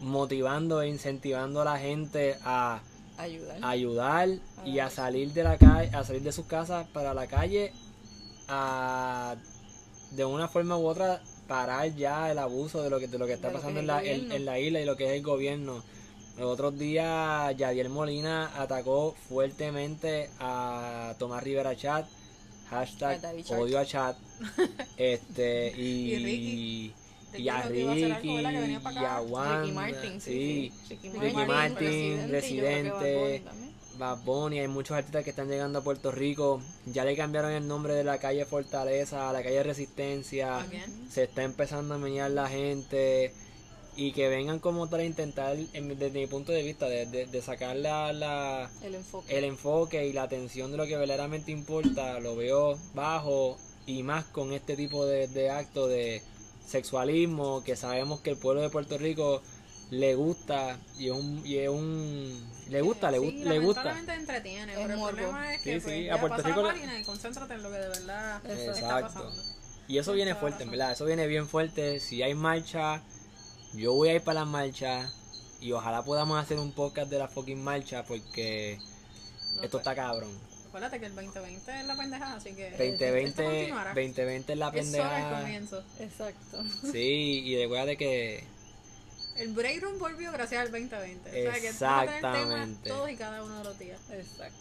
motivando 0.00 0.80
e 0.82 0.88
incentivando 0.88 1.60
a 1.60 1.64
la 1.64 1.78
gente 1.78 2.36
a 2.44 2.80
Ayudar. 3.18 3.58
a 3.62 3.68
ayudar 3.68 4.28
y 4.64 4.78
a 4.78 4.88
salir 4.88 5.32
de 5.32 5.44
la 5.44 5.58
calle, 5.58 5.94
a 5.94 6.02
salir 6.02 6.22
de 6.22 6.32
sus 6.32 6.46
casas 6.46 6.86
para 6.88 7.12
la 7.12 7.26
calle, 7.26 7.72
a 8.48 9.36
de 10.12 10.24
una 10.24 10.48
forma 10.48 10.76
u 10.78 10.86
otra 10.86 11.22
parar 11.46 11.94
ya 11.94 12.30
el 12.30 12.38
abuso 12.38 12.82
de 12.82 12.90
lo 12.90 12.98
que 12.98 13.08
de 13.08 13.18
lo 13.18 13.26
que 13.26 13.34
está 13.34 13.48
De 13.48 13.54
lo 13.54 13.60
que 13.60 13.64
pasando 13.66 13.80
es 13.80 13.84
en 13.84 13.84
el 13.84 13.86
la, 13.86 13.98
en, 14.02 14.04
gobierno. 14.16 14.34
en 14.34 14.44
la 14.46 14.58
isla 14.58 14.80
y 14.80 14.84
lo 14.86 14.96
que 14.96 15.04
es 15.04 15.12
el 15.12 15.22
gobierno. 15.22 15.82
Los 16.38 16.46
otros 16.46 16.78
días 16.78 17.56
Yadiel 17.56 17.88
Molina 17.90 18.50
atacó 18.60 19.14
fuertemente 19.28 20.30
a 20.40 21.14
Tomás 21.18 21.42
Rivera 21.42 21.76
Chat, 21.76 22.06
hashtag 22.70 23.20
odio 23.50 23.78
a 23.78 23.84
Chat, 23.84 24.16
este 24.96 25.72
y, 25.76 26.14
Y 26.14 26.16
Ricky. 26.24 26.94
y 27.42 27.48
a 27.48 27.62
Ricky 27.62 28.30
y 28.30 29.04
a 29.04 29.20
Wanda, 29.20 29.60
Ricky 29.62 29.72
Martin, 29.72 30.20
sí. 30.20 30.72
Ricky, 30.88 31.10
Ricky 31.10 31.44
Martin, 31.46 32.28
Residente. 32.30 33.42
Bad 33.98 34.24
Bunny 34.24 34.58
hay 34.58 34.68
muchos 34.68 34.96
artistas 34.96 35.22
que 35.22 35.30
están 35.30 35.48
llegando 35.48 35.80
a 35.80 35.84
Puerto 35.84 36.10
Rico. 36.10 36.62
Ya 36.86 37.04
le 37.04 37.14
cambiaron 37.14 37.52
el 37.52 37.68
nombre 37.68 37.94
de 37.94 38.04
la 38.04 38.18
calle 38.18 38.46
Fortaleza 38.46 39.28
a 39.28 39.32
la 39.32 39.42
calle 39.42 39.62
Resistencia. 39.62 40.60
Again. 40.60 41.10
Se 41.10 41.24
está 41.24 41.42
empezando 41.42 41.94
a 41.94 41.98
meñar 41.98 42.30
la 42.30 42.48
gente. 42.48 43.34
Y 43.94 44.12
que 44.12 44.28
vengan 44.28 44.58
como 44.58 44.88
tal 44.88 45.00
a 45.00 45.04
intentar, 45.04 45.56
en- 45.74 45.88
desde 45.98 46.18
mi 46.18 46.26
punto 46.26 46.50
de 46.52 46.62
vista, 46.62 46.88
de, 46.88 47.04
de- 47.06 47.26
de 47.26 47.42
sacar 47.42 47.76
la, 47.76 48.12
la- 48.12 48.70
El 48.82 48.94
enfoque. 48.94 49.36
el 49.38 49.44
enfoque 49.44 50.06
y 50.06 50.12
la 50.14 50.22
atención 50.22 50.70
de 50.70 50.78
lo 50.78 50.86
que 50.86 50.96
verdaderamente 50.96 51.52
importa. 51.52 52.18
Lo 52.20 52.34
veo 52.34 52.78
bajo 52.94 53.58
y 53.86 54.02
más 54.02 54.24
con 54.24 54.52
este 54.52 54.76
tipo 54.76 55.04
de, 55.04 55.28
de 55.28 55.50
acto 55.50 55.88
de 55.88 56.22
sexualismo 56.66 57.62
que 57.64 57.76
sabemos 57.76 58.20
que 58.20 58.30
el 58.30 58.36
pueblo 58.38 58.62
de 58.62 58.70
Puerto 58.70 58.96
Rico 58.96 59.42
le 59.90 60.14
gusta 60.14 60.78
y 60.98 61.06
es 61.08 61.12
un, 61.12 61.42
y 61.44 61.58
es 61.58 61.68
un 61.68 62.50
le 62.70 62.80
gusta, 62.80 63.10
le, 63.10 63.18
Sí, 63.18 63.24
gu- 63.26 63.44
le 63.44 63.58
gusta. 63.58 63.98
entretiene, 64.14 64.72
Es 64.72 64.78
pero 64.78 64.94
el 64.94 64.98
morbo. 64.98 65.16
problema 65.16 65.54
es 65.54 65.60
que 65.60 65.74
Sí, 65.74 65.80
pues, 65.84 65.94
sí, 65.96 66.04
ya 66.04 66.14
a 66.14 66.20
Puerto 66.20 66.36
pasa 66.38 66.48
Rico 66.48 66.62
la 66.62 66.68
página 66.72 66.98
y 66.98 67.02
concéntrate 67.02 67.54
en 67.54 67.62
lo 67.62 67.70
que 67.70 67.76
de 67.76 67.88
verdad 67.88 68.36
Exacto. 68.46 68.72
está 68.72 69.00
pasando. 69.02 69.32
Y 69.88 69.98
eso 69.98 70.12
viene 70.12 70.34
fuerte, 70.34 70.62
en 70.62 70.70
verdad. 70.70 70.92
Eso 70.92 71.04
viene 71.04 71.26
bien 71.26 71.46
fuerte. 71.46 72.00
Si 72.00 72.22
hay 72.22 72.34
marcha, 72.34 73.02
yo 73.74 73.92
voy 73.94 74.10
a 74.10 74.14
ir 74.14 74.22
para 74.22 74.40
las 74.40 74.48
marchas. 74.48 75.12
Y 75.60 75.70
ojalá 75.72 76.02
podamos 76.02 76.42
hacer 76.42 76.58
un 76.58 76.72
podcast 76.72 77.08
de 77.08 77.18
la 77.20 77.28
fucking 77.28 77.62
marcha 77.62 78.02
porque 78.04 78.78
No, 78.78 79.62
esto 79.62 79.78
pues, 79.78 79.80
está 79.82 79.94
cabrón. 79.94 80.36
Acuérdate 80.68 80.98
que 80.98 81.06
el 81.06 81.14
2020 81.14 81.80
es 81.80 81.86
la 81.86 81.96
pendejada, 81.96 82.34
así 82.36 82.52
que 82.54 82.70
2020, 82.70 83.24
esto 83.28 83.42
continuará. 83.44 83.90
2020 83.94 84.52
es 84.54 84.58
la 84.58 84.68
Es 84.68 84.72
solo 84.72 85.02
el 85.04 85.08
pendeja. 85.10 85.40
comienzo. 85.40 85.84
Exacto. 86.00 86.64
Sí, 86.90 87.42
y 87.44 87.62
recuerda 87.62 87.94
que 87.94 88.44
El 89.36 89.52
break 89.52 89.82
room 89.82 89.98
volvió 89.98 90.32
gracias 90.32 90.62
al 90.62 90.72
2020. 90.72 91.30
O 91.30 91.32
sea 91.52 91.60
que 91.60 91.72
vamos 91.72 91.82
a 91.82 92.00
tener 92.06 92.20
temas 92.20 92.34
Exactamente. 92.36 92.88
todos 92.90 93.10
y 93.10 93.16
cada 93.16 93.44
uno 93.44 93.58
de 93.58 93.64
los 93.64 93.78
días. 93.78 94.00
Exacto. 94.10 94.56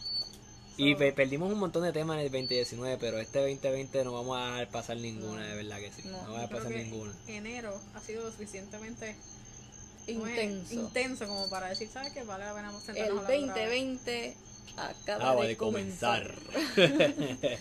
Y 0.77 0.95
pe- 0.95 1.11
perdimos 1.13 1.51
un 1.51 1.59
montón 1.59 1.83
de 1.83 1.91
temas 1.93 2.15
en 2.19 2.25
el 2.25 2.31
2019, 2.31 2.97
pero 2.99 3.19
este 3.19 3.39
2020 3.39 4.03
no 4.03 4.13
vamos 4.13 4.37
a 4.39 4.45
dejar 4.45 4.69
pasar 4.69 4.97
ninguna, 4.97 5.45
de 5.45 5.55
verdad 5.55 5.79
que 5.79 5.91
sí. 5.91 6.01
No, 6.05 6.11
No, 6.23 6.33
vamos 6.33 6.39
a 6.45 6.49
pasar 6.49 6.71
ninguna. 6.71 7.13
enero 7.27 7.79
ha 7.93 7.99
sido 7.99 8.23
lo 8.23 8.31
suficientemente. 8.31 9.15
Intenso. 10.07 10.73
intenso 10.73 11.27
como 11.27 11.47
para 11.49 11.69
decir, 11.69 11.87
¿sabes 11.87 12.11
qué? 12.11 12.23
Vale 12.23 12.43
la 12.45 12.53
pena 12.55 12.71
sentarnos 12.79 12.97
El 12.97 13.01
a 13.01 13.21
hablar 13.21 13.51
otra 13.51 13.65
vez. 13.67 13.95
2020 13.95 14.35
acaba 14.77 15.15
Acaba 15.15 15.41
de 15.43 15.47
de 15.49 15.57
comenzar. 15.57 16.33
comenzar. 16.75 17.13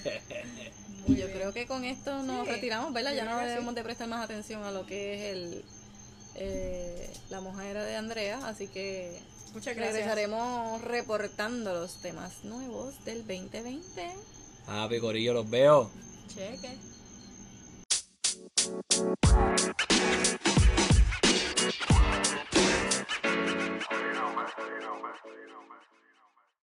Y 1.09 1.16
yo 1.16 1.26
creo 1.32 1.53
que 1.53 1.66
con 1.66 1.84
esto 1.84 2.22
nos 2.22 2.47
Sí, 2.47 2.53
retiramos, 2.53 2.93
¿verdad? 2.93 3.14
Ya 3.14 3.24
no 3.24 3.39
debemos 3.39 3.70
sí. 3.70 3.74
de 3.76 3.82
prestar 3.82 4.07
más 4.09 4.22
atención 4.24 4.62
a 4.64 4.70
lo 4.70 4.87
que 4.87 5.14
es 5.14 5.34
el 5.37 5.64
eh, 6.37 7.11
la 7.30 7.41
mujer 7.41 7.76
de 7.76 7.97
Andrea, 7.97 8.39
así 8.47 8.68
que 8.68 9.18
Muchas 9.53 9.74
gracias. 9.76 9.94
regresaremos 9.94 10.82
reportando 10.82 11.72
los 11.74 12.01
temas 12.01 12.44
nuevos 12.44 13.05
del 13.05 13.26
2020. 13.26 14.12
ah, 14.68 14.86
picorillo, 14.88 15.34
los 15.34 15.51
veo. 15.51 15.90
Cheque. 16.28 16.78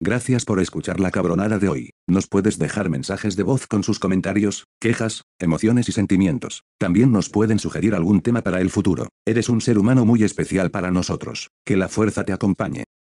Gracias 0.00 0.44
por 0.44 0.60
escuchar 0.60 1.00
la 1.00 1.10
cabronada 1.10 1.58
de 1.58 1.68
hoy. 1.68 1.90
Nos 2.06 2.28
puedes 2.28 2.56
dejar 2.56 2.88
mensajes 2.88 3.34
de 3.34 3.42
voz 3.42 3.66
con 3.66 3.82
sus 3.82 3.98
comentarios, 3.98 4.66
quejas, 4.80 5.22
emociones 5.40 5.88
y 5.88 5.92
sentimientos. 5.92 6.62
También 6.78 7.10
nos 7.10 7.30
pueden 7.30 7.58
sugerir 7.58 7.96
algún 7.96 8.20
tema 8.20 8.42
para 8.42 8.60
el 8.60 8.70
futuro. 8.70 9.08
Eres 9.26 9.48
un 9.48 9.60
ser 9.60 9.76
humano 9.76 10.04
muy 10.04 10.22
especial 10.22 10.70
para 10.70 10.92
nosotros. 10.92 11.48
Que 11.66 11.76
la 11.76 11.88
fuerza 11.88 12.22
te 12.22 12.32
acompañe. 12.32 12.84